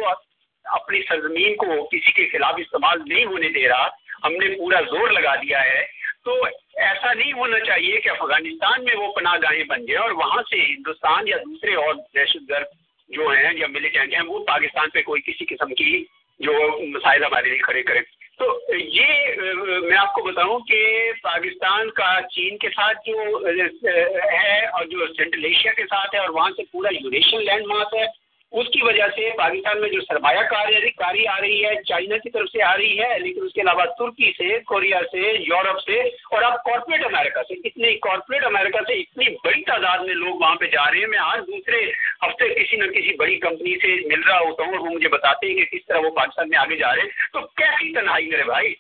اپنی 0.65 1.03
سرزمین 1.09 1.57
کو 1.57 1.85
کسی 1.93 2.13
کے 2.13 2.29
خلاف 2.29 2.55
استعمال 2.59 2.99
نہیں 3.07 3.25
ہونے 3.25 3.49
دے 3.49 3.69
رہا۔ 3.69 3.89
ہم 4.25 4.33
نے 4.33 4.55
پورا 4.57 4.81
زور 4.81 5.09
لگا 5.11 5.35
دیا 5.35 5.63
ہے، 5.65 5.83
تو 6.25 6.33
ایسا 6.77 7.13
نہیں 7.13 7.33
ہونا 7.33 7.59
چاہیے 7.61 8.01
کہ 8.01 8.09
افغانستان 8.09 8.85
میں 8.85 8.97
وہ 8.97 9.13
پناہ 9.13 9.37
گاہیں 9.43 9.65
بن 9.65 9.85
جائیں 9.87 10.03
اور 10.03 10.11
وہاں 10.11 10.43
سے 10.43 10.57
ہندوستان 10.65 11.29
یا 11.29 11.37
دوسرے 11.37 11.75
اور 11.75 11.95
دہشت 11.95 12.51
گرد 12.51 12.75
جو 13.11 13.29
ہیں 13.29 13.53
یا 13.59 13.67
ملیٹنٹ 13.67 14.15
ہیں، 14.15 14.23
وہ 14.27 14.45
پاکستان 14.45 14.91
پہ 14.91 15.03
کوئی 15.03 15.23
کسی 15.23 15.45
قسم 15.45 15.75
کی 15.75 16.05
جو 16.41 16.53
مسائل 16.89 17.25
ہمارے 17.25 17.49
لیے 17.49 17.59
کھڑے 17.59 17.83
کریں۔ 17.83 18.01
تو 18.39 18.47
یہ، 18.71 19.35
میں 19.83 19.97
آپ 19.99 20.13
کو 20.15 20.23
بتاؤں 20.23 20.59
کہ 20.61 21.13
پاکستان 21.23 21.91
کا 21.91 22.09
چین 22.31 22.59
کے 22.59 22.69
ساتھ 22.69 22.99
جو 23.07 23.17
ہے 24.33 24.67
اور 24.67 24.85
جو 24.85 25.07
سینٹرل 25.07 25.45
ایشیا 25.45 25.73
کے 25.73 25.85
ساتھ 25.85 26.15
ہے 26.15 26.21
اور 26.21 26.29
وہاں 26.29 26.51
سے 26.57 26.63
پورا 26.73 26.89
یونیشن 26.93 27.45
لینڈ 27.45 27.67
وہاں 27.67 27.85
سے 27.85 28.05
اس 28.53 28.67
کی 28.73 28.83
وجہ 28.83 29.09
سے 29.17 29.31
پاکستان 29.39 29.81
میں 29.81 29.89
جو 29.89 30.01
سرمایہ 30.01 30.41
کاری 30.41 30.91
کاری 30.91 31.27
آ 31.27 31.41
رہی 31.41 31.65
ہے، 31.65 31.83
چائنا 31.83 32.17
کی 32.17 32.31
طرف 32.31 32.49
سے 32.53 32.63
آ 32.63 32.77
رہی 32.77 33.01
ہے، 33.01 33.19
لیکن 33.19 33.41
اس 33.47 33.53
کے 33.53 33.61
علاوہ 33.61 33.85
ترکی 33.85 34.33
سے، 34.39 34.59
کوریا 34.59 35.01
سے، 35.13 35.19
یورپ 35.19 35.81
سے 35.81 36.01
اور 36.01 36.43
اب 36.43 36.55
کارپوریٹ 36.65 37.05
امریکہ 37.05 37.43
سے۔ 37.43 37.55
اتنے 37.65 37.95
کارپوریٹ 37.95 38.45
امریکہ 38.45 38.79
سے 38.87 38.93
اتنی 38.93 39.25
بڑی 39.45 39.63
تعداد 39.63 39.99
میں 39.99 40.15
لوگ 40.15 40.35
وہاں 40.35 40.55
پہ 40.55 40.67
جا 40.67 40.91
رہے 40.91 40.99
ہیں۔ 40.99 41.07
میں 41.07 41.19
آج 41.19 41.41
دوسرے 41.47 41.85
ہفتے 42.23 42.55
کسی 42.55 42.77
نہ 42.77 42.85
کسی 42.85 43.17
بڑی 43.17 43.39
کمپنی 43.39 43.79
سے 43.79 44.09
مل 44.09 44.23
رہا 44.23 44.39
ہوتا 44.39 44.63
ہوں 44.63 44.73
اور 44.73 44.79
وہ 44.79 44.91
مجھے 44.91 45.09
بتاتے 45.09 45.47
ہیں 45.47 45.55
کہ 45.55 45.79
کس 45.79 45.87
طرح 45.87 45.99
وہ 45.99 46.11
پاکستان 46.11 46.49
میں 46.49 46.59
آگے 46.59 46.77
جا 46.77 46.95
رہے 46.95 47.03
ہیں۔ 47.03 47.09
تو 47.33 47.41
کیسی 47.41 47.93
تنہائی 47.93 48.27
میرے 48.27 48.45
بھائی؟ 48.45 48.75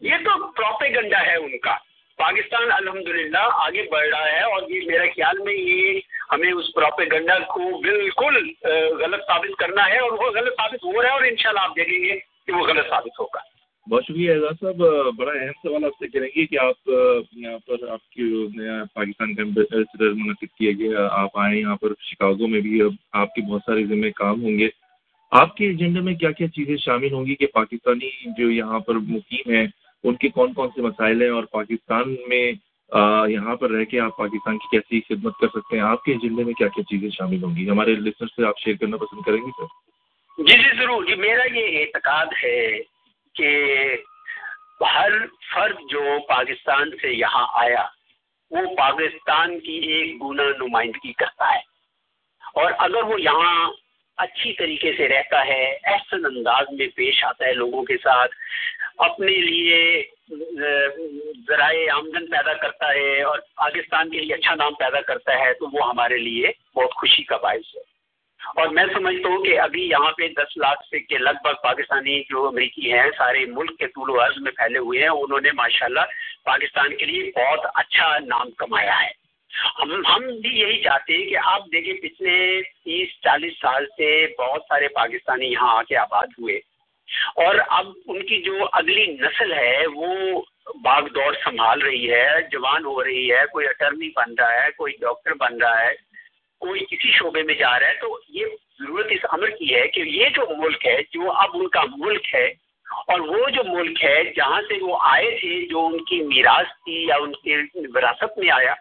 یہ 0.00 0.14
تو 0.24 0.52
پروپے 0.52 0.88
گنڈا 0.94 1.26
ہے 1.26 1.36
ان 1.36 1.58
کا۔ 1.58 1.87
پاکستان 2.18 2.72
الحمدللہ 2.72 3.44
آگے 3.64 3.82
بڑھ 3.90 4.06
رہا 4.06 4.30
ہے 4.32 4.42
اور 4.44 4.70
یہ 4.70 4.86
میرے 4.86 5.08
خیال 5.10 5.38
میں 5.44 5.54
یہ 5.54 6.00
ہمیں 6.32 6.50
اس 6.52 6.72
پراپے 6.74 7.04
گنڈا 7.12 7.38
کو 7.52 7.68
بالکل 7.82 8.36
غلط 9.02 9.22
ثابت 9.26 9.58
کرنا 9.58 9.86
ہے 9.88 9.98
اور 9.98 10.12
وہ 10.12 10.30
غلط 10.34 10.56
ثابت 10.56 10.84
ہو 10.84 11.02
رہا 11.02 11.08
ہے 11.08 11.14
اور 11.14 11.24
انشاءاللہ 11.28 11.60
آپ 11.60 11.76
دیکھیں 11.76 12.02
گے 12.04 12.18
کہ 12.46 12.52
وہ 12.52 12.66
غلط 12.68 12.88
ثابت 12.90 13.20
ہوگا۔ 13.20 13.40
بہت 13.86 14.04
شکریہ 14.04 14.32
اعزاز 14.32 14.60
صاحب 14.60 15.14
بڑا 15.16 15.32
اہم 15.32 15.52
سوال 15.62 15.84
آپ 15.84 15.92
سے 15.98 16.08
کریں 16.08 16.28
گے 16.36 16.46
کہ 16.46 16.58
آپ 16.60 16.88
یہاں 16.88 17.58
پر 17.66 17.88
آپ 17.92 18.08
کی 18.10 18.24
پاکستان 18.94 19.34
کا 19.34 19.42
امبیسڈر 19.42 20.12
منعقد 20.12 20.56
کیا 20.58 20.72
گیا، 20.78 21.06
آپ 21.10 21.38
آئیں 21.38 21.58
یہاں 21.60 21.76
پر 21.76 21.92
شکاگو 22.10 22.46
میں 22.46 22.60
بھی 22.60 22.80
آپ 23.12 23.34
کے 23.34 23.42
بہت 23.48 23.62
سارے 23.66 23.84
ذمہ 23.86 24.10
کام 24.16 24.42
ہوں 24.42 24.58
گے۔ 24.58 24.68
آپ 25.32 25.56
کے 25.56 25.66
ایجنڈے 25.66 26.00
میں 26.00 26.14
کیا 26.14 26.30
کیا 26.32 26.48
چیزیں 26.56 26.76
شامل 26.84 27.12
ہوں 27.12 27.26
گی 27.26 27.34
کہ 27.34 27.46
پاکستانی 27.54 28.10
جو 28.38 28.50
یہاں 28.50 28.78
پر 28.86 28.94
مقیم 29.08 29.50
ہیں 29.50 29.66
ان 30.08 30.16
کے 30.16 30.28
کون 30.28 30.52
کون 30.52 30.68
سے 30.74 30.82
مسائل 30.82 31.22
ہیں 31.22 31.30
اور 31.30 31.44
پاکستان 31.44 32.16
میں 32.28 32.52
یہاں 33.28 33.56
پر 33.56 33.70
رہ 33.70 33.84
کے 33.84 34.00
آپ 34.00 34.16
پاکستان 34.16 34.58
کی 34.58 34.78
کیسی 34.78 35.00
خدمت 35.08 35.36
کر 35.40 35.48
سکتے 35.48 35.76
ہیں؟ 35.76 35.84
آپ 35.84 36.04
کے 36.04 36.12
ایجنڈے 36.12 36.44
میں 36.44 36.54
کیا 36.54 36.68
کیا 36.68 36.84
چیزیں 36.84 37.10
شامل 37.10 37.42
ہوں 37.42 37.56
گی؟ 37.56 37.70
ہمارے 37.70 37.94
لسنر 37.94 38.26
سے 38.26 38.46
آپ 38.46 38.58
شیئر 38.58 38.76
کرنا 38.80 38.96
پسند 38.96 39.22
کریں 39.22 39.36
گے 39.36 39.50
سر 39.56 39.64
جی 40.38 40.58
جی 40.58 40.76
ضرور۔ 40.78 41.04
جی 41.04 41.14
میرا 41.14 41.42
یہ 41.54 41.78
اعتقاد 41.78 42.26
ہے 42.44 42.78
کہ 43.34 43.48
ہر 44.94 45.12
فرد 45.54 45.76
جو 45.90 46.02
پاکستان 46.28 46.90
سے 46.90 47.12
یہاں 47.12 47.46
آیا، 47.52 47.84
وہ 48.50 48.76
پاکستان 48.76 49.60
کی 49.60 49.72
ایک 49.72 50.22
گنا 50.22 50.42
نمائندگی 50.60 51.12
کرتا 51.12 51.54
ہے۔ 51.54 51.60
اور 52.54 52.72
اگر 52.78 53.02
وہ 53.02 53.20
یہاں 53.20 53.70
اچھی 54.18 54.52
طریقے 54.52 54.92
سے 54.96 55.08
رہتا 55.08 55.46
ہے، 55.46 55.64
احسن 55.84 56.26
انداز 56.26 56.66
میں 56.70 56.86
پیش 56.96 57.24
آتا 57.24 57.46
ہے 57.46 57.52
لوگوں 57.52 57.82
کے 57.82 57.96
ساتھ، 57.96 58.34
اپنے 58.98 59.32
لیے 59.32 60.02
ذرائع 61.48 61.92
آمدن 61.94 62.26
پیدا 62.26 62.54
کرتا 62.54 62.94
ہے 62.94 63.22
اور 63.22 63.38
پاکستان 63.56 64.10
کے 64.10 64.20
لیے 64.20 64.34
اچھا 64.34 64.54
نام 64.54 64.74
پیدا 64.74 65.00
کرتا 65.00 65.38
ہے، 65.38 65.52
تو 65.52 65.66
وہ 65.72 65.88
ہمارے 65.90 66.16
لیے 66.16 66.50
بہت 66.74 66.94
خوشی 66.94 67.22
کا 67.22 67.36
باعث 67.36 67.76
ہے۔ 67.76 67.80
اور 68.56 68.68
میں 68.68 68.84
سمجھتا 68.92 69.28
ہوں 69.28 69.44
کہ 69.44 69.60
ابھی 69.60 69.88
یہاں 69.88 70.12
پہ 70.12 70.28
دس 70.28 70.56
لاکھ 70.56 70.86
سے 70.88 71.00
کے 71.00 71.18
لگ 71.18 71.40
بھگ 71.42 71.62
پاکستانی 71.62 72.20
جو 72.30 72.46
امریکی 72.48 72.92
ہیں، 72.92 73.10
سارے 73.18 73.44
ملک 73.44 73.78
کے 73.78 73.86
طول 73.86 74.10
و 74.10 74.20
عرض 74.24 74.34
میں 74.40 74.52
پھیلے 74.52 74.78
ہوئے 74.78 75.02
ہیں، 75.02 75.08
انہوں 75.08 75.40
نے 75.40 75.50
ماشاءاللہ 75.52 76.00
پاکستان 76.44 76.96
کے 76.96 77.04
لیے 77.04 77.30
بہت 77.36 77.66
اچھا 77.74 78.18
نام 78.18 78.50
کمایا 78.50 79.02
ہے۔ 79.02 79.27
ہم 79.80 80.02
ہم 80.08 80.26
بھی 80.42 80.58
یہی 80.60 80.82
چاہتے 80.82 81.16
ہیں 81.16 81.26
کہ 81.26 81.36
آپ 81.42 81.64
دیکھیں 81.72 81.94
پچھلے 81.94 82.62
تیس 82.84 83.20
چالیس 83.20 83.52
سال 83.60 83.86
سے 83.86 84.26
بہت 84.38 84.62
سارے 84.68 84.88
پاکستانی 84.88 85.46
یہاں 85.46 85.76
آ 85.76 85.82
کے 85.82 85.96
آباد 85.96 86.26
ہوئے 86.38 86.58
اور 87.34 87.54
اب 87.68 87.86
ان 88.06 88.22
کی 88.26 88.42
جو 88.42 88.66
اگلی 88.72 89.06
نسل 89.06 89.52
ہے 89.52 89.86
وہ 89.94 90.42
باغ 90.84 91.06
دوڑ 91.08 91.34
سنبھال 91.44 91.82
رہی 91.82 92.10
ہے، 92.12 92.28
جوان 92.52 92.84
ہو 92.84 93.04
رہی 93.04 93.32
ہے، 93.32 93.46
کوئی 93.52 93.66
اٹرنی 93.66 94.08
بن 94.16 94.34
رہا 94.34 94.64
ہے، 94.64 94.70
کوئی 94.76 94.92
ڈاکٹر 95.00 95.34
بن 95.34 95.56
رہا 95.56 95.82
ہے، 95.82 95.92
کوئی 96.58 96.80
کسی 96.80 97.10
شعبے 97.10 97.42
میں 97.42 97.54
جا 97.54 97.78
رہا 97.80 97.88
ہے۔ 97.88 97.94
تو 97.94 98.18
یہ 98.28 98.46
ضرورت 98.80 99.06
اس 99.10 99.24
عمر 99.32 99.50
کی 99.50 99.74
ہے 99.74 99.88
کہ 99.88 100.00
یہ 100.00 100.28
جو 100.28 100.42
ملک 100.56 100.86
ہے، 100.86 100.96
جو 101.12 101.32
اب 101.32 101.50
ان 101.54 101.68
کا 101.68 101.82
ملک 101.96 102.34
ہے، 102.34 102.46
اور 103.06 103.20
وہ 103.20 103.48
جو 103.48 103.62
ملک 103.64 104.04
ہے، 104.04 104.24
جہاں 104.36 104.60
سے 104.68 104.74
وہ 104.80 104.98
آئے 105.00 105.30
تھے، 105.40 105.66
جو 105.66 105.86
ان 105.86 106.04
کی 106.04 106.22
میراث 106.22 106.66
تھی 106.84 107.06
یا 107.06 107.14
ان 107.14 107.32
کے 107.32 107.56
وراثت 107.94 108.38
میں 108.38 108.50
آیا 108.50 108.74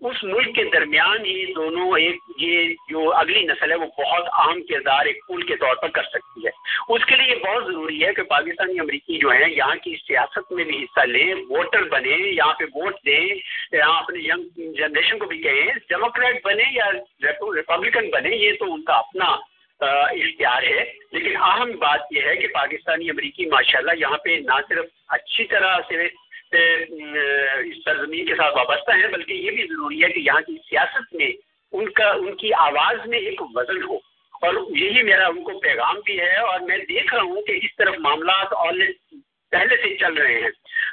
اس 0.00 0.24
ملک 0.24 0.56
کے 0.56 0.64
درمیان 0.64 1.26
یہ 1.26 1.54
دونوں 1.54 1.98
ایک 1.98 2.16
یہ 2.38 2.74
جو 2.88 3.14
اگلی 3.14 3.42
نسل 3.42 3.70
ہے 3.70 3.76
وہ 3.76 3.86
بہت 3.86 4.24
اہم 4.32 4.62
کردار 4.62 5.06
ایک 5.06 5.16
پول 5.28 5.42
کے 5.42 5.56
طور 5.56 5.76
پر 5.76 5.88
کر 5.88 6.02
سکتی 6.02 6.46
ہے۔ 6.46 6.50
اس 6.88 7.04
کے 7.04 7.16
لیے 7.16 7.34
یہ 7.34 7.44
بہت 7.44 7.64
ضروری 7.64 8.04
ہے 8.04 8.12
کہ 8.12 8.22
پاکستانی 8.22 8.80
امریکی 8.80 9.18
جو 9.18 9.30
ہیں 9.30 9.50
یہاں 9.50 9.74
کی 9.74 9.96
سیاست 10.08 10.52
میں 10.52 10.64
بھی 10.64 10.84
حصہ 10.84 11.00
لیں، 11.00 11.34
ووٹر 11.34 11.82
بنے 11.82 12.16
یہاں 12.16 12.54
پہ 12.54 12.64
ووٹ 12.64 12.94
دیں۔ 13.06 13.34
یہاں 13.72 14.02
اپنے 14.02 14.18
ینگ 14.18 14.72
جنریشن 14.72 15.18
کو 15.18 15.26
بھی 15.26 15.38
کہیں 15.38 15.72
ڈیموکریٹ 15.88 16.44
بنے 16.44 16.64
یا 16.72 16.92
ریپبلکن 16.92 18.10
بنے 18.10 18.36
یہ 18.36 18.52
تو 18.58 18.74
ان 18.74 18.82
کا 18.82 18.94
اپنا 18.94 19.36
اختیار 19.80 20.62
ہے۔ 20.62 20.92
لیکن 21.12 21.36
اہم 21.36 21.70
بات 21.70 22.00
یہ 22.10 22.22
ہے 22.22 22.36
کہ 22.36 22.46
پاکستانی 22.46 23.10
امریکی 23.10 23.46
ماشاءاللہ 23.46 23.92
یہاں 23.98 24.18
پہ 24.18 24.30
نہ 24.30 24.60
صرف 24.68 24.84
اچھی 25.08 25.44
طرح 25.44 25.76
سے 25.88 26.08
اس 26.54 27.84
سرزمین 27.84 28.26
کے 28.26 28.34
ساتھ 28.34 28.56
وابستہ 28.56 28.92
ہیں، 28.92 29.08
بلکہ 29.12 29.32
یہ 29.32 29.50
بھی 29.50 29.66
ضروری 29.66 30.02
ہے 30.04 30.08
کہ 30.08 30.20
یہاں 30.20 30.40
کی 30.40 30.56
سیاست 30.70 31.14
میں 31.14 31.30
ان 31.72 31.88
کا، 31.90 32.10
ان 32.10 32.34
کی 32.36 32.52
آواز 32.52 33.06
میں 33.06 33.18
ایک 33.18 33.42
وزن 33.54 33.82
ہو۔ 33.82 33.96
اور 34.42 34.54
یہی 34.76 35.02
میرا 35.02 35.26
ان 35.26 35.42
کو 35.42 35.58
پیغام 35.58 36.00
بھی 36.04 36.20
ہے، 36.20 36.36
اور 36.36 36.60
میں 36.60 36.78
دیکھ 36.78 37.14
رہا 37.14 37.22
ہوں 37.22 37.42
کہ 37.42 37.58
اس 37.62 37.76
طرف 37.76 37.94
معاملات 37.98 38.52
آلریڈی 38.56 39.20
پہلے 39.52 39.76
سے 39.76 39.94
چل 39.96 40.14
رہے 40.14 40.40
ہیں۔ 40.40 40.50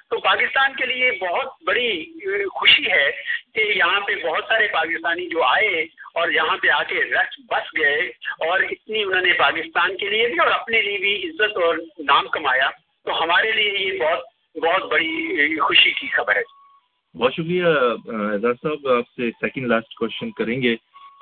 تو 0.09 0.19
پاکستان 0.19 0.73
کے 0.75 0.85
لیے 0.85 1.11
بہت 1.21 1.47
بڑی 1.67 2.47
خوشی 2.47 2.91
ہے 2.91 3.09
کہ 3.55 3.61
یہاں 3.61 3.99
پہ 4.01 4.15
بہت 4.23 4.43
سارے 4.47 4.67
پاکستانی 4.67 5.27
جو 5.27 5.43
آئے 5.43 5.81
اور 6.13 6.29
یہاں 6.29 6.57
پہ 6.57 6.69
آ 6.69 6.81
کے 6.83 7.03
رچ 7.03 7.39
بس 7.51 7.73
گئے، 7.77 7.97
اور 8.47 8.59
اتنی 8.59 9.03
انہوں 9.03 9.21
نے 9.21 9.33
پاکستان 9.33 9.97
کے 9.97 10.09
لیے 10.09 10.27
بھی 10.27 10.39
اور 10.39 10.51
اپنے 10.51 10.81
لیے 10.81 10.97
بھی 10.97 11.15
عزت 11.29 11.57
اور 11.57 11.77
نام 11.99 12.27
کمایا۔ 12.27 12.69
تو 13.05 13.21
ہمارے 13.23 13.51
لیے 13.51 13.71
یہ 13.77 13.99
بہت 13.99 14.23
بہت 14.55 14.91
بڑی 14.91 15.59
خوشی 15.59 15.91
کی 15.91 16.07
خبر 16.07 16.35
ہے۔ 16.35 16.41
بہت 17.17 17.33
شکریہ، 17.33 17.63
اعزاز 17.63 18.55
صاحب، 18.63 18.87
آپ 18.87 19.03
سے 19.15 19.31
سیکنڈ 19.31 19.67
لاسٹ 19.67 19.93
کوشچن 19.93 20.31
کریں 20.31 20.61
گے۔ 20.61 20.75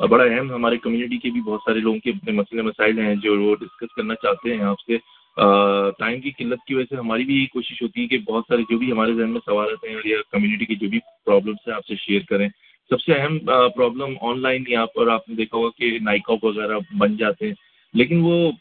بڑا 0.09 0.23
اہم 0.23 0.51
ہمارے 0.53 0.77
کمیونٹی 0.77 1.17
کے 1.17 1.29
بھی 1.29 1.41
بہت 1.41 1.59
سارے 1.65 1.79
لوگوں 1.79 1.99
کے 1.99 2.09
اپنے 2.09 2.31
مسئلے 2.31 2.61
مسائل 2.61 2.99
ہیں 2.99 3.15
جو 3.15 3.41
وہ 3.41 3.55
ڈسکس 3.55 3.95
کرنا 3.95 4.15
چاہتے 4.15 4.53
ہیں۔ 4.53 4.61
آپ 4.61 4.79
سے 4.79 4.97
ٹائم 5.99 6.21
کی 6.21 6.31
قلت 6.31 6.59
کی 6.67 6.73
وجہ 6.73 6.85
سے 6.89 6.95
ہماری 6.95 7.23
بھی 7.23 7.45
کوشش 7.45 7.81
ہوتی 7.81 8.01
ہے 8.01 8.07
کہ 8.07 8.17
بہت 8.17 8.43
سارے 8.47 8.61
جو 8.69 8.77
بھی 8.77 8.91
ہمارے 8.91 9.13
ذہن 9.13 9.29
میں 9.29 9.41
سوال 9.45 9.69
آتے 9.71 9.89
ہیں 9.89 10.01
یا 10.05 10.17
کمیونٹی 10.31 10.65
کے 10.65 10.75
جو 10.75 10.89
بھی 10.89 10.99
پرابلمس 11.25 11.67
ہیں 11.67 11.75
آپ 11.75 11.85
سے 11.87 11.95
شیئر 11.95 12.21
کریں۔ 12.29 12.49
سب 12.89 13.01
سے 13.01 13.13
اہم 13.13 13.39
پرابلم 13.75 14.13
آن 14.21 14.41
لائن 14.41 14.63
یہاں 14.67 14.85
پر 14.85 15.07
آپ 15.07 15.29
نے 15.29 15.35
دیکھا 15.35 15.57
ہوگا 15.57 15.69
کہ 15.77 15.99
نائکاپ 16.01 16.45
وغیرہ 16.45 16.79
بن 16.97 17.17
جاتے 17.17 17.47
ہیں۔ 17.47 17.53
لیکن 17.93 18.19
وہ 18.23 18.51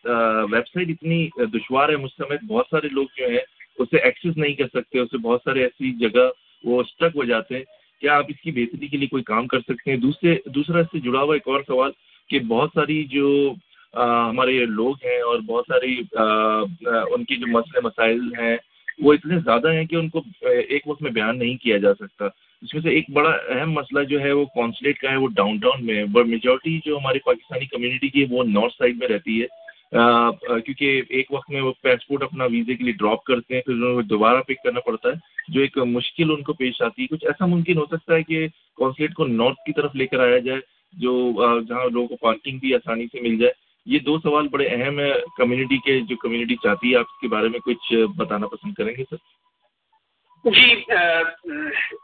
ویب 0.51 0.66
سائٹ 0.75 0.89
اتنی 0.89 1.29
دشوار 1.39 1.89
ہے، 1.89 1.97
مجھ 1.97 2.12
سمیت 2.16 2.45
بہت 2.45 2.66
سارے 2.71 2.89
لوگ 2.89 3.07
جو 3.16 3.29
ہیں 3.29 3.39
اسے 3.79 3.99
ایکسیس 3.99 4.37
نہیں 4.37 4.55
کر 4.55 4.66
سکتے، 4.74 4.99
اسے 4.99 5.18
بہت 5.18 5.41
سارے 5.45 5.62
ایسی 5.62 5.93
جگہ 5.99 6.29
وہ 6.64 6.81
اسٹک 6.81 7.16
ہو 7.16 7.24
جاتے 7.24 7.57
ہیں 7.57 7.64
کیا 8.01 8.16
آپ 8.16 8.26
اس 8.29 8.41
کی 8.41 8.51
بہتری 8.53 8.87
کے 8.89 8.97
لیے 8.97 9.09
کوئی 9.09 9.22
کام 9.22 9.47
کر 9.47 9.61
سکتے 9.61 9.91
ہیں۔ 9.91 9.99
دوسرے، 9.99 10.37
دوسرا 10.55 10.79
اس 10.81 10.87
سے 10.93 11.01
جڑا 11.01 11.22
ہوا 11.22 11.35
ایک 11.35 11.49
اور 11.49 11.62
سوال 11.66 11.91
کہ 12.31 12.39
بہت 12.49 12.70
ساری 12.74 13.03
جو 13.11 13.53
ہمارے 13.95 14.64
لوگ 14.66 14.95
ہیں 15.05 15.20
اور 15.20 15.39
بہت 15.47 15.64
ساری 15.68 15.95
ان 16.12 17.24
کی 17.24 17.37
جو 17.37 17.47
مسئلے، 17.51 17.81
مسائل 17.85 18.20
ہیں، 18.39 18.57
وہ 18.99 19.12
اتنے 19.12 19.39
زیادہ 19.45 19.72
ہیں 19.72 19.85
کہ 19.87 19.97
ان 19.97 20.09
کو 20.09 20.22
ایک 20.43 20.87
وقت 20.87 21.03
میں 21.03 21.11
بیان 21.11 21.39
نہیں 21.39 21.57
کیا 21.57 21.76
جا 21.76 21.95
سکتا۔ 21.95 22.26
اس 22.62 22.74
میں 22.74 22.83
سے 22.83 22.91
ایک 22.91 23.11
بڑا 23.12 23.31
اہم 23.49 23.72
مسئلہ 23.72 24.03
جو 24.05 24.20
ہے 24.20 24.33
وہ 24.33 24.45
کونسلیٹ 24.55 24.99
کا 24.99 25.11
ہے، 25.11 25.16
وہ 25.16 25.29
ڈاؤن 25.37 25.59
ٹاؤن 25.59 25.87
میں 25.87 25.97
ہے۔ 25.97 26.22
میجورٹی 26.24 26.79
جو 26.87 26.99
ہماری 26.99 27.18
پاکستانی 27.24 27.66
کمیونٹی 27.66 28.09
کی 28.09 28.22
ہے، 28.22 28.26
وہ 28.31 28.45
نارتھ 28.45 28.74
سائڈ 28.79 28.97
میں 28.99 29.09
رہتی 29.09 29.41
ہے۔ 29.43 29.47
کیونکہ 29.93 31.03
ایک 31.09 31.26
وقت 31.30 31.51
میں 31.51 31.61
وہ 31.61 31.72
پاسپورٹ 31.82 32.22
اپنا 32.22 32.45
ویزے 32.45 32.74
کے 32.74 32.84
لیے 32.84 32.93
ڈراپ 32.93 33.24
کرتے 33.24 33.55
ہیں، 33.55 33.62
پھر 33.62 33.72
انہوں 33.72 33.95
کو 33.95 34.03
دوبارہ 34.03 34.43
پک 34.43 34.62
کرنا 34.64 34.80
پڑتا 34.80 35.09
ہے۔ 35.09 35.14
جو 35.49 35.61
ایک 35.61 35.78
مشکل 35.78 36.30
ان 36.30 36.43
کو 36.43 36.53
پیش 36.53 36.82
آتی 36.82 37.03
ہے، 37.03 37.07
کچھ 37.07 37.24
ایسا 37.26 37.47
ممکن 37.47 37.78
ہو 37.78 37.86
سکتا 37.86 38.14
ہے 38.14 38.22
کہ 38.22 38.49
کونسلیٹ 38.76 39.14
کو 39.14 39.26
نارتھ 39.26 39.64
کی 39.66 39.72
طرف 39.72 39.95
لے 39.95 40.07
کر 40.07 40.20
آیا 40.20 40.39
جائے، 40.39 40.61
جو 40.93 41.32
جہاں 41.68 41.84
لوگوں 41.93 42.09
کو 42.09 42.16
پارکنگ 42.16 42.59
بھی 42.59 42.74
آسانی 42.74 43.07
سے 43.12 43.20
مل 43.20 43.39
جائے۔ 43.39 43.53
یہ 43.86 43.99
دو 43.99 44.18
سوال 44.18 44.49
بڑے 44.49 44.66
اہم 44.66 44.99
ہیں 44.99 45.12
کمیونٹی 45.36 45.76
کے، 45.76 46.01
جو 46.01 46.16
کمیونٹی 46.16 46.57
چاہتی 46.57 46.91
ہے، 46.91 46.97
آپ 46.97 47.05
اس 47.09 47.20
کے 47.20 47.28
بارے 47.28 47.49
میں 47.49 47.59
کچھ 47.59 47.93
بتانا 48.16 48.47
پسند 48.47 48.74
کریں 48.74 48.95
گے 48.99 49.05
سر؟ 49.11 49.16
جی 50.45 50.74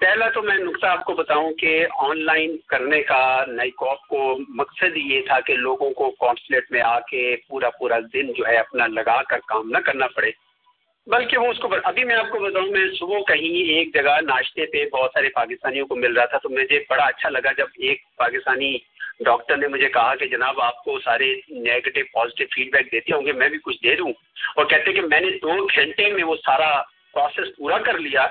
پہلا 0.00 0.28
تو 0.28 0.42
میں 0.42 0.56
نقطہ 0.58 0.86
آپ 0.86 1.04
کو 1.04 1.14
بتاؤں 1.14 1.52
کہ 1.52 1.86
آن 1.96 2.24
لائن 2.24 2.56
کرنے 2.66 3.02
کا 3.02 3.44
نئی 3.46 3.70
کاپ 3.70 4.08
کو 4.08 4.38
مقصد 4.48 4.96
یہ 4.96 5.20
تھا 5.26 5.40
کہ 5.40 5.54
لوگوں 5.54 5.90
کو 5.90 6.10
کونسلیٹ 6.10 6.64
میں 6.70 6.80
آ 6.80 7.00
کے 7.00 7.36
پورا 7.48 7.70
پورا 7.70 7.98
دن 8.14 8.32
جو 8.32 8.46
ہے 8.46 8.56
اپنا 8.56 8.86
لگا 8.86 9.22
کر 9.22 9.38
کام 9.48 9.70
نہ 9.70 9.78
کرنا 9.78 10.06
پڑے۔ 10.06 10.30
بلکہ 11.06 11.38
وہ 11.38 11.46
اس 11.46 11.58
کو 11.58 11.68
ابھی 11.84 12.04
میں 12.04 12.16
آپ 12.16 12.30
کو 12.30 12.38
بتاؤں، 12.38 12.66
میں 12.66 12.86
صبح 12.98 13.20
کہیں 13.28 13.68
ایک 13.68 13.94
جگہ 13.94 14.20
ناشتے 14.22 14.66
پہ 14.66 14.84
بہت 14.92 15.10
سارے 15.14 15.28
پاکستانیوں 15.28 15.86
کو 15.86 15.96
مل 15.96 16.12
رہا 16.12 16.24
تھا 16.24 16.38
تو 16.38 16.48
مجھے 16.48 16.78
بڑا 16.90 17.04
اچھا 17.04 17.28
لگا 17.28 17.52
جب 17.52 17.66
ایک 17.78 18.02
پاکستانی 18.16 18.78
ڈاکٹر 19.20 19.56
نے 19.56 19.68
مجھے 19.68 19.88
کہا 19.88 20.14
کہ 20.14 20.26
جناب 20.26 20.60
آپ 20.60 20.84
کو 20.84 20.98
سارے 21.00 21.34
نیگیٹو 21.48 22.00
پازیٹیو 22.12 22.46
فیڈ 22.54 22.72
بیک 22.72 22.92
دیتے 22.92 23.14
ہوں 23.14 23.26
گے، 23.26 23.32
میں 23.32 23.48
بھی 23.48 23.58
کچھ 23.58 23.82
دے 23.82 23.94
دوں۔ 23.94 24.12
اور 24.56 24.64
کہتے 24.64 24.92
کہ 24.92 25.00
میں 25.00 25.20
نے 25.20 25.30
دو 25.30 25.66
گھنٹے 25.66 26.12
میں 26.12 26.24
وہ 26.24 26.36
سارا 26.36 26.93
پروسیس 27.14 27.56
پورا 27.56 27.78
کر 27.78 27.98
لیا 27.98 28.22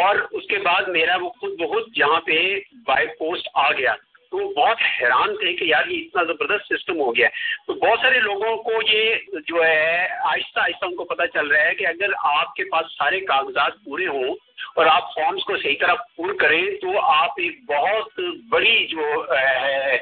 اور 0.00 0.16
اس 0.30 0.46
کے 0.48 0.58
بعد 0.64 0.88
میرا 0.88 1.16
وہ 1.20 1.30
خود 1.40 1.58
بہت 1.60 1.88
یہاں 1.96 2.20
پہ 2.26 2.42
بائی 2.86 3.06
پوسٹ 3.18 3.48
آ 3.54 3.70
گیا۔ 3.72 3.94
تو 4.30 4.38
وہ 4.38 4.52
بہت 4.54 4.78
حیران 5.00 5.34
تھے 5.36 5.52
کہ 5.56 5.64
یار 5.64 5.86
یہ 5.86 6.04
اتنا 6.04 6.22
زبردست 6.24 6.72
سسٹم 6.72 7.00
ہو 7.00 7.14
گیا۔ 7.16 7.28
تو 7.66 7.74
بہت 7.74 7.98
سارے 8.02 8.18
لوگوں 8.20 8.56
کو 8.62 8.72
یہ 8.88 9.14
جو 9.46 9.64
ہے 9.64 10.06
آہستہ 10.24 10.60
آہستہ 10.60 10.84
ان 10.84 10.94
کو 10.94 11.04
پتہ 11.04 11.26
چل 11.34 11.46
رہا 11.46 11.64
ہے 11.64 11.74
کہ 11.74 11.86
اگر 11.86 12.12
آپ 12.30 12.54
کے 12.54 12.64
پاس 12.70 12.96
سارے 12.98 13.20
کاغذات 13.20 13.72
پورے 13.84 14.06
ہوں 14.06 14.34
اور 14.74 14.86
آپ 14.86 15.14
فارمس 15.14 15.44
کو 15.44 15.56
صحیح 15.56 15.76
طرح 15.80 15.94
پور 16.16 16.34
کریں 16.40 16.62
تو 16.82 16.98
آپ 17.00 17.40
ایک 17.44 17.64
بہت 17.68 18.20
بڑی 18.50 18.86
جو 18.86 19.24
ہے، 19.32 19.98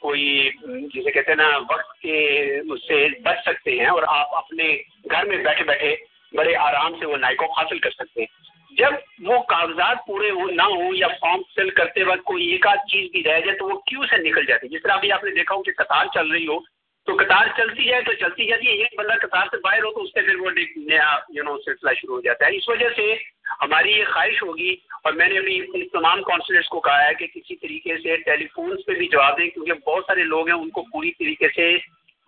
کوئی 0.00 0.50
جسے 0.94 1.10
کہتے 1.10 1.32
ہیں 1.32 1.36
نا، 1.36 1.56
وقت 1.70 1.98
کے 2.00 2.18
اس 2.56 2.80
سے 2.88 3.06
بچ 3.22 3.38
سکتے 3.46 3.78
ہیں 3.78 3.86
اور 3.86 4.02
آپ 4.08 4.34
اپنے 4.34 4.76
گھر 5.10 5.24
میں 5.24 5.36
بیٹھے 5.44 5.64
بیٹھے 5.64 5.94
بڑے 6.32 6.56
آرام 6.56 6.98
سے 6.98 7.06
وہ 7.06 7.16
نائکو 7.16 7.44
حاصل 7.44 7.78
کر 7.78 7.90
سکتے 7.90 8.20
ہیں۔ 8.20 8.48
جب 8.70 8.92
وہ 9.20 9.42
کاغذات 9.42 9.96
پورے 10.06 10.30
ہو 10.30 10.50
نہ 10.50 10.62
ہوں 10.62 10.94
یا 10.94 11.08
فارم 11.08 11.42
فل 11.56 11.70
کرتے 11.70 12.02
وقت 12.02 12.22
کوئی 12.22 12.46
ایک 12.46 12.66
آدھ 12.66 12.90
چیز 12.90 13.10
بھی 13.12 13.24
رہ 13.24 13.40
جائے 13.40 13.58
تو 13.58 13.68
وہ 13.68 13.78
کیوں 13.78 14.04
سے 14.10 14.16
نکل 14.16 14.46
جاتی 14.46 14.66
ہے 14.66 14.76
جس 14.76 14.82
طرح 14.82 14.92
ابھی 14.92 15.12
آپ 15.12 15.24
نے 15.24 15.30
دیکھا 15.30 15.54
ہو 15.54 15.62
کہ 15.62 15.72
قطار 15.76 16.06
چل 16.14 16.30
رہی 16.30 16.46
ہو 16.46 16.58
تو 17.06 17.14
قطار 17.14 17.46
چلتی 17.56 17.92
ہے 17.92 18.00
تو 18.00 18.12
چلتی 18.12 18.46
جاتی 18.46 18.66
ہے 18.66 18.72
ایک 18.72 18.98
بندہ 18.98 19.26
قطار 19.26 19.46
سے 19.50 19.56
باہر 19.56 19.82
ہو 19.82 19.92
تو 19.92 20.02
اس 20.02 20.10
سے 20.10 20.20
پھر 20.20 20.36
وہ 20.36 20.50
نیا 20.76 21.16
یو 21.28 21.42
نو 21.44 21.56
سلسلہ 21.64 21.90
شروع 22.00 22.14
ہو 22.14 22.20
جاتا 22.20 22.46
ہے۔ 22.46 22.56
اس 22.56 22.68
وجہ 22.68 22.88
سے 22.96 23.14
ہماری 23.60 23.92
یہ 23.92 24.04
خواہش 24.04 24.42
ہوگی 24.42 24.76
اور 25.04 25.12
میں 25.12 25.28
نے 25.28 25.38
ابھی 25.38 25.88
تمام 25.88 26.22
کانسلیٹس 26.22 26.68
کو 26.68 26.80
کہا 26.80 27.08
ہے 27.08 27.14
کہ 27.14 27.26
کسی 27.26 27.56
طریقے 27.56 27.96
سے 27.96 28.16
ٹیلی 28.16 28.46
فونس 28.46 28.86
پہ 28.86 28.92
بھی 28.92 29.08
جواب 29.08 29.38
دیں 29.38 29.50
کیونکہ 29.50 29.72
بہت 29.72 30.04
سارے 30.06 30.24
لوگ 30.24 30.48
ہیں 30.48 30.56
ان 30.56 30.70
کو 30.70 30.82
پوری 30.82 31.12
طریقے 31.12 31.48
سے 31.48 31.76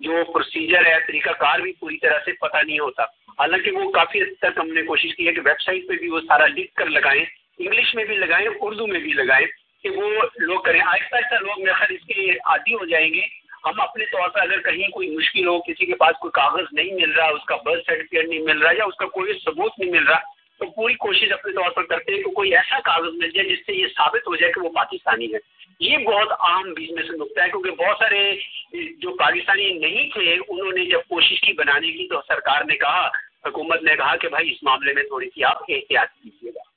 جو 0.01 0.25
پروسیجر 0.33 0.87
ہے، 0.87 0.95
طریقہ 1.07 1.31
کار 1.31 1.59
بھی 1.59 1.73
پوری 1.73 1.99
طرح 1.99 2.19
سے 2.25 2.33
پتہ 2.33 2.57
نہیں 2.67 2.79
ہوتا۔ 2.79 3.03
حالانکہ 3.41 3.71
وہ 3.71 3.91
کافی 3.91 4.23
حد 4.23 4.39
تک 4.39 4.59
ہم 4.59 4.73
نے 4.73 4.83
کوشش 4.83 5.17
کی 5.17 5.27
ہے 5.27 5.33
کہ 5.33 5.41
ویب 5.45 5.61
سائٹ 5.61 5.89
پہ 5.89 5.95
بھی 5.95 6.09
وہ 6.09 6.21
سارا 6.21 6.47
لکھ 6.47 6.75
کر 6.75 6.87
لگائیں، 6.87 7.25
انگلش 7.59 7.95
میں 7.95 8.05
بھی 8.05 8.17
لگائیں، 8.17 8.49
اردو 8.61 8.87
میں 8.87 9.01
بھی 9.01 9.13
لگائیں 9.13 9.47
کہ 9.83 9.91
وہ 9.91 10.11
لوگ 10.39 10.61
کریں۔ 10.61 10.81
آہستہ 10.81 11.17
آہستہ 11.17 11.35
لوگ 11.35 11.61
میرے 11.61 11.73
خیال 11.73 11.95
اس 11.95 12.07
کے 12.07 12.31
عادی 12.31 12.75
ہو 12.75 12.85
جائیں 12.85 13.15
گے۔ 13.15 13.21
ہم 13.65 13.81
اپنے 13.81 14.05
طور 14.05 14.29
پر 14.29 14.41
اگر 14.41 14.61
کہیں 14.61 14.89
کوئی 14.89 15.11
مشکل 15.17 15.47
ہو، 15.47 15.61
کسی 15.61 15.87
کے 15.87 15.95
پاس 15.95 16.19
کوئی 16.21 16.31
کاغذ 16.31 16.65
نہیں 16.73 16.95
مل 16.95 17.13
رہا، 17.13 17.29
اس 17.29 17.45
کا 17.45 17.57
برتھ 17.57 17.87
سرٹیفکیٹ 17.87 18.25
نہیں 18.25 18.39
مل 18.39 18.59
رہا 18.59 18.71
یا 18.79 18.85
اس 18.85 18.97
کا 18.97 19.07
کوئی 19.07 19.33
ثبوت 19.45 19.73
نہیں 19.79 19.91
مل 19.91 20.05
رہا، 20.05 20.19
تو 20.59 20.71
پوری 20.71 20.95
کوشش 20.95 21.33
اپنے 21.33 21.53
طور 21.53 21.71
پر 21.71 21.83
کرتے 21.83 22.15
ہیں 22.15 22.23
کہ 22.23 22.31
کوئی 22.31 22.57
ایسا 22.57 22.81
کاغذ 22.81 23.13
مل 23.13 23.31
جائے 23.31 23.49
جس 23.49 23.59
سے 23.67 23.73
یہ 23.73 23.87
ثابت 23.87 24.27
ہو 24.27 24.37
جائے 24.37 24.53
کہ 24.53 24.61
وہ 24.61 24.71
پاکستانی 24.71 25.35
ہے۔ 25.35 25.39
یہ 25.81 25.99
بہت 25.99 26.33
عام 26.33 26.73
بیچ 26.73 26.91
میں 26.91 27.03
سے 27.03 27.17
نقطہ 27.17 27.41
ہے، 27.41 27.49
کیونکہ 27.49 27.71
بہت 27.71 27.97
سارے 27.99 28.35
جو 28.73 29.17
پاکستانی 29.17 29.73
نہیں 29.73 30.11
تھے، 30.11 30.37
انہوں 30.49 30.73
نے 30.73 30.85
جب 30.85 31.01
کوشش 31.09 31.41
کی 31.41 31.53
بنانے 31.53 31.93
کی 31.93 32.09
تو 32.09 32.21
سرکار 32.29 32.65
نے 32.65 32.77
کہا 32.77 33.09
حکومت 33.47 33.83
نے 33.83 33.97
کہا 33.97 34.17
کہ 34.17 34.29
بھائی 34.29 34.51
اس 34.51 34.63
معاملے 34.63 34.93
میں 34.93 35.03
تھوڑی 35.03 35.29
سی 35.35 35.45
آپ 35.45 35.63
احتیاط 35.69 36.23
کیجیے 36.23 36.51
گا۔ 36.51 36.69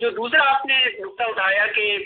جو 0.00 0.10
دوسرا 0.10 0.54
آپ 0.54 0.66
نے 0.66 0.84
نقطہ 1.00 1.22
اٹھایا 1.22 1.66
کہ 1.66 1.98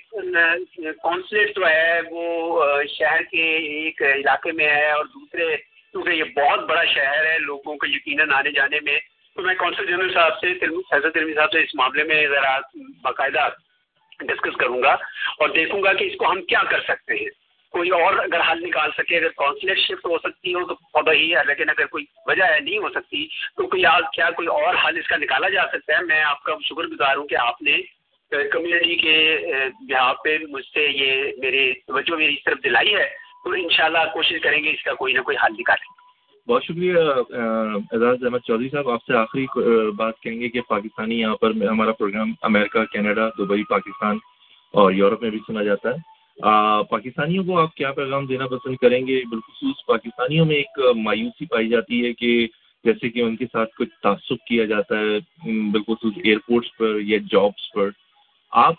کونسلیٹ 1.02 1.56
جو 1.56 1.68
ہے 1.68 2.00
وہ 2.11 2.82
شہر 2.98 3.22
کے 3.22 3.56
ایک 3.56 4.02
علاقے 4.02 4.52
میں 4.52 4.68
ہے 4.68 4.90
اور 4.90 5.04
دوسرے، 5.04 5.56
کیونکہ 5.92 6.11
یہ 6.11 6.24
بہت 6.24 6.61
بڑا 6.64 6.84
شہر 6.84 7.24
ہے، 7.26 7.38
لوگوں 7.38 7.76
کو 7.76 7.86
یقیناً 7.86 8.30
آنے 8.32 8.50
جانے 8.50 8.80
میں، 8.80 8.98
تو 9.36 9.42
میں 9.42 9.54
کونسل 9.54 9.86
جنرل 9.86 10.12
صاحب 10.14 10.38
سے 10.40 10.54
فیصل 10.59 11.11
ترمی 11.11 11.34
صاحب 11.34 11.52
سے 11.52 11.62
اس 11.62 11.74
معاملے 11.74 12.04
میں 12.04 12.26
ذرا 12.28 12.59
باقاعدہ 13.02 13.48
ڈسکس 14.20 14.56
کروں 14.56 14.82
گا 14.82 14.92
اور 15.38 15.48
دیکھوں 15.48 15.82
گا 15.82 15.92
کہ 15.92 16.04
اس 16.04 16.16
کو 16.18 16.30
ہم 16.30 16.42
کیا 16.42 16.62
کر 16.70 16.80
سکتے 16.80 17.14
ہیں۔ 17.14 17.47
کوئی 17.72 17.90
اور 17.90 18.14
اگر 18.18 18.40
حل 18.50 18.62
نکال 18.62 18.90
سکے، 18.98 19.16
اگر 19.16 19.32
کونسلیٹ 19.36 19.78
شفٹ 19.78 20.06
ہو 20.06 20.18
سکتی 20.18 20.54
ہو، 20.54 20.64
تو 20.66 20.74
پودا 20.92 21.12
ہی 21.12 21.34
ہے، 21.34 21.42
لیکن 21.46 21.70
اگر 21.70 21.86
کوئی 21.86 22.04
وجہ 22.26 22.44
ہے 22.52 22.58
نہیں 22.60 22.78
ہو 22.78 22.88
سکتی، 22.94 23.26
تو 23.56 23.66
کوئی 23.66 23.84
آج 23.86 24.04
کیا 24.14 24.30
کوئی 24.36 24.48
اور 24.56 24.74
حل 24.84 24.98
اس 24.98 25.08
کا 25.08 25.16
نکالا 25.16 25.48
جا 25.56 25.64
سکتا 25.72 25.96
ہے؟ 25.96 26.04
میں 26.04 26.22
آپ 26.24 26.42
کا 26.42 26.54
شکر 26.64 26.86
گزار 26.94 27.16
ہوں 27.16 27.26
کہ 27.28 27.36
آپ 27.40 27.62
نے 27.62 27.76
کمیونٹی 28.52 28.96
کے 28.96 29.16
یہاں 29.88 30.14
پہ 30.24 30.36
مجھ 30.48 30.64
سے 30.64 30.86
یہ 30.86 31.32
میری 31.42 31.72
توجہ 31.86 32.16
میری 32.16 32.34
اس 32.34 32.44
طرف 32.44 32.58
دلائی 32.64 32.94
ہے، 32.94 33.06
تو 33.44 33.50
انشاءاللہ 33.50 34.04
کوشش 34.12 34.42
کریں 34.42 34.62
گے 34.64 34.70
اس 34.70 34.82
کا 34.84 34.94
کوئی 34.94 35.14
نہ 35.14 35.20
کوئی 35.28 35.36
حل 35.42 35.52
نکالیں۔ 35.58 35.86
بہت 36.48 36.64
شکریہ 36.64 36.98
اعزاز 36.98 38.24
احمد 38.24 38.46
چودھری 38.46 38.68
صاحب، 38.68 38.88
آپ 38.90 39.02
سے 39.06 39.16
آخری 39.16 39.46
بات 39.96 40.20
کہیں 40.20 40.40
گے 40.40 40.48
کہ 40.48 40.60
پاکستانی 40.68 41.20
یہاں 41.20 41.36
پر 41.36 41.50
ہمارا 41.62 41.92
پروگرام 41.92 42.32
امریکہ، 42.48 42.84
کینیڈا، 42.92 43.28
دبئی، 43.38 43.64
پاکستان 43.70 44.18
اور 44.74 44.92
یورپ 44.92 45.22
میں 45.22 45.30
بھی 45.30 45.38
سنا 45.46 45.62
جاتا 45.64 45.90
ہے۔ 45.90 46.16
پاکستانیوں 46.91 47.45
کو 47.45 47.59
آپ 47.59 47.74
کیا 47.74 47.93
پیغام 47.93 48.26
دینا 48.26 48.47
پسند 48.47 48.76
کریں 48.76 49.07
گے؟ 49.07 49.22
بالخصوص 49.30 49.86
پاکستانیوں 49.86 50.47
میں 50.47 50.57
ایک 50.57 50.97
مایوسی 50.97 51.47
پائی 51.47 51.68
جاتی 51.68 52.05
ہے 52.05 52.12
کہ 52.12 52.47
جیسے 52.84 53.11
کہ 53.11 53.20
ان 53.20 53.36
کے 53.36 53.45
ساتھ 53.53 53.70
کچھ 53.78 53.89
تعصب 54.03 54.47
کیا 54.47 54.64
جاتا 54.64 55.01
ہے 55.01 55.18
بالخصوص 55.70 56.12
ایئرپورٹس 56.24 56.76
پر 56.76 57.01
یا 57.01 57.18
جابس 57.30 57.72
پر۔ 57.72 57.91
آپ 58.51 58.74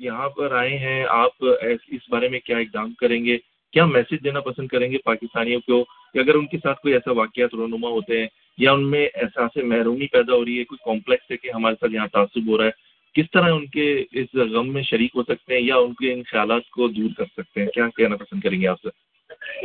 یہاں 0.00 0.28
پر 0.28 0.52
آئے 0.52 0.78
ہیں، 0.78 1.04
آپ 1.08 1.44
اس 1.88 2.00
بارے 2.08 2.28
میں 2.28 2.40
کیا 2.40 2.58
اقدام 2.58 2.92
کریں 2.92 3.24
گے؟ 3.24 3.38
کیا 3.72 3.84
میسج 3.84 4.24
دینا 4.24 4.40
پسند 4.40 4.68
کریں 4.68 4.92
گے 4.92 4.98
پاکستانیوں 4.98 5.60
کو؟ 5.60 5.84
کہ 6.12 6.18
اگر 6.18 6.34
ان 6.34 6.46
کے 6.46 6.58
ساتھ 6.62 6.80
کوئی 6.80 6.94
ایسا 6.94 7.12
واقعات 7.12 7.54
رونما 7.54 7.88
ہوتے 7.88 8.20
ہیں، 8.20 8.26
یا 8.58 8.72
ان 8.72 8.90
میں 8.90 9.08
احساس 9.14 9.56
محرومی 9.56 10.06
پیدا 10.06 10.32
ہو 10.32 10.44
رہی 10.44 10.58
ہے، 10.58 10.64
کوئی 10.64 10.94
کمپلیکس 10.94 11.30
ہے 11.30 11.36
کہ 11.36 11.50
ہمارے 11.54 11.74
ساتھ 11.80 11.92
یہاں 11.92 12.06
تعصب 12.12 12.48
ہو 12.48 12.58
رہا 12.58 12.64
ہے 12.64 12.93
کس 13.14 13.30
طرح 13.30 13.52
ان 13.52 13.66
کے 13.66 14.04
اس 14.12 14.34
غم 14.34 14.72
میں 14.72 14.82
شریک 14.82 15.10
ہو 15.14 15.22
سکتے 15.22 15.54
ہیں 15.54 15.60
یا 15.60 15.76
ان 15.76 15.94
کے 15.94 16.12
ان 16.12 16.22
خیالات 16.22 16.70
کو 16.70 16.88
دور 16.88 17.10
کر 17.18 17.24
سکتے 17.24 17.60
ہیں؟ 17.60 17.68
کیا 17.68 17.88
کہنا 17.96 18.16
پسند 18.16 18.40
کریں 18.40 18.60
گے 18.60 18.66
آپ 18.66 18.80
سے 18.80 18.88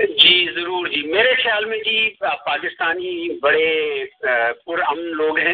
جی 0.08 0.48
ضرور 0.56 0.88
جی۔ 0.88 1.02
میرے 1.02 1.34
خیال 1.44 1.66
میں 1.66 1.78
جی 1.78 2.10
پاکستانی 2.46 3.40
بڑے 3.42 4.04
پرامن 4.66 5.06
لوگ 5.06 5.40
ہیں۔ 5.40 5.54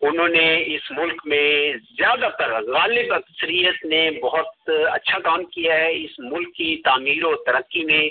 انہوں 0.00 0.28
نے 0.28 0.64
اس 0.66 0.90
ملک 0.90 1.22
میں 1.24 1.72
زیادہ 1.98 2.28
تر 2.38 2.50
غالب 2.62 3.14
اکثریت 3.14 3.84
نے 3.84 4.10
بہت 4.22 4.70
اچھا 4.92 5.18
کام 5.18 5.44
کیا 5.44 5.74
ہے۔ 5.74 6.04
اس 6.04 6.18
ملک 6.18 6.54
کی 6.54 6.76
تعمیر 6.84 7.24
و 7.24 7.34
ترقی 7.36 7.84
میں، 7.84 8.08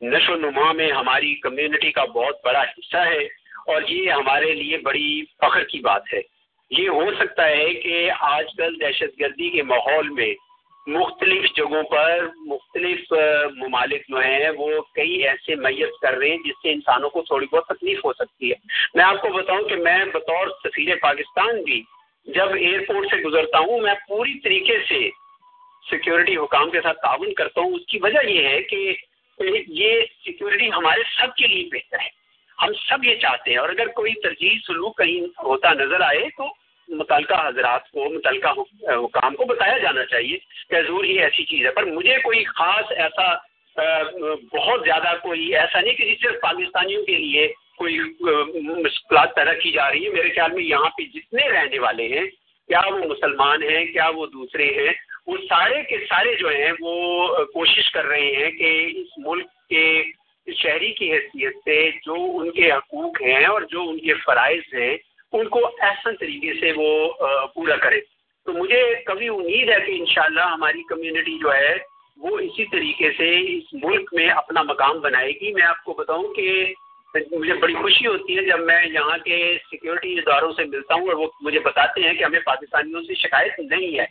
نشو 0.00 0.32
و 0.32 0.36
نما 0.36 0.72
میں 0.72 0.92
ہماری 0.92 1.34
کمیونٹی 1.34 1.92
کا 1.92 2.04
بہت 2.04 2.36
بڑا 2.44 2.62
حصہ 2.62 2.96
ہے۔ 2.96 3.24
اور 3.66 3.82
یہ 3.88 4.10
ہمارے 4.10 4.54
لیے 4.54 4.78
بڑی 4.78 5.22
فخر 5.24 5.64
کی 5.64 5.80
بات 5.80 6.02
ہے۔ 6.12 6.37
یہ 6.70 6.88
ہو 6.88 7.10
سکتا 7.18 7.48
ہے 7.48 7.74
کہ 7.74 8.10
آج 8.20 8.46
کل 8.56 8.80
دہشت 8.80 9.20
گردی 9.20 9.50
کے 9.50 9.62
ماحول 9.62 10.08
میں 10.08 10.34
مختلف 10.86 11.50
جگہوں 11.56 11.82
پر 11.82 12.28
مختلف 12.36 13.12
ممالک 13.56 14.02
جو 14.08 14.18
ہیں 14.18 14.50
وہ 14.56 14.80
کئی 14.94 15.26
ایسے 15.26 15.54
میت 15.54 16.00
کر 16.02 16.12
رہے 16.12 16.30
ہیں 16.30 16.36
جس 16.36 16.62
سے 16.62 16.72
انسانوں 16.72 17.10
کو 17.10 17.22
تھوڑی 17.22 17.46
بہت 17.52 17.66
تکلیف 17.66 18.04
ہو 18.04 18.12
سکتی 18.12 18.50
ہے۔ 18.50 18.54
میں 18.94 19.04
آپ 19.04 19.20
کو 19.22 19.28
بتاؤں 19.28 19.62
کہ 19.62 19.76
میں 19.76 20.04
بطور 20.14 20.46
سفیر 20.64 20.96
پاکستان 21.02 21.62
بھی 21.62 21.82
جب 22.26 22.54
ایئرپورٹ 22.54 23.06
سے 23.10 23.16
گزرتا 23.16 23.58
ہوں، 23.58 23.80
میں 23.80 23.94
پوری 24.08 24.38
طریقے 24.38 24.78
سے 24.88 25.08
سیکورٹی 25.90 26.36
حکام 26.36 26.70
کے 26.70 26.80
ساتھ 26.80 27.00
تعاون 27.00 27.34
کرتا 27.34 27.60
ہوں۔ 27.60 27.74
اس 27.74 27.86
کی 27.86 27.98
وجہ 28.02 28.26
یہ 28.26 28.48
ہے 28.48 28.62
کہ 28.62 28.96
یہ 29.68 30.00
سیکورٹی 30.24 30.72
ہمارے 30.72 31.02
سب 31.20 31.36
کے 31.36 31.46
لیے 31.46 31.68
بہتر 31.72 31.98
ہے۔ 32.00 32.17
ہم 32.58 32.72
سب 32.88 33.04
یہ 33.04 33.14
چاہتے 33.14 33.50
ہیں 33.50 33.58
اور 33.58 33.68
اگر 33.68 33.86
کوئی 33.96 34.14
ترجیح 34.22 34.58
سلوک 34.66 34.96
کہیں 34.98 35.20
ہوتا 35.44 35.72
نظر 35.74 36.00
آئے 36.00 36.28
تو 36.36 36.46
متعلقہ 36.88 37.46
حضرات 37.46 37.90
کو، 37.90 38.08
متعلقہ 38.10 38.48
حکام 38.90 39.34
کو 39.36 39.44
بتایا 39.44 39.78
جانا 39.78 40.04
چاہیے 40.04 40.36
کہ 40.70 40.74
حضور 40.74 41.04
یہ 41.04 41.20
ایسی 41.22 41.44
چیز 41.44 41.66
ہے۔ 41.66 41.70
پر 41.70 41.84
مجھے 41.84 42.16
کوئی 42.22 42.44
خاص 42.44 42.92
ایسا 42.96 43.32
بہت 44.52 44.84
زیادہ 44.84 45.12
کوئی 45.22 45.54
ایسا 45.56 45.80
نہیں 45.80 45.94
کہ 45.94 46.14
صرف 46.22 46.40
پاکستانیوں 46.42 47.04
کے 47.04 47.16
لیے 47.16 47.46
کوئی 47.76 47.98
مشکلات 48.62 49.34
پیدا 49.34 49.52
کی 49.54 49.70
جا 49.72 49.90
رہی 49.90 50.04
ہے 50.04 50.10
میرے 50.10 50.28
خیال 50.28 50.52
میں 50.52 50.64
یہاں 50.64 50.88
پہ 50.96 51.02
جتنے 51.14 51.48
رہنے 51.48 51.78
والے 51.78 52.08
ہیں، 52.08 52.24
کیا 52.68 52.80
وہ 52.86 52.98
مسلمان 52.98 53.62
ہیں، 53.62 53.84
کیا 53.84 54.08
وہ 54.08 54.26
دوسرے 54.26 54.66
ہیں، 54.78 54.92
وہ 55.26 55.36
سارے 55.48 55.82
کے 55.82 55.98
سارے 56.08 56.34
جو 56.36 56.48
ہیں 56.48 56.72
وہ 56.80 57.44
کوشش 57.44 57.90
کر 57.92 58.04
رہے 58.04 58.34
ہیں 58.36 58.50
کہ 58.50 58.70
اس 58.96 59.18
ملک 59.18 59.46
کے 59.68 60.02
شہری 60.52 60.92
کی 60.92 61.12
حیثیت 61.12 61.56
سے 61.64 61.90
جو 62.06 62.14
ان 62.14 62.50
کے 62.50 62.72
حقوق 62.72 63.22
ہیں 63.22 63.44
اور 63.44 63.62
جو 63.62 63.88
ان 63.88 63.98
کے 63.98 64.14
فرائض 64.14 64.74
ہیں، 64.74 64.96
ان 65.32 65.48
کو 65.48 65.66
احسن 65.66 66.16
طریقے 66.16 66.52
سے 66.60 66.72
وہ 66.76 67.12
پورا 67.54 67.76
کرے۔ 67.76 68.00
تو 68.44 68.52
مجھے 68.52 68.94
کبھی 69.06 69.28
امید 69.28 69.68
ہے 69.68 69.76
کہ 69.86 69.92
انشاءاللہ 69.92 70.40
ہماری 70.40 70.82
کمیونٹی 70.82 71.38
جو 71.38 71.54
ہے، 71.54 71.76
وہ 72.16 72.38
اسی 72.38 72.64
طریقے 72.64 73.10
سے 73.16 73.40
اس 73.56 73.74
ملک 73.84 74.14
میں 74.14 74.28
اپنا 74.28 74.62
مقام 74.62 75.00
بنائے 75.00 75.32
گی۔ 75.32 75.52
میں 75.52 75.62
آپ 75.62 75.84
کو 75.84 75.92
بتاؤں 75.92 76.34
کہ 76.34 76.74
مجھے 77.32 77.54
بڑی 77.54 77.74
خوشی 77.74 78.06
ہوتی 78.06 78.36
ہے 78.36 78.42
جب 78.42 78.60
میں 78.60 78.86
یہاں 78.86 79.18
کے 79.18 79.58
سیکورٹی 79.70 80.18
اداروں 80.18 80.52
سے 80.52 80.64
ملتا 80.64 80.94
ہوں 80.94 81.06
اور 81.06 81.14
وہ 81.14 81.26
مجھے 81.40 81.60
بتاتے 81.60 82.00
ہیں 82.00 82.14
کہ 82.14 82.24
ہمیں 82.24 82.40
پاکستانیوں 82.40 83.02
سے 83.02 83.14
شکایت 83.14 83.58
نہیں 83.58 83.98
ہے۔ 83.98 84.06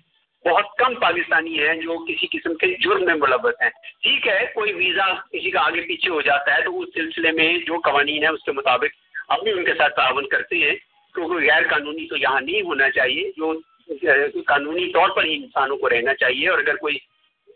بہت 0.49 0.65
کم 0.77 0.95
پاکستانی 0.95 1.59
ہیں 1.59 1.75
جو 1.75 2.05
کسی 2.05 2.27
قسم 2.27 2.55
کے 2.55 2.67
جرم 2.67 3.05
میں 3.05 3.15
ملوث 3.15 3.61
ہیں۔ 3.61 3.69
ٹھیک 4.01 4.27
ہے، 4.27 4.45
کوئی 4.55 4.73
ویزا 4.73 5.13
کسی 5.13 5.51
کا 5.51 5.59
آگے 5.65 5.81
پیچھے 5.81 6.09
ہو 6.09 6.21
جاتا 6.21 6.57
ہے 6.57 6.61
تو 6.61 6.81
اس 6.81 6.89
سلسلے 6.93 7.31
میں 7.31 7.57
جو 7.57 7.79
قوانین 7.79 8.23
ہیں 8.23 8.31
اس 8.31 8.43
کے 8.43 8.51
مطابق 8.51 8.85
ہم 9.29 9.43
بھی 9.43 9.51
ان 9.51 9.65
کے 9.65 9.73
ساتھ 9.73 9.95
تعاون 9.95 10.27
کرتے 10.27 10.55
ہیں۔ 10.55 10.75
کیونکہ 11.15 11.47
غیر 11.47 11.67
قانونی 11.69 12.07
تو 12.07 12.17
یہاں 12.17 12.41
نہیں 12.41 12.61
ہونا 12.61 12.89
چاہیے، 12.89 13.31
جو 13.37 13.59
قانونی 14.45 14.91
طور 14.91 15.09
پر 15.09 15.23
ہی 15.23 15.35
انسانوں 15.35 15.77
کو 15.77 15.89
رہنا 15.89 16.13
چاہیے۔ 16.15 16.49
اور 16.49 16.59
اگر 16.59 16.75
کوئی 16.75 16.97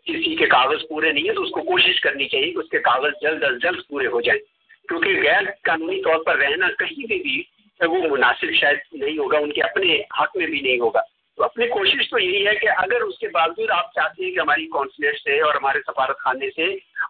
کسی 0.04 0.36
کے 0.36 0.46
کاغذ 0.46 0.78
پورے 0.88 1.12
نہیں 1.12 1.28
ہیں 1.28 1.34
تو 1.34 1.42
اس 1.42 1.50
کو 1.50 1.62
کوشش 1.62 2.00
کرنی 2.00 2.28
چاہیے 2.28 2.52
کہ 2.52 2.58
اس 2.58 2.68
کے 2.70 2.78
کاغذ 2.78 3.12
جلد 3.22 3.42
از 3.42 3.62
جلد 3.62 3.80
پورے 3.88 4.06
ہو 4.06 4.20
جائیں۔ 4.20 4.40
کیونکہ 4.88 5.20
غیر 5.22 5.42
قانونی 5.62 6.02
طور 6.02 6.24
پر 6.24 6.36
رہنا 6.36 6.66
کہیں 6.78 7.06
بھی 7.06 7.22
بھی 7.22 7.42
وہ 7.80 8.08
مناسب 8.10 8.46
شاید 8.60 8.78
نہیں 8.92 9.18
ہوگا، 9.18 9.38
ان 9.38 9.52
کے 9.52 9.62
اپنے 9.62 10.00
حق 10.20 10.36
میں 10.36 10.46
بھی 10.46 10.60
نہیں 10.60 10.80
ہوگا۔ 10.80 11.00
تو 11.38 11.44
اپنی 11.44 11.66
کوشش 11.68 12.08
تو 12.10 12.18
یہی 12.18 12.46
ہے 12.46 12.54
کہ 12.54 12.68
اگر 12.76 13.00
اس 13.00 13.18
کے 13.18 13.28
باوجود 13.34 13.70
آپ 13.70 13.92
چاہتے 13.94 14.24
ہیں 14.24 14.30
کہ 14.32 14.40
ہماری 14.40 14.66
کونسلیٹ 14.68 15.18
سے 15.18 15.40
اور 15.40 15.54
ہمارے 15.54 15.80
سفارت 15.86 16.18
خانے 16.20 16.50
سے 16.56 16.66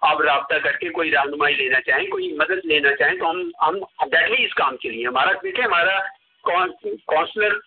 آپ 0.09 0.20
رابطہ 0.20 0.59
کر 0.64 0.77
کے 0.81 0.89
کوئی 0.99 1.11
رہنمائی 1.11 1.55
لینا 1.55 1.81
چاہیں، 1.87 2.07
کوئی 2.11 2.33
مدد 2.33 2.64
لینا 2.64 2.95
چاہیں، 2.97 3.18
تو 3.18 3.31
ہم 3.31 3.41
ہم 3.62 4.09
ڈیٹلی 4.11 4.45
اس 4.45 4.55
کام 4.55 4.77
کے 4.77 4.89
لیے 4.89 5.07
ہمارا، 5.07 5.33
دیکھیں، 5.43 5.64
ہمارا 5.64 5.99
کونسلر 6.45 7.59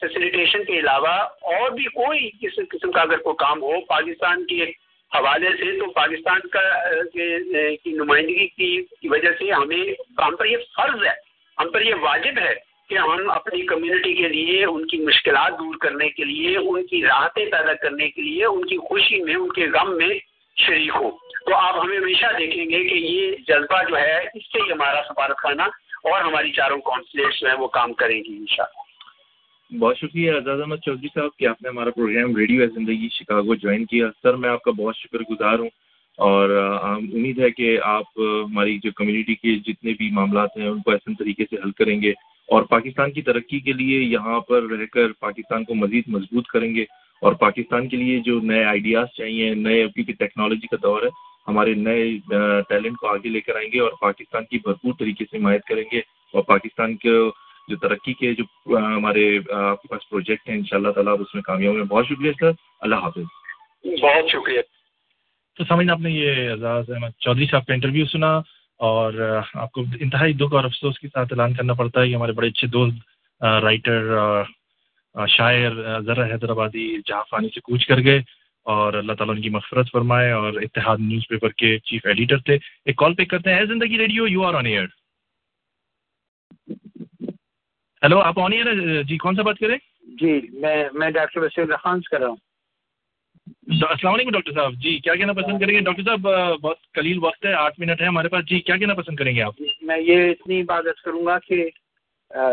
فیسلیٹیشن 0.00 0.64
کے 0.64 0.78
علاوہ 0.78 1.14
اور 1.50 1.70
بھی 1.70 1.84
کوئی 1.94 2.30
کسی 2.40 2.64
قسم 2.70 2.90
کا 2.92 3.00
اگر 3.00 3.18
کوئی 3.26 3.36
کام 3.38 3.62
ہو 3.62 3.80
پاکستان 3.88 4.44
کے 4.46 4.62
حوالے 5.12 5.50
سے، 5.58 5.78
تو 5.78 5.90
پاکستان 5.92 6.40
کا 6.52 6.62
کی 7.82 7.92
نمائندگی 7.92 8.46
کی 8.48 9.08
وجہ 9.08 9.32
سے 9.38 9.50
ہمیں 9.52 9.84
ہم 10.18 10.36
پر 10.36 10.46
یہ 10.46 10.64
فرض 10.76 11.04
ہے، 11.04 11.14
ہم 11.58 11.70
پر 11.70 11.82
یہ 11.82 11.94
واجب 12.02 12.38
ہے 12.38 12.54
کہ 12.88 12.98
ہم 12.98 13.30
اپنی 13.30 13.66
کمیونٹی 13.66 14.14
کے 14.14 14.28
لیے، 14.28 14.64
ان 14.64 14.86
کی 14.86 14.98
مشکلات 14.98 15.52
دور 15.52 15.74
کرنے 15.74 16.08
کے 16.08 16.24
لیے، 16.24 16.56
ان 16.56 16.86
کی 16.86 17.02
راحتیں 17.02 17.44
پیدا 17.44 17.74
کرنے 17.74 18.10
کے 18.10 18.22
لیے، 18.22 18.44
ان 18.44 18.64
کی 18.64 18.76
خوشی 18.76 19.22
میں، 19.22 19.34
ان 19.34 19.52
کے 19.52 19.66
غم 19.66 19.96
میں 19.96 20.18
شریک 20.56 20.90
ہوں۔ 20.94 21.10
تو 21.46 21.54
آپ 21.54 21.74
ہمیں 21.84 21.96
ہمیشہ 21.96 22.26
دیکھیں 22.38 22.64
گے 22.64 22.84
کہ 22.84 22.94
یہ 22.94 23.36
جذبہ 23.48 23.82
جو 23.88 23.96
ہے، 23.96 24.18
اس 24.18 24.52
سے 24.52 24.62
ہی 24.66 24.72
ہمارا 24.72 25.00
سفارت 25.08 25.36
خانہ 25.36 25.62
اور 26.04 26.20
ہماری 26.20 26.52
چاروں 26.52 26.78
کونسلیٹس 26.78 27.40
جو 27.40 27.46
ہیں، 27.48 27.56
وہ 27.56 27.66
کام 27.66 27.92
کریں 27.92 28.24
گی 28.28 28.36
ان 28.36 28.46
شاء 28.48 28.64
اللہ 28.64 28.84
بہت 29.78 29.98
شکریہ 29.98 30.32
اعزاز 30.32 30.60
احمد 30.60 30.76
چودھری 30.76 31.08
صاحب 31.14 31.38
کہ 31.38 31.46
آپ 31.46 31.62
نے 31.62 31.68
ہمارا 31.68 31.90
پروگرام 31.90 32.36
ریڈیو 32.36 32.62
ہے 32.62 32.66
زندگی 32.66 33.08
شکاگو 33.12 33.54
جوائن 33.54 33.84
کیا۔ 33.84 34.06
سر، 34.22 34.34
میں 34.34 34.48
آپ 34.48 34.62
کا 34.62 34.70
بہت 34.70 34.96
شکر 34.96 35.18
گزار 35.30 35.58
ہوں۔ 35.58 35.68
اور 36.16 36.50
امید 36.80 37.38
ہے 37.38 37.50
کہ 37.50 37.78
آپ 37.82 38.04
ہماری 38.18 38.78
جو 38.82 38.90
کمیونٹی 38.96 39.34
کے 39.34 39.72
جتنے 39.72 39.92
بھی 39.92 40.10
معاملات 40.12 40.48
ہیں، 40.56 40.68
ان 40.68 40.82
کو 40.82 40.90
ایسے 40.90 41.14
طریقے 41.18 41.44
سے 41.50 41.56
حل 41.56 41.70
کریں 41.70 42.02
گے۔ 42.02 42.12
اور 42.48 42.62
پاکستان 42.62 43.12
کی 43.12 43.22
ترقی 43.22 43.60
کے 43.60 43.72
لیے 43.72 44.00
یہاں 44.00 44.40
پر 44.40 44.62
رہ 44.62 44.86
کر 44.86 45.12
پاکستان 45.20 45.64
کو 45.64 45.74
مزید 45.74 46.04
مضبوط 46.08 46.46
کریں 46.46 46.74
گے 46.74 46.82
اور 47.20 47.32
پاکستان 47.32 47.88
کے 47.88 47.96
لیے 47.96 48.18
جو 48.18 48.40
نئے 48.40 48.64
آئیڈیاز 48.64 49.06
چاہیے 49.16 49.54
نئے 49.54 49.88
کیونکہ 49.94 50.12
ٹیکنالوجی 50.12 50.66
کا 50.66 50.76
دور 50.82 51.02
ہے 51.02 51.08
ہمارے 51.48 51.74
نئے 51.74 52.18
ٹیلنٹ 52.68 52.96
کو 52.96 53.06
آگے 53.06 53.28
لے 53.28 53.40
کر 53.40 53.56
آئیں 53.56 53.70
گے 53.72 53.80
اور 53.80 53.90
پاکستان 54.00 54.44
کی 54.44 54.58
بھرپور 54.58 54.92
طریقے 54.98 55.24
سے 55.24 55.36
حمایت 55.36 55.64
کریں 55.64 55.84
گے 55.92 55.98
اور 56.32 56.42
پاکستان 56.42 56.96
کے 56.96 57.08
جو 57.68 57.76
ترقی 57.76 58.12
کے 58.12 58.34
جو 58.34 58.44
ہمارے 58.76 59.38
آپ 59.52 59.82
کے 59.82 59.88
پاس 59.88 60.10
پروجیکٹ 60.10 60.48
ہیں 60.48 60.56
ان 60.56 60.64
شاء 60.64 60.76
اللہ 60.76 60.90
تعالیٰ 60.90 61.20
اس 61.20 61.34
میں 61.34 61.42
کامیاب 61.42 61.74
ہیں 61.74 61.84
بہت 61.84 62.06
شکریہ 62.06 62.32
سر۔ 62.40 62.50
اللہ 62.80 62.94
حافظ۔ 62.94 63.22
بہت 64.02 64.30
شکریہ۔ 64.32 64.60
تو 65.56 65.64
سمجھ 65.64 65.88
آپ 65.88 66.00
نے 66.00 66.10
یہ 66.10 66.50
اعزاز 66.50 66.90
احمد 66.90 67.08
چودھری 67.20 67.46
صاحب 67.46 67.66
کا 67.66 67.74
انٹرویو 67.74 68.06
سنا۔ 68.06 68.40
اور 68.84 69.40
آپ 69.54 69.72
کو 69.72 69.84
انتہائی 70.00 70.32
دکھ 70.32 70.54
اور 70.54 70.64
افسوس 70.64 70.98
کے 70.98 71.08
ساتھ 71.08 71.32
اعلان 71.32 71.54
کرنا 71.54 71.72
پڑتا 71.72 72.00
ہے 72.00 72.08
کہ 72.08 72.14
ہمارے 72.14 72.32
بڑے 72.32 72.48
اچھے 72.48 72.68
دوست 72.68 72.96
رائٹر 73.42 74.16
شاعر 75.28 76.00
ذرا 76.00 76.24
حیدرآبادی 76.24 76.96
جہاں 77.06 77.22
فانی 77.30 77.48
سے 77.48 77.60
کوچ 77.60 77.86
کر 77.86 77.98
گئے 78.04 78.18
اور 78.62 78.92
اللہ 78.92 79.12
تعالیٰ 79.12 79.34
ان 79.34 79.42
کی 79.42 79.48
مغفرت 79.48 79.86
فرمائے 79.92 80.30
اور 80.32 80.52
اتحاد 80.52 80.96
نیوز 81.00 81.28
پیپر 81.28 81.48
کے 81.48 81.78
چیف 81.78 82.06
ایڈیٹر 82.06 82.38
تھے۔ 82.38 82.58
ایک 82.84 82.96
کال 82.96 83.14
پک 83.14 83.30
کرتے 83.30 83.54
ہیں۔ 83.54 83.64
Zindagi 83.64 83.98
radio, 83.98 84.26
you 84.26 84.44
are 84.44 84.54
on 84.54 84.66
air. 84.66 84.86
Hello, 88.02 88.18
آپ 88.18 88.40
آن 88.40 88.52
ایئر 88.52 89.02
جی 89.02 89.16
کون 89.16 89.36
سا 89.36 89.42
بات 89.42 89.58
کریں؟ 89.58 89.78
جی 90.02 90.40
میں 90.52 90.84
میں 90.92 91.10
ڈاکٹر 91.10 91.40
بشیر 91.40 91.76
خان 91.76 92.00
سے 92.00 92.08
کر 92.10 92.20
رہا 92.20 92.28
ہوں۔ 92.28 92.36
السلام 93.68 94.14
علیکم، 94.14 94.30
ڈاکٹر 94.30 94.52
صاحب۔ 94.52 94.74
جی 94.74 94.98
کیا 94.98 95.14
کہنا 95.14 95.32
پسند 95.32 95.60
کریں 95.60 95.74
گے؟ 95.74 95.80
ڈاکٹر 95.80 96.02
صاحب 96.02 96.20
بہت 96.60 96.92
قلیل 96.92 97.18
وقت 97.22 97.46
ہے، 97.46 97.52
آٹھ 97.52 97.80
منٹ 97.80 98.00
ہے 98.00 98.06
ہمارے 98.06 98.28
پاس۔ 98.28 98.44
جی 98.46 98.60
کیا 98.60 98.76
کہنا 98.76 98.94
پسند 98.94 99.16
کریں 99.16 99.34
گے 99.34 99.42
آپ؟ 99.42 99.58
جی، 99.58 99.66
میں 99.82 99.98
یہ 100.00 100.30
اتنی 100.30 100.60
عبادت 100.60 101.02
کروں 101.04 101.26
گا 101.26 101.38
کہ 101.38 101.70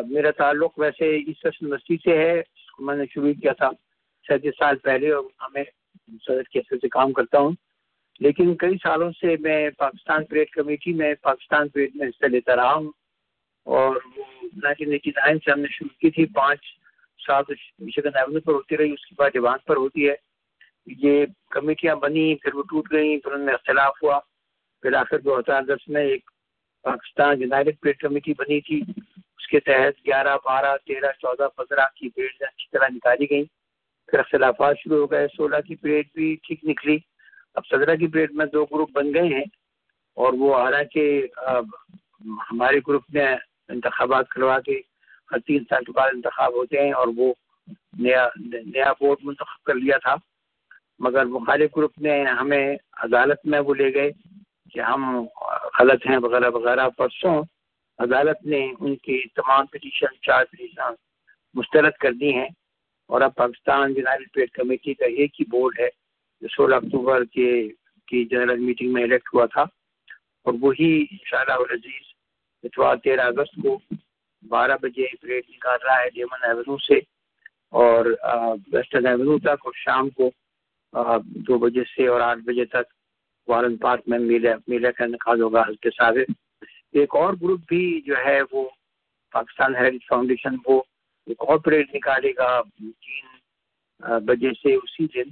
میرا 0.08 0.32
تعلق 0.32 0.80
ویسے 0.80 1.16
اس 1.16 1.46
یونیورسٹی 1.46 1.96
سے 2.04 2.18
ہے، 2.18 2.42
میں 2.80 2.96
نے 2.96 3.04
شروع 3.14 3.34
کیا 3.42 3.54
تھا 3.54 3.70
سینتیس 4.28 4.54
سال 4.60 4.78
پہلے 4.78 5.12
اور 5.12 5.24
ہمیں 5.42 5.64
صدر 6.08 6.44
کیسے 6.44 6.76
سے 6.76 6.88
کام 6.88 7.12
کرتا 7.12 7.40
ہوں۔ 7.40 7.52
لیکن 8.20 8.56
کئی 8.56 8.76
سالوں 8.84 9.12
سے 9.12 9.36
میں 9.40 9.70
پاکستان 9.78 10.26
پریڈ 10.26 10.50
کمیٹی 10.50 10.94
میں 10.94 11.14
پاکستان 11.22 11.70
پریڈ 11.70 11.90
میں 11.96 12.08
حصہ 12.08 12.26
لیتا 12.26 12.56
رہا 12.56 12.74
ہوں 12.74 12.92
اور 13.66 13.96
وہ 14.18 14.24
نائنٹین 14.64 14.92
ایٹی 14.92 15.10
نائن 15.10 15.38
سے 15.46 15.52
ہم 15.52 15.60
نے 15.60 15.68
شروع 15.72 16.00
کی 16.00 16.12
تھی۔ 16.12 16.26
پانچ 16.26 16.60
سال 17.28 17.44
مشکن 17.80 18.16
ایونیو 18.16 18.40
پر 18.40 18.54
ہوتی 18.54 18.78
رہی، 18.78 18.92
اس 18.92 19.06
کے 19.06 19.16
بعد 19.18 19.30
دیوان 19.34 19.58
پر 19.66 19.76
ہوتی 19.76 20.10
ہے۔ 20.10 20.31
یہ 20.86 21.26
کمیٹیاں 21.50 21.96
بنی، 21.96 22.36
پھر 22.36 22.56
وہ 22.56 22.64
ٹوٹ 22.64 22.92
گئیں، 22.92 23.18
پھر 23.18 23.32
ان 23.32 23.42
میں 23.42 23.54
اختلاف 23.54 24.04
ہوا۔ 24.04 24.20
پھر 24.82 24.94
آخر 24.94 25.18
دو 25.20 25.40
ہزار 25.40 25.62
دس 25.62 25.88
میں 25.88 26.02
ایک 26.02 26.32
پاکستان 26.84 27.42
یونائٹڈ 27.42 27.80
پیڈ 27.82 27.98
کمیٹی 27.98 28.34
بنی 28.38 28.62
تھی۔ 28.62 28.84
اس 29.18 29.48
کے 29.48 29.60
تحت 29.60 30.08
گیارہ، 30.08 30.38
بارہ، 30.46 30.78
تیرہ، 30.86 31.12
چودہ، 31.20 31.48
پندرہ 31.56 31.86
کی 31.96 32.10
پیڈ 32.10 32.32
اچھی 32.40 32.78
طرح 32.78 32.88
نکالی 32.92 33.30
گئیں۔ 33.30 33.44
پھر 34.08 34.20
اختلافات 34.20 34.78
شروع 34.80 34.98
ہو 34.98 35.12
گئے۔ 35.12 35.28
سولہ 35.38 35.62
کی 35.68 35.76
پیریڈ 35.76 36.08
بھی 36.14 36.36
ٹھیک 36.48 36.66
نکلی۔ 36.66 36.98
اب 37.56 37.66
سترہ 37.66 37.96
کی 37.96 38.08
پیریڈ 38.08 38.32
میں 38.34 38.46
دو 38.46 38.66
گروپ 38.66 38.92
بن 38.92 39.14
گئے 39.14 39.28
ہیں 39.28 39.46
اور 40.14 40.34
وہ 40.34 40.62
حالانکہ 40.62 41.28
ہمارے 42.52 42.80
گروپ 42.88 43.04
نے 43.14 43.26
انتخابات 43.70 44.30
کروا 44.30 44.60
کے 44.60 44.82
ہر 45.32 45.40
تین 45.40 45.64
سال 45.70 45.84
کے 45.84 45.92
بعد 45.92 46.10
انتخاب 46.14 46.54
ہوتے 46.54 46.82
ہیں 46.82 46.92
اور 46.92 47.08
وہ 47.18 47.34
نیا 47.98 48.28
نیا 48.66 48.94
بورڈ 49.00 49.20
منتخب 49.24 49.64
کر 49.64 49.74
لیا 49.74 49.98
تھا۔ 49.98 50.16
مگر 51.04 51.26
مخالف 51.26 51.78
گروپ 51.78 51.98
نے 51.98 52.24
ہمیں 52.24 52.76
عدالت 52.94 53.46
میں 53.46 53.60
وہ 53.60 53.76
لے 53.76 53.94
گئے 53.94 54.12
کہ 54.74 54.80
ہم 54.80 55.26
غلط 55.80 56.10
ہیں، 56.10 56.18
وغیرہ 56.18 56.50
وغیرہ۔ 56.50 56.90
پرسوں 56.90 57.44
عدالت 58.00 58.46
نے 58.46 58.72
ان 58.80 58.96
کی 58.96 59.24
تمام 59.36 59.66
پٹیشن 59.66 60.22
چار 60.22 60.46
پٹیشن 60.46 60.94
مسترد 61.54 61.92
کر 61.92 62.12
دی 62.12 62.34
ہیں۔ 62.34 62.50
اور 63.08 63.22
اب 63.22 63.36
پاکستان 63.36 63.94
یونائٹڈ 63.98 64.34
پیڈ 64.34 64.52
کمیٹی 64.52 64.94
کا 64.94 65.06
ایک 65.06 65.40
ہی 65.40 65.46
بورڈ 65.52 65.80
ہے 65.80 65.90
جو 66.42 66.48
سولہ 66.48 66.76
اکتوبر 66.76 67.24
کے، 67.24 67.70
کی 68.08 68.26
جنرل 68.26 68.60
میٹنگ 68.60 68.94
میں 68.94 69.04
الیکٹ 69.04 69.30
ہوا 69.34 69.46
تھا۔ 69.46 69.62
اور 70.44 70.54
وہی 70.62 71.06
ان 71.12 71.18
شاء 71.26 71.40
اللہ 71.40 71.74
عزیز 71.74 72.02
اتوار 72.64 72.96
تیرہ 72.96 73.22
اگست 73.22 73.62
کو 73.64 73.80
بارہ 74.48 74.78
بجے 74.82 75.06
پریڈ 75.22 75.44
نکال 75.50 75.78
رہا 75.84 76.00
ہے 76.00 76.10
ڈیمن 76.10 76.44
ایونو 76.44 76.78
سے۔ 76.78 76.96
اور 77.70 78.06
ویسٹرن 78.74 79.06
ایونیو 79.06 79.40
تک 79.40 79.62
اور 79.62 79.72
شام 79.76 80.10
کو 80.10 80.32
دو 81.48 81.58
بجے 81.58 81.84
سے 81.96 82.08
اور 82.08 82.22
آٹھ 82.22 82.40
بجے 82.46 82.66
تک 82.66 82.86
وارن 83.48 83.78
پارک 83.78 84.02
میں 84.08 84.20
میلہ 84.20 84.50
میلہ 84.68 84.88
کا 84.98 85.04
انعقاد 85.04 85.38
ہوگا 85.38 85.62
ہلکے 85.68 85.90
صاحب۔ 85.90 86.18
ایک 86.94 87.16
اور 87.16 87.34
گروپ 87.42 87.62
بھی 87.68 88.02
جو 88.06 88.16
ہے 88.26 88.40
وہ 88.52 88.68
پاکستان 89.34 89.76
ہیریٹیج 89.76 90.08
فاؤنڈیشن 90.10 90.56
وہ 90.68 90.82
ایک 91.28 91.44
اور 91.48 91.58
پریڈ 91.66 91.96
نکالے 91.96 92.32
گا 92.38 92.50
تین 92.62 94.18
بجے 94.26 94.52
سے 94.62 94.74
اسی 94.76 95.06
دن۔ 95.16 95.30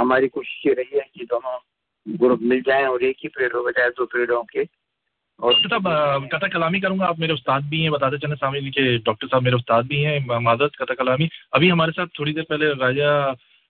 ہماری 0.00 0.28
کوشش 0.28 0.64
یہ 0.66 0.74
رہی 0.78 0.98
ہے 0.98 1.08
کہ 1.14 1.24
دونوں 1.30 1.58
گروپ 2.22 2.42
مل 2.42 2.60
جائیں 2.66 2.84
اور 2.86 3.00
ایک 3.00 3.24
ہی 3.24 3.28
پریڈ 3.34 3.54
ہو 3.54 3.62
بجائے 3.64 3.90
دو 3.98 4.06
پریڈوں 4.06 4.42
کے۔ 4.52 4.62
ڈاکٹر 4.62 5.68
صاحب 5.68 6.28
قطع 6.30 6.46
کلامی 6.52 6.80
کروں 6.80 6.98
گا۔ 6.98 7.06
آپ 7.06 7.18
میرے 7.18 7.32
استاد 7.32 7.60
بھی 7.68 7.82
ہیں، 7.82 7.90
بتاتے 7.90 8.18
چلیں 8.18 8.36
سامنے 8.40 8.70
کہ 8.70 8.96
ڈاکٹر 9.04 9.26
صاحب 9.30 9.42
میرے 9.42 9.56
استاد 9.56 9.82
بھی 9.88 10.04
ہیں 10.06 10.18
معذرت 10.26 10.76
قطع 10.76 10.94
کلامی۔ 10.94 11.26
ابھی 11.52 11.70
ہمارے 11.72 11.92
ساتھ 11.96 12.14
تھوڑی 12.14 12.32
دیر 12.32 12.44
پہلے 12.48 12.70
راجہ 12.80 13.10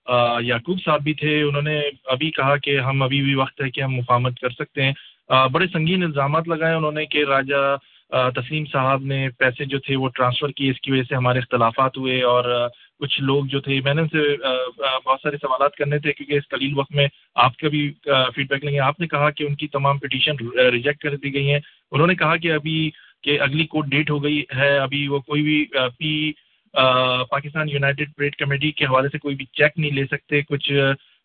یعقوب 0.06 0.78
صاحب 0.84 1.02
بھی 1.02 1.14
تھے، 1.14 1.40
انہوں 1.42 1.62
نے 1.62 1.80
ابھی 2.14 2.30
کہا 2.30 2.56
کہ 2.56 2.78
ہم 2.80 3.02
ابھی 3.02 3.20
بھی 3.22 3.34
وقت 3.34 3.60
ہے 3.62 3.70
کہ 3.70 3.80
ہم 3.80 3.94
مفاہمت 3.94 4.38
کر 4.40 4.50
سکتے 4.50 4.82
ہیں۔ 4.82 4.92
بڑے 5.52 5.66
سنگین 5.72 6.02
الزامات 6.04 6.48
لگائے 6.48 6.74
انہوں 6.74 6.92
نے 6.92 7.04
کہ 7.06 7.24
راجہ 7.24 7.76
تسلیم 8.34 8.64
صاحب 8.72 9.04
نے 9.04 9.28
پیسے 9.38 9.64
جو 9.64 9.78
تھے 9.80 9.96
وہ 9.96 10.08
ٹرانسفر 10.14 10.50
کیے، 10.56 10.70
اس 10.70 10.80
کی 10.80 10.92
وجہ 10.92 11.02
سے 11.08 11.14
ہمارے 11.14 11.38
اختلافات 11.38 11.96
ہوئے 11.98 12.20
اور 12.22 12.44
کچھ 13.00 13.20
لوگ 13.20 13.44
جو 13.52 13.60
تھے، 13.60 13.80
میں 13.84 13.94
نے 13.94 14.02
ان 14.02 14.08
سے 14.08 14.36
بہت 14.78 15.20
سارے 15.22 15.36
سوالات 15.36 15.74
کرنے 15.76 15.98
تھے 15.98 16.12
کیونکہ 16.12 16.34
اس 16.34 16.48
قلیل 16.48 16.78
وقت 16.78 16.94
میں 16.94 17.06
آپ 17.44 17.56
کا 17.56 17.68
بھی 17.68 17.90
فیڈ 18.34 18.48
بیک 18.50 18.64
لیں 18.64 18.74
گے 18.74 18.78
آپ 18.80 19.00
نے 19.00 19.06
کہا 19.06 19.30
کہ 19.30 19.44
ان 19.44 19.54
کی 19.54 19.68
تمام 19.68 19.98
پٹیشن 19.98 20.48
ریجیکٹ 20.72 21.02
کر 21.02 21.16
دی 21.16 21.34
گئی 21.34 21.50
ہیں۔ 21.50 21.60
انہوں 21.92 22.06
نے 22.06 22.14
کہا 22.14 22.36
کہ 22.36 22.52
ابھی 22.52 22.90
کہ 23.22 23.40
اگلی 23.40 23.66
کورٹ 23.66 23.86
ڈیٹ 23.86 24.10
ہو 24.10 24.22
گئی 24.24 24.42
ہے، 24.56 24.76
ابھی 24.78 25.06
وہ 25.08 25.18
کوئی 25.20 25.42
بھی 25.42 25.64
P 25.98 26.32
Pakistan 26.74 27.68
United 27.68 28.14
parade 28.16 28.36
committee 28.36 28.70
کے 28.72 28.84
حوالے 28.84 29.08
سے 29.08 29.18
کوئی 29.18 29.34
بھی 29.36 29.44
چیک 29.44 29.78
نہیں 29.78 29.90
لے 29.90 30.04
سکتے، 30.10 30.42
کچھ 30.42 30.72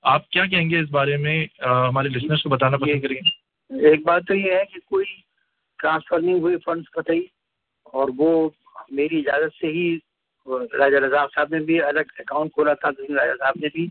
آپ 0.03 0.29
کیا 0.29 0.45
کہیں 0.45 0.69
گے 0.69 0.79
اس 0.79 0.89
بارے 0.91 1.17
میں؟ 1.17 1.45
ہمارے 1.65 2.09
لسنرس 2.09 2.43
کو 2.43 2.49
بتانا 2.49 2.77
پسند 2.77 3.01
کریں 3.01 3.15
گے۔ 3.15 3.87
ایک 3.89 4.05
بات 4.05 4.23
تو 4.27 4.35
یہ 4.35 4.51
ہے 4.51 4.65
کہ 4.65 4.79
کوئی 4.85 5.05
ٹرانسفر 5.79 6.19
نہیں 6.19 6.39
ہوئے 6.39 6.57
فنڈس 6.65 6.91
قطعی 6.91 7.21
اور 7.93 8.09
وہ 8.17 8.49
میری 8.91 9.19
اجازت 9.19 9.55
سے 9.61 9.67
ہی 9.67 9.97
راجہ 10.79 10.97
رضا 10.97 11.25
صاحب 11.35 11.53
نے 11.53 11.59
بھی 11.65 11.81
الگ 11.81 12.13
اکاؤنٹ 12.19 12.53
کھولا 12.53 12.73
تھا 12.73 12.89
راجہ 12.89 13.35
صاحب 13.39 13.57
نے 13.61 13.67
بھی 13.73 13.87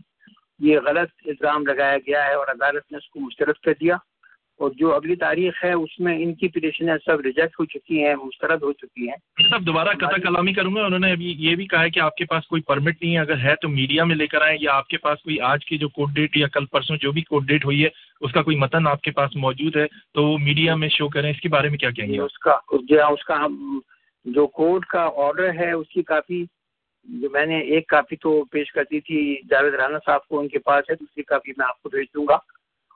یہ 0.59 0.79
غلط 0.85 1.09
الزام 1.25 1.65
لگایا 1.65 1.97
گیا 1.97 2.25
ہے 2.27 2.33
اور 2.33 2.47
عدالت 2.47 2.91
نے 2.91 2.97
اس 2.97 3.09
کو 3.09 3.19
مسترد 3.19 3.63
کر 3.63 3.73
دیا۔ 3.81 3.95
اور 4.59 4.71
جو 4.75 4.95
اگلی 4.95 5.15
تاریخ 5.15 5.63
ہے 5.63 5.73
اس 5.73 5.99
میں 5.99 6.23
ان 6.23 6.33
کی 6.33 6.47
پٹیشنیں 6.47 6.93
سب 7.05 7.19
ریجیکٹ 7.19 7.59
ہو 7.59 7.65
چکی 7.65 8.03
ہیں 8.03 8.15
مسترد 8.15 8.61
ہو 8.61 8.73
چکی 8.73 9.09
ہیں۔ 9.09 9.15
صاحب 9.49 9.67
دوبارہ 9.67 9.87
قطع 9.87 10.21
کلامی 10.23 10.53
کروں 10.53 10.75
گا۔ 10.75 10.85
انہوں 10.85 10.99
نے 10.99 11.11
ابھی 11.11 11.35
یہ 11.37 11.55
بھی 11.55 11.67
کہا 11.67 11.83
ہے 11.83 11.89
کہ 11.89 11.99
آپ 11.99 12.15
کے 12.15 12.25
پاس 12.25 12.47
کوئی 12.47 12.61
پرمٹ 12.61 13.01
نہیں 13.01 13.13
ہے۔ 13.13 13.19
اگر 13.19 13.37
ہے 13.43 13.55
تو 13.61 13.69
میڈیا 13.69 14.03
میں 14.03 14.15
لے 14.15 14.27
کر 14.27 14.41
آئیں 14.41 14.57
یا 14.61 14.73
آپ 14.73 14.87
کے 14.87 14.97
پاس 14.97 15.21
کوئی 15.23 15.39
آج 15.39 15.65
کی 15.65 15.77
جو 15.77 15.89
کورٹ 15.89 16.09
ڈیٹ 16.15 16.37
یا 16.37 16.47
کل 16.47 16.65
پرسوں 16.65 16.97
جو 16.97 17.11
بھی 17.11 17.21
کورٹ 17.21 17.43
ڈیٹ 17.43 17.65
ہوئی 17.65 17.83
ہے 17.83 17.89
اس 18.21 18.31
کا 18.31 18.41
کوئی 18.41 18.57
متن 18.57 18.87
آپ 18.87 19.01
کے 19.01 19.11
پاس 19.11 19.35
موجود 19.35 19.75
ہے 19.75 19.85
تو 20.13 20.23
وہ 20.23 20.37
میڈیا 20.37 20.75
میں 20.75 20.89
شو 20.89 21.07
کریں۔ 21.07 21.31
اس 21.31 21.41
کے 21.41 21.49
بارے 21.49 21.69
میں 21.69 21.77
کیا 21.77 21.89
کہیں 21.89 22.13
گے؟ 22.13 22.19
اس 22.19 22.37
کا 22.37 22.55
اس 23.07 23.23
کا 23.23 23.47
جو 24.25 24.47
کورٹ 24.47 24.85
کا 24.85 25.09
آرڈر 25.15 25.49
ہے 25.49 25.71
اس 25.71 25.87
کی 25.87 26.03
کافی 26.03 26.45
جو 27.03 27.29
میں 27.29 27.45
نے 27.45 27.59
ایک 27.59 27.87
کاپی 27.87 28.15
تو 28.15 28.43
پیش 28.51 28.71
کر 28.71 28.83
دی 28.91 28.99
تھی 28.99 29.35
جاوید 29.49 29.73
رانا 29.73 29.97
صاحب 30.05 30.27
کو 30.27 30.39
ان 30.39 30.47
کے 30.47 30.59
پاس 30.59 30.89
ہے 30.89 30.95
دوسری 30.95 31.23
کاپی 31.23 31.51
میں 31.57 31.65
آپ 31.67 31.81
کو 31.81 31.89
بھیج 31.89 32.05
دوں 32.15 32.25
گا۔ 32.29 32.37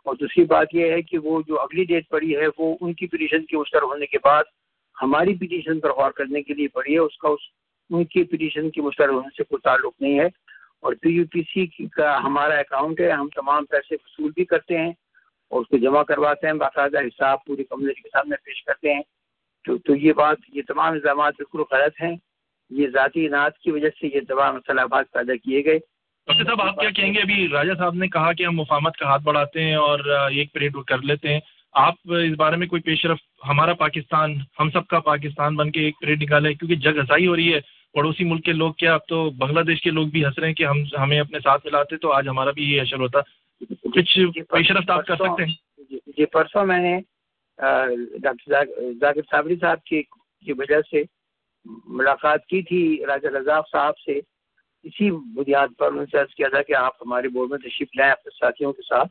اور 0.04 0.16
دوسری 0.16 0.44
بات 0.44 0.68
یہ 0.74 0.92
ہے 0.92 1.02
کہ 1.02 1.18
وہ 1.18 1.42
جو 1.48 1.62
اگلی 1.62 1.84
ڈیٹ 1.84 2.10
پڑی 2.10 2.36
ہے، 2.36 2.46
وہ 2.58 2.78
ان 2.82 2.94
کی 2.94 3.08
پٹیشن 3.08 3.46
کے 3.46 3.58
مستر 3.58 3.82
ہونے 3.82 4.06
کے 4.06 4.18
بعد 4.24 4.44
ہماری 5.02 5.36
پٹیشن 5.36 5.80
پر 5.80 5.94
غور 5.94 6.12
کرنے 6.12 6.42
کے 6.42 6.54
لیے 6.54 6.68
پڑی 6.68 6.94
ہے۔ 6.94 7.00
اس 7.00 7.18
کا 7.18 7.30
اس، 7.30 7.40
ان 7.90 8.04
کی 8.04 8.24
پٹیشن 8.24 8.70
کے 8.70 8.82
مستر 8.82 9.10
ہونے 9.10 9.28
سے 9.38 9.44
کوئی 9.44 9.62
تعلق 9.62 10.02
نہیں 10.02 10.20
ہے۔ 10.20 10.26
اور 10.80 10.94
پی 11.02 11.10
یو 11.10 11.24
پی 11.32 11.42
سی 11.42 11.88
کا 11.88 12.18
ہمارا 12.18 12.54
اکاؤنٹ 12.54 13.00
ہے۔ 13.00 13.12
ہم 13.12 13.28
تمام 13.36 13.66
پیسے 13.66 13.96
وصول 13.96 14.32
بھی 14.36 14.46
کرتے 14.46 14.78
ہیں 14.78 14.92
اور 15.50 15.62
اس 15.62 15.68
کو 15.68 15.78
جمع 15.78 16.04
کرواتے 16.04 16.48
ہیں۔ 16.48 16.54
باقاعدہ 16.54 17.00
حساب 17.00 17.46
پوری 17.46 17.64
کمیونٹی 17.64 18.02
کے 18.02 18.10
سامنے 18.14 18.36
پیش 18.44 18.64
کرتے 18.64 18.94
ہیں۔ 18.94 19.02
تو 19.64 19.78
تو 19.78 19.96
یہ 19.96 20.14
بات، 20.14 20.38
یہ 20.54 20.62
تمام 20.68 20.94
الزامات 20.94 21.34
بالکل 21.38 21.76
غلط 21.76 22.02
ہیں۔ 22.02 22.16
یہ 22.70 22.88
ذاتی 22.88 23.26
انعد 23.26 23.52
کی 23.52 23.72
وجہ 23.72 23.90
سے 24.02 24.08
یہ 24.08 24.20
تمام 24.28 24.56
مسلابات 24.56 25.06
پیدا 25.12 25.36
کیے 25.36 25.66
گئے۔ 25.66 25.80
ڈاکٹر 26.28 26.44
صاحب 26.44 26.62
آپ 26.62 26.76
کیا 26.80 26.90
کہیں 26.90 27.14
گے؟ 27.14 27.22
ابھی 27.22 27.48
راجہ 27.50 27.72
صاحب 27.78 27.96
نے 27.96 28.08
کہا 28.08 28.32
کہ 28.34 28.46
ہم 28.46 28.56
مفاہمت 28.56 28.98
کا 28.98 29.06
ہاتھ 29.08 29.24
بڑھاتے 29.24 29.64
ہیں 29.64 29.76
اور 29.76 30.00
ایک 30.32 30.54
پریڈ 30.54 30.76
کر 30.88 31.02
لیتے 31.04 31.34
ہیں۔ 31.34 31.40
آپ 31.74 31.94
اس 32.18 32.36
بارے 32.38 32.56
میں 32.58 32.68
کوئی 32.68 32.82
پیش 32.82 33.06
رفت 33.06 33.24
ہمارا 33.48 33.74
پاکستان 33.74 34.36
ہم 34.60 34.70
سب 34.70 34.88
کا 34.88 35.00
پاکستان 35.00 35.56
بن 35.56 35.72
کے 35.72 35.82
ایک 35.86 35.96
پریڈ 36.02 36.22
نکالے 36.24 36.54
کیونکہ 36.54 36.76
جگ 36.86 37.00
ہسائی 37.00 37.28
ہو 37.28 37.36
رہی 37.36 37.54
ہے۔ 37.54 37.60
پڑوسی 37.96 38.24
ملک 38.24 38.44
کے 38.46 38.52
لوگ 38.54 38.74
کیا 38.74 38.94
اب 38.94 39.06
تو 39.08 39.30
بنگلہ 39.30 39.62
دیش 39.62 39.82
کے 39.82 39.90
لوگ 39.90 40.08
بھی 40.08 40.26
ہنس 40.26 40.40
رہے 40.40 40.48
ہیں 40.48 40.56
کہ 40.56 40.66
ہم 40.66 40.84
ہمیں 41.00 41.20
اپنے 41.20 41.40
ساتھ 41.40 41.66
ملاتے 41.66 41.98
تو 41.98 42.12
آج 42.12 42.28
ہمارا 42.28 42.52
بھی 42.52 42.72
یہ 42.72 42.82
اشر 42.82 43.00
ہوتا۔ 43.00 43.20
کچھ 43.94 44.20
پیش 44.52 44.72
رفت 44.72 44.90
آپ 44.90 45.06
کر 45.06 45.16
سکتے 45.16 45.44
ہیں؟ 45.44 45.54
جی 46.18 46.26
پرسوں 46.26 46.66
میں 46.66 46.80
نے 46.80 47.00
ڈاکٹر 48.22 48.64
ذاکر 49.02 49.22
صابری 49.32 49.56
صاحب 49.62 49.84
کی 49.84 50.52
وجہ 50.58 50.80
سے 50.92 51.04
ملاقات 51.66 52.46
کی 52.46 52.62
تھی 52.62 52.82
راجہ 53.08 53.28
رضاف 53.28 53.70
صاحب 53.72 53.98
سے۔ 54.00 54.20
اسی 54.84 55.12
بنیاد 55.12 55.68
پر 55.78 55.92
ان 55.92 56.06
سے 56.06 56.18
عرض 56.18 56.34
کیا 56.36 56.48
تھا 56.48 56.62
کہ 56.62 56.76
آپ 56.76 56.94
ہمارے 57.02 57.28
بورڈ 57.28 57.50
میں 57.50 57.58
تشریف 57.58 57.90
لائیں 57.98 58.12
اپنے 58.12 58.36
ساتھیوں 58.40 58.74
کے 58.74 58.82
ساتھ 58.82 59.08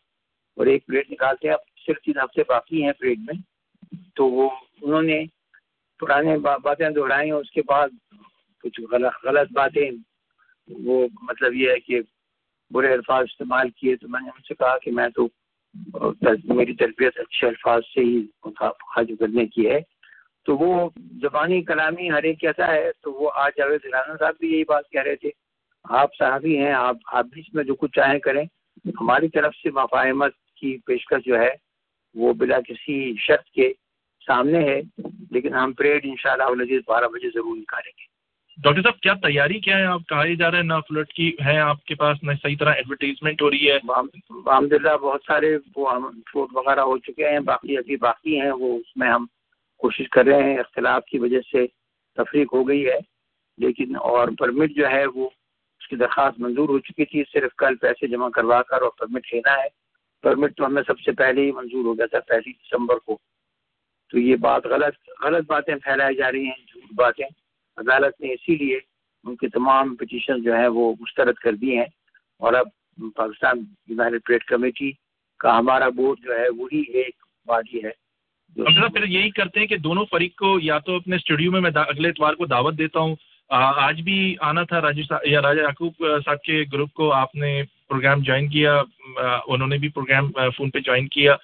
اور 0.56 0.66
ایک 0.66 0.86
پلیٹ 0.86 1.10
نکالتے 1.10 1.48
ہیں، 1.48 1.54
اب 1.54 1.60
صرف 1.86 2.02
تین 2.04 2.18
ہفتے 2.18 2.42
باقی 2.48 2.82
ہیں 2.84 2.92
پلیٹ 2.92 3.18
میں۔ 3.18 3.34
تو 4.14 4.26
وہ 4.26 4.50
انہوں 4.82 5.02
نے 5.02 5.24
پرانے 6.00 6.38
باتیں 6.38 6.90
دہرائیں 6.90 7.30
اس 7.32 7.50
کے 7.50 7.62
بعد 7.66 7.88
کچھ 8.62 8.80
غلط 8.92 9.24
غلط 9.24 9.52
باتیں، 9.52 9.90
وہ 10.68 11.08
مطلب 11.22 11.54
یہ 11.54 11.70
ہے 11.70 11.80
کہ 11.80 12.00
برے 12.70 12.92
الفاظ 12.92 13.24
استعمال 13.30 13.70
کیے۔ 13.70 13.96
تو 13.96 14.08
میں 14.08 14.20
نے 14.20 14.28
ان 14.28 14.42
سے 14.48 14.54
کہا 14.54 14.78
کہ 14.78 14.90
میں 14.90 15.08
تو 15.08 15.28
میری 16.54 16.74
تربیت 16.74 17.18
اچھے 17.18 17.48
الفاظ 17.48 17.82
سے 17.94 18.00
ہی 18.00 18.26
حج 18.96 19.12
کرنے 19.20 19.46
کی 19.46 19.70
ہے۔ 19.70 19.80
تو 20.46 20.56
وہ 20.56 20.90
زبانی 21.22 21.62
کلامی 21.62 22.10
ہر 22.10 22.22
ایک 22.22 22.40
کیسا 22.40 22.66
ہے، 22.66 22.90
تو 23.00 23.12
وہ 23.12 23.30
آج 23.34 23.52
جاوید 23.56 23.84
رانا 23.84 24.16
صاحب 24.18 24.34
بھی 24.40 24.52
یہی 24.52 24.64
بات 24.64 24.90
کہہ 24.90 25.02
رہے 25.02 25.16
تھے۔ 25.16 25.30
آپ 25.84 26.10
صحابی 26.18 26.58
ہیں 26.58 26.72
آپ 26.72 26.96
آپ 27.06 27.26
بھی 27.32 27.40
اس 27.40 27.54
میں 27.54 27.64
جو 27.64 27.74
کچھ 27.74 27.92
چاہیں 27.96 28.18
کریں۔ 28.18 28.44
ہماری 29.00 29.28
طرف 29.28 29.54
سے 29.62 29.70
مفاہمت 29.70 30.32
کی 30.56 30.76
پیشکش 30.86 31.26
جو 31.26 31.40
ہے 31.40 31.50
وہ 32.14 32.32
بلا 32.32 32.60
کسی 32.60 33.14
شرط 33.18 33.44
کے 33.44 33.72
سامنے 34.26 34.58
ہے 34.58 34.80
لیکن 35.30 35.54
ہم 35.54 35.72
پریڈ 35.72 36.00
ان 36.04 36.14
شاء 36.18 36.30
اللہ 36.30 36.72
بارہ 36.86 37.08
بجے 37.08 37.28
ضرور 37.34 37.56
نکالیں 37.56 37.92
گے۔ 37.98 38.12
ڈاکٹر 38.62 38.82
صاحب 38.82 39.00
کیا 39.00 39.14
تیاری 39.14 39.60
کیا 39.60 39.78
ہے؟ 39.78 39.84
آپ 39.84 40.00
کہا 40.08 40.34
جا 40.34 40.50
رہے 40.50 40.58
ہیں 40.58 40.64
نہ 40.64 40.74
فلٹ 40.88 41.12
کی 41.12 41.32
ہے 41.44 41.58
آپ 41.58 41.84
کے 41.84 41.94
پاس 41.94 42.22
نہ 42.22 42.32
صحیح 42.42 42.56
طرح 42.60 42.72
ایڈورٹیزمنٹ 42.72 43.42
ہو 43.42 43.50
رہی 43.50 43.70
ہے۔ 43.70 43.78
الحمد 43.88 44.72
للہ 44.72 44.96
بہت 44.96 45.20
سارے 45.26 45.58
وہ 45.76 46.10
فلوٹ 46.32 46.48
وغیرہ 46.52 46.80
ہو 46.80 46.98
چکے 46.98 47.28
ہیں 47.28 47.38
باقی 47.38 47.78
ابھی 47.78 47.96
باقی 47.96 48.40
ہیں 48.40 48.50
وہ 48.50 48.78
اس 48.78 48.96
میں 48.96 49.08
ہم 49.08 49.26
کوشش 49.78 50.08
کر 50.08 50.24
رہے 50.24 50.42
ہیں۔ 50.42 50.58
اختلاف 50.58 51.04
کی 51.04 51.18
وجہ 51.18 51.40
سے 51.52 51.66
تفریق 52.16 52.52
ہو 52.52 52.68
گئی 52.68 52.86
ہے 52.86 52.98
لیکن 53.58 53.96
اور 53.96 54.28
پرمٹ 54.38 54.70
جو 54.70 54.88
ہے 54.88 55.06
وہ 55.06 55.30
اس 55.82 55.88
کی 55.88 55.96
درخواست 55.96 56.40
منظور 56.40 56.68
ہو 56.68 56.78
چکی 56.78 57.04
تھی، 57.04 57.22
صرف 57.32 57.54
کل 57.54 57.76
پیسے 57.76 58.06
جمع 58.06 58.28
کروا 58.28 58.62
کر 58.62 58.82
اور 58.82 58.90
پرمٹ 58.98 59.34
لینا 59.34 59.52
ہے۔ 59.52 59.68
پرمٹ 60.22 60.56
تو 60.56 60.66
ہمیں 60.66 60.82
سب 60.86 61.00
سے 61.00 61.12
پہلے 61.12 61.40
ہی 61.40 61.52
منظور 61.52 61.84
ہو 61.84 61.98
گیا 61.98 62.06
تھا، 62.06 62.18
پہلی 62.20 62.52
دسمبر 62.52 62.96
کو۔ 62.96 63.18
تو 64.10 64.18
یہ 64.18 64.36
بات 64.36 64.66
غلط 64.66 65.24
غلط 65.24 65.46
باتیں 65.46 65.74
پھیلائی 65.74 66.16
جا 66.16 66.32
رہی 66.32 66.44
ہیں، 66.44 66.66
جھوٹ 66.66 66.94
باتیں۔ 66.94 67.26
عدالت 67.76 68.20
نے 68.20 68.32
اسی 68.32 68.56
لیے 68.56 68.78
ان 69.24 69.36
کے 69.36 69.48
تمام 69.48 69.96
پٹیشن 69.96 70.42
جو 70.42 70.54
ہیں 70.54 70.68
وہ 70.68 70.94
مسترد 71.00 71.34
کر 71.34 71.52
دی 71.52 71.76
ہیں۔ 71.76 71.86
اور 72.38 72.52
اب 72.52 72.66
پاکستان 73.16 73.58
یونائٹیڈ 73.88 74.20
ٹریڈ 74.24 74.44
کمیٹی 74.44 74.92
کا 75.38 75.58
ہمارا 75.58 75.88
بورڈ 75.88 76.18
جو 76.24 76.38
ہے، 76.38 76.48
وہی 76.48 76.80
ایک 76.80 77.14
باڈی 77.46 77.84
ہے۔ 77.84 77.90
پھر 78.88 79.06
یہی 79.06 79.30
کرتے 79.30 79.60
ہیں 79.60 79.66
کہ 79.66 79.76
دونوں 79.76 80.04
فریق 80.04 80.36
کو 80.36 80.60
یا 80.62 80.78
تو 80.78 80.96
اپنے 80.96 81.16
اسٹوڈیو 81.16 81.50
میں 81.50 81.60
میں 81.60 81.70
اگلے 81.74 82.08
اتوار 82.08 82.34
کو 82.34 82.46
دعوت 82.46 82.78
دیتا 82.78 83.00
ہوں۔ 83.00 83.16
آج 83.54 84.02
بھی 84.02 84.36
آنا 84.40 84.62
تھا 84.62 84.80
راجو 84.80 85.02
صاحب 85.02 85.20
یا 85.24 85.42
راجا 85.42 85.62
یعقوب 85.62 85.92
صاحب 85.98 86.42
کے 86.42 86.64
گروپ 86.72 86.92
کو 86.92 87.12
آپ 87.12 87.34
نے 87.34 87.62
پروگرام 87.88 88.20
جوائن 88.20 88.48
کیا 88.48 88.82
انہوں 89.46 89.68
نے 89.68 89.78
بھی 89.78 89.88
پروگرام 89.88 90.32
فون 90.56 90.70
پہ 90.70 90.78
جوائن 90.78 91.08
کیا۔ 91.08 91.36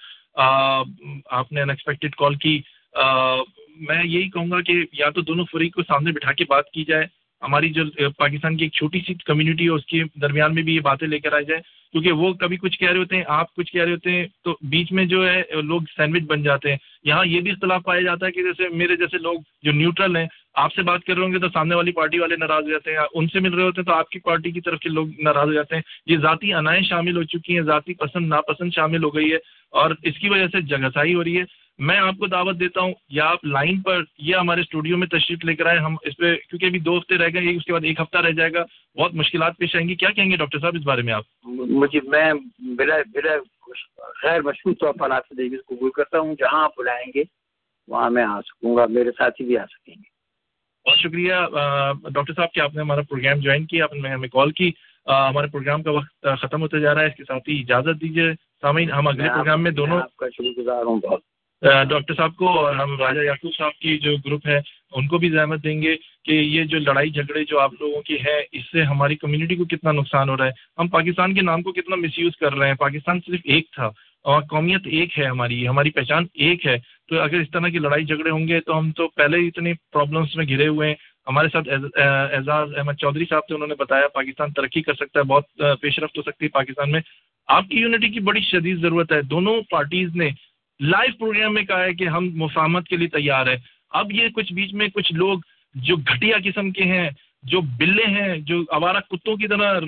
آپ 1.25 1.51
نے 1.51 1.61
انکسپیکٹڈ 1.61 2.15
کال 2.15 2.35
کی۔ 2.35 2.61
میں 3.75 4.03
یہی 4.03 4.29
کہوں 4.29 4.51
گا 4.51 4.61
کہ 4.61 4.85
یا 4.91 5.09
تو 5.09 5.21
دونوں 5.21 5.45
فریق 5.51 5.75
کو 5.75 5.81
سامنے 5.83 6.11
بٹھا 6.11 6.31
کے 6.31 6.45
بات 6.49 6.69
کی 6.69 6.85
جائے 6.85 7.05
ہماری 7.41 7.69
جو 7.69 7.83
پاکستان 8.17 8.57
کی 8.57 8.63
ایک 8.63 8.73
چھوٹی 8.73 8.99
سی 9.07 9.13
کمیونٹی 9.13 9.63
ہے، 9.63 9.69
اس 9.69 9.85
کے 9.85 10.03
درمیان 10.21 10.55
میں 10.55 10.63
بھی 10.63 10.75
یہ 10.75 10.79
باتیں 10.79 11.07
لے 11.07 11.19
کر 11.19 11.33
آ 11.33 11.39
جائے 11.39 11.61
کیونکہ 11.91 12.11
وہ 12.11 12.33
کبھی 12.33 12.57
کچھ 12.57 12.79
کہہ 12.79 12.89
رہے 12.89 12.99
ہوتے 12.99 13.15
ہیں، 13.15 13.23
آپ 13.27 13.53
کچھ 13.55 13.71
کہہ 13.71 13.83
رہے 13.83 13.91
ہوتے 13.91 14.11
ہیں، 14.11 14.27
تو 14.43 14.57
بیچ 14.61 14.91
میں 14.91 15.05
جو 15.05 15.29
ہے، 15.29 15.61
لوگ 15.61 15.81
سینڈوچ 15.95 16.23
بن 16.23 16.43
جاتے 16.43 16.69
ہیں۔ 16.69 16.77
یہاں 17.03 17.25
یہ 17.25 17.41
بھی 17.41 17.51
اختلاف 17.51 17.83
پایا 17.83 18.01
جاتا 18.01 18.25
ہے 18.25 18.31
کہ 18.31 18.43
جیسے 18.43 18.69
میرے 18.69 18.95
جیسے 18.95 19.17
لوگ 19.17 19.39
جو 19.63 19.71
نیوٹرل 19.71 20.15
ہیں، 20.17 20.27
آپ 20.53 20.73
سے 20.73 20.81
بات 20.81 21.03
کر 21.03 21.15
رہے 21.15 21.23
ہوں 21.23 21.33
گے 21.33 21.39
تو 21.39 21.49
سامنے 21.53 21.75
والی 21.75 21.91
پارٹی 21.91 22.19
والے 22.19 22.35
ناراض 22.35 22.63
ہو 22.63 22.69
جاتے 22.69 22.91
ہیں 22.91 22.97
ان 23.13 23.27
سے 23.27 23.39
مل 23.39 23.53
رہے 23.53 23.63
ہوتے 23.63 23.81
ہیں 23.81 23.85
تو 23.85 23.93
آپ 23.93 24.09
کی 24.09 24.19
پارٹی 24.19 24.51
کی 24.51 24.61
طرف 24.61 24.79
کے 24.79 24.89
لوگ 24.89 25.07
ناراض 25.19 25.47
ہو 25.47 25.53
جاتے 25.53 25.75
ہیں۔ 25.75 25.81
یہ 26.05 26.17
ذاتی 26.17 26.53
انائیں 26.53 26.81
شامل 26.83 27.17
ہو 27.17 27.23
چکی 27.23 27.55
ہیں، 27.55 27.61
ذاتی 27.61 27.93
پسند، 27.93 28.27
ناپسند 28.27 28.71
شامل 28.75 29.03
ہو 29.03 29.15
گئی 29.15 29.31
ہے 29.31 29.37
اور 29.73 29.95
اس 30.03 30.19
کی 30.19 30.29
وجہ 30.29 30.47
سے 30.47 30.61
جگہسائی 30.61 31.13
ہو 31.13 31.23
رہی 31.23 31.39
ہے۔ 31.39 31.43
میں 31.79 31.97
آپ 31.97 32.13
کو 32.19 32.27
دعوت 32.27 32.59
دیتا 32.59 32.81
ہوں 32.81 32.93
یا 33.09 33.25
آپ 33.25 33.45
لائن 33.45 33.81
پر 33.81 34.01
یا 34.17 34.39
ہمارے 34.39 34.61
اسٹوڈیو 34.61 34.97
میں 34.97 35.07
تشریف 35.07 35.45
لے 35.45 35.55
کر 35.55 35.65
آئے 35.65 35.77
ہم 35.77 35.95
اس 36.01 36.17
پہ 36.17 36.35
کیونکہ 36.49 36.65
ابھی 36.65 36.79
دو 36.79 36.97
ہفتے 36.97 37.17
رہ 37.17 37.29
گئے 37.33 37.55
اس 37.55 37.65
کے 37.65 37.73
بعد 37.73 37.83
ایک 37.83 37.99
ہفتہ 37.99 38.17
رہ 38.17 38.31
جائے 38.31 38.53
گا 38.53 38.63
بہت 38.97 39.13
مشکلات 39.13 39.57
پیش 39.57 39.75
آئیں 39.75 39.87
گی۔ 39.89 39.95
کیا 39.95 40.09
کہیں 40.09 40.31
گے 40.31 40.35
ڈاکٹر 40.35 40.59
صاحب 40.59 40.75
اس 40.75 40.83
بارے 40.85 41.01
میں 41.01 41.13
آپ؟ 41.13 41.23
مجھے 41.45 41.99
میں 42.07 42.33
بلا 42.77 42.95
بلا 43.13 43.35
غیر 44.23 44.41
مشہور 44.41 44.73
طور 44.73 44.93
پر 44.93 45.11
آپ 45.11 45.27
سے 45.27 45.49
قبول 45.57 45.91
کرتا 45.91 46.19
ہوں 46.19 46.35
جہاں 46.39 46.63
آپ 46.63 46.77
بلائیں 46.77 47.11
گے 47.15 47.23
وہاں 47.87 48.09
میں 48.09 48.23
آ 48.23 48.39
سکوں 48.41 48.75
گا 48.77 48.85
میرے 48.85 49.11
ساتھی 49.17 49.45
بھی 49.45 49.57
آ 49.57 49.65
سکیں 49.65 49.93
گے۔ 49.93 50.07
بہت 50.85 50.97
شکریہ 50.97 51.35
ڈاکٹر 52.09 52.33
صاحب 52.33 52.53
کہ 52.53 52.59
آپ 52.59 52.75
نے 52.75 52.81
ہمارا 52.81 53.01
پروگرام 53.01 53.39
جوائن 53.39 53.65
کیا 53.65 53.83
آپ 53.83 53.93
نے 53.93 54.09
ہمیں 54.09 54.29
کال 54.29 54.51
کی۔ 54.51 54.71
ہمارے 55.07 55.47
پروگرام 55.47 55.83
کا 55.83 55.91
وقت 55.91 56.27
ختم 56.41 56.61
ہوتا 56.61 56.77
جا 56.79 56.93
رہا 56.93 57.01
ہے 57.01 57.07
اس 57.07 57.15
کے 57.15 57.23
ساتھ 57.23 57.49
ہی 57.49 57.59
اجازت 57.61 58.01
دیجیے۔ 58.01 58.31
سامعین 58.61 58.91
ہم 58.91 59.07
اگلے 59.07 59.29
پروگرام 59.29 59.63
میں 59.63 59.71
دونوں 59.71 60.01
آپ 60.01 60.15
کا 60.15 60.29
شکر 60.29 60.61
گزار 60.61 60.83
ہوں 60.83 60.99
بہت۔ 61.01 61.21
ڈاکٹر 61.61 62.13
صاحب 62.13 62.35
کو 62.35 62.47
اور 62.49 62.75
ہم 62.75 62.97
راجہ 62.99 63.21
یعقوب 63.21 63.51
صاحب 63.57 63.71
کی 63.81 63.97
جو 63.97 64.15
گروپ 64.25 64.47
ہے، 64.47 64.59
ان 64.91 65.07
کو 65.07 65.17
بھی 65.17 65.29
زحمت 65.29 65.63
دیں 65.63 65.81
گے 65.81 65.95
کہ 66.23 66.31
یہ 66.31 66.63
جو 66.63 66.79
لڑائی 66.79 67.09
جھگڑے 67.09 67.43
جو 67.45 67.59
آپ 67.59 67.71
لوگوں 67.79 68.01
کی 68.01 68.15
ہے 68.15 68.41
اس 68.51 68.71
سے 68.71 68.83
ہماری 68.83 69.15
کمیونٹی 69.15 69.55
کو 69.55 69.65
کتنا 69.65 69.91
نقصان 69.91 70.29
ہو 70.29 70.37
رہا 70.37 70.45
ہے؟ 70.45 70.51
ہم 70.77 70.87
پاکستان 70.87 71.33
کے 71.33 71.41
نام 71.41 71.61
کو 71.61 71.71
کتنا 71.71 71.95
مس 71.95 72.19
یوز 72.19 72.37
کر 72.37 72.53
رہے 72.53 72.67
ہیں؟ 72.67 72.75
پاکستان 72.75 73.19
صرف 73.27 73.39
ایک 73.43 73.71
تھا 73.71 73.89
اور 74.23 74.41
قومیت 74.41 74.87
ایک 74.87 75.19
ہے 75.19 75.25
ہماری 75.25 75.67
ہماری 75.67 75.89
پہچان 75.89 76.25
ایک 76.33 76.65
ہے۔ 76.67 76.77
تو 77.09 77.19
اگر 77.21 77.39
اس 77.39 77.51
طرح 77.51 77.67
کی 77.67 77.79
لڑائی 77.79 78.05
جھگڑے 78.05 78.29
ہوں 78.29 78.47
گے 78.47 78.59
تو 78.59 78.77
ہم 78.79 78.91
تو 78.91 79.07
پہلے 79.07 79.37
ہی 79.37 79.47
اتنے 79.47 79.73
پرابلمس 79.93 80.35
میں 80.35 80.45
گھرے 80.47 80.67
ہوئے 80.67 80.87
ہیں۔ 80.87 80.95
ہمارے 81.27 81.47
ساتھ 81.53 81.69
اعزاز 81.99 82.69
احمد 82.77 82.93
چودھری 82.93 83.25
صاحب 83.29 83.47
تھے، 83.47 83.55
انہوں 83.55 83.67
نے 83.67 83.75
بتایا 83.79 84.07
پاکستان 84.07 84.51
ترقی 84.53 84.81
کر 84.81 84.93
سکتا 84.93 85.19
ہے، 85.19 85.23
بہت 85.23 85.45
پیش 85.81 85.99
رفت 85.99 86.17
ہو 86.17 86.23
سکتی 86.23 86.45
ہے 86.45 86.49
پاکستان 86.49 86.91
میں۔ 86.91 87.01
آپ 87.47 87.69
کی 87.69 87.79
یونٹی 87.79 88.09
کی 88.09 88.19
بڑی 88.19 88.41
شدید 88.41 88.81
ضرورت 88.81 89.11
ہے۔ 89.11 89.21
دونوں 89.21 89.61
پارٹیز 89.69 90.15
نے 90.15 90.29
لائیو 90.79 91.17
پروگرام 91.19 91.53
میں 91.53 91.63
کہا 91.63 91.83
ہے 91.83 91.93
کہ 91.93 92.07
ہم 92.07 92.29
مفاہمت 92.33 92.87
کے 92.87 92.97
لیے 92.97 93.07
تیار 93.07 93.47
ہیں۔ 93.47 93.57
اب 93.89 94.11
یہ 94.11 94.29
کچھ 94.29 94.53
بیچ 94.53 94.73
میں 94.73 94.87
کچھ 94.87 95.13
لوگ 95.13 95.39
جو 95.73 95.95
گھٹیا 95.95 96.37
قسم 96.43 96.71
کے 96.71 96.83
ہیں 96.83 97.09
جو 97.43 97.61
بلے 97.61 98.03
ہیں 98.03 98.37
جو 98.39 98.63
آوارہ 98.71 98.97
کتوں 99.09 99.35
کی 99.35 99.47
طرح 99.47 99.79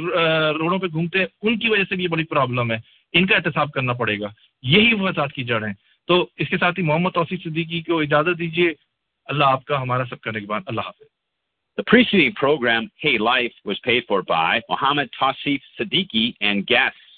روڈوں 0.59 0.79
پہ 0.79 0.87
گھومتے 0.87 1.19
ہیں 1.19 1.25
ان 1.41 1.59
کی 1.59 1.69
وجہ 1.69 1.83
سے 1.89 1.95
بھی 1.95 2.03
یہ 2.03 2.09
بڑی 2.09 2.23
پرابلم 2.23 2.71
ہے۔ 2.71 2.77
ان 3.13 3.25
کا 3.25 3.35
احتساب 3.35 3.71
کرنا 3.71 3.93
پڑے 3.93 4.19
گا۔ 4.19 4.27
یہی 4.63 4.93
فساد 4.95 5.27
کی 5.27 5.43
جڑ 5.43 5.65
ہیں۔ 5.65 5.73
تو 6.07 6.27
اس 6.37 6.49
کے 6.49 6.57
ساتھ 6.57 6.79
ہی 6.79 6.83
محمد 6.83 7.09
توصیف 7.09 7.43
صدیقی 7.43 7.81
کو 7.81 7.99
اجازت 7.99 8.39
دیجیے 8.39 8.73
اللہ 9.25 9.45
آپ 9.45 9.65
کا 9.65 9.81
ہمارا 9.81 10.03
سب 10.09 10.19
کرنے 10.19 10.39
کے 10.39 10.45
بعد 10.45 10.61
اللہ 10.65 10.81
حافظ۔ 10.81 11.03
The 11.79 11.93
preceding 11.93 12.33
program, 12.43 12.83
Hey 13.07 13.35
Life, 13.35 13.71
was 13.71 13.75
paid 13.89 14.01
for 14.11 14.21
by 14.37 14.59
Mohammed 14.69 15.07
Tausif 15.21 15.59
Siddiqui 15.81 16.51
and 16.51 16.61
guests. 16.73 17.11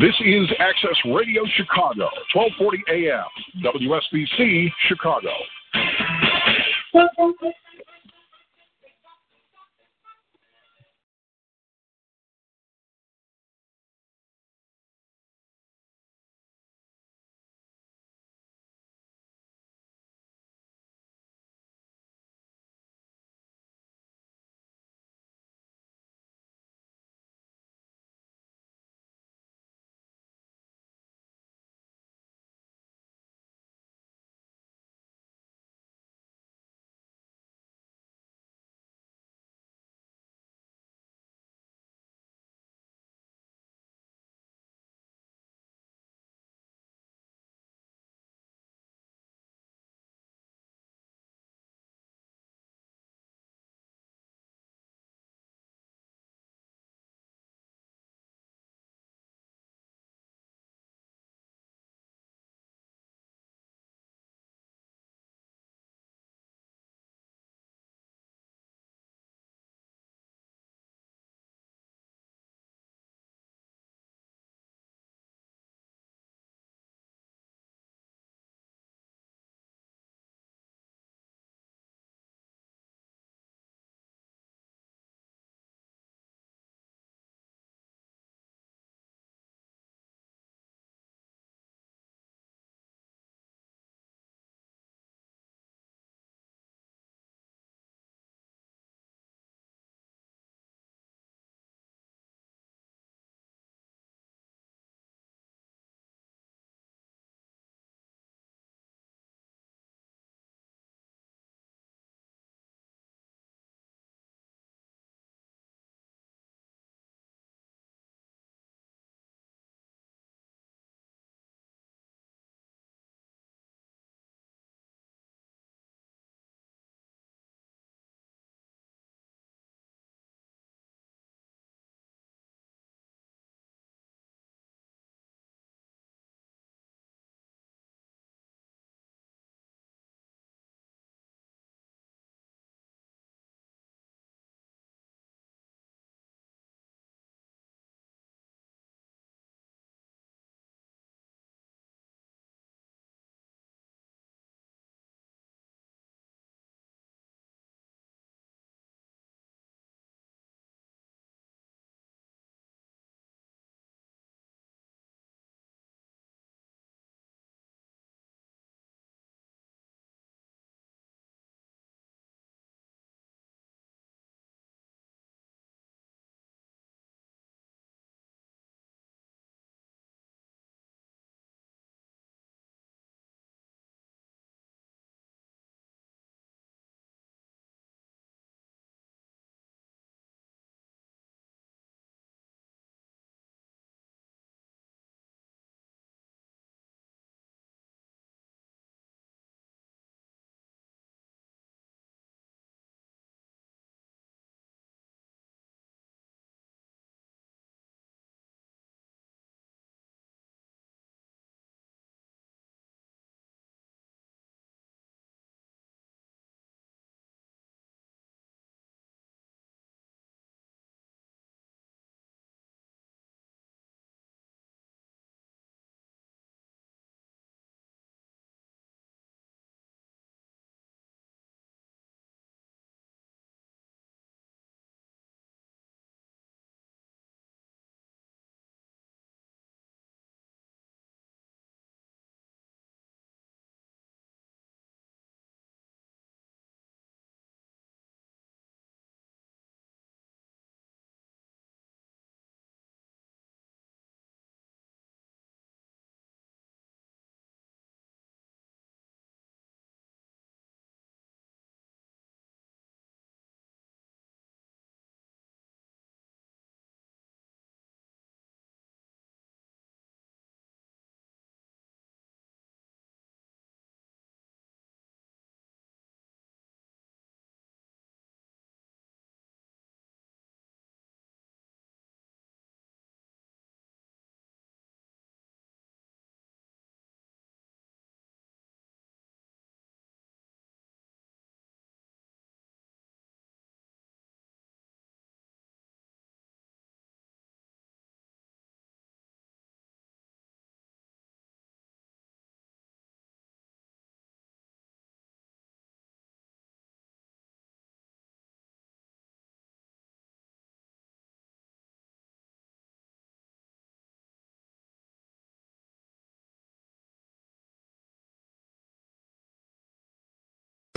This 0.00 0.14
is 0.24 0.48
Access 0.58 0.96
Radio 1.04 1.42
Chicago, 1.54 2.08
1240 2.32 2.82
AM, 2.88 3.24
WSBC 3.62 4.72
Chicago. 4.88 5.28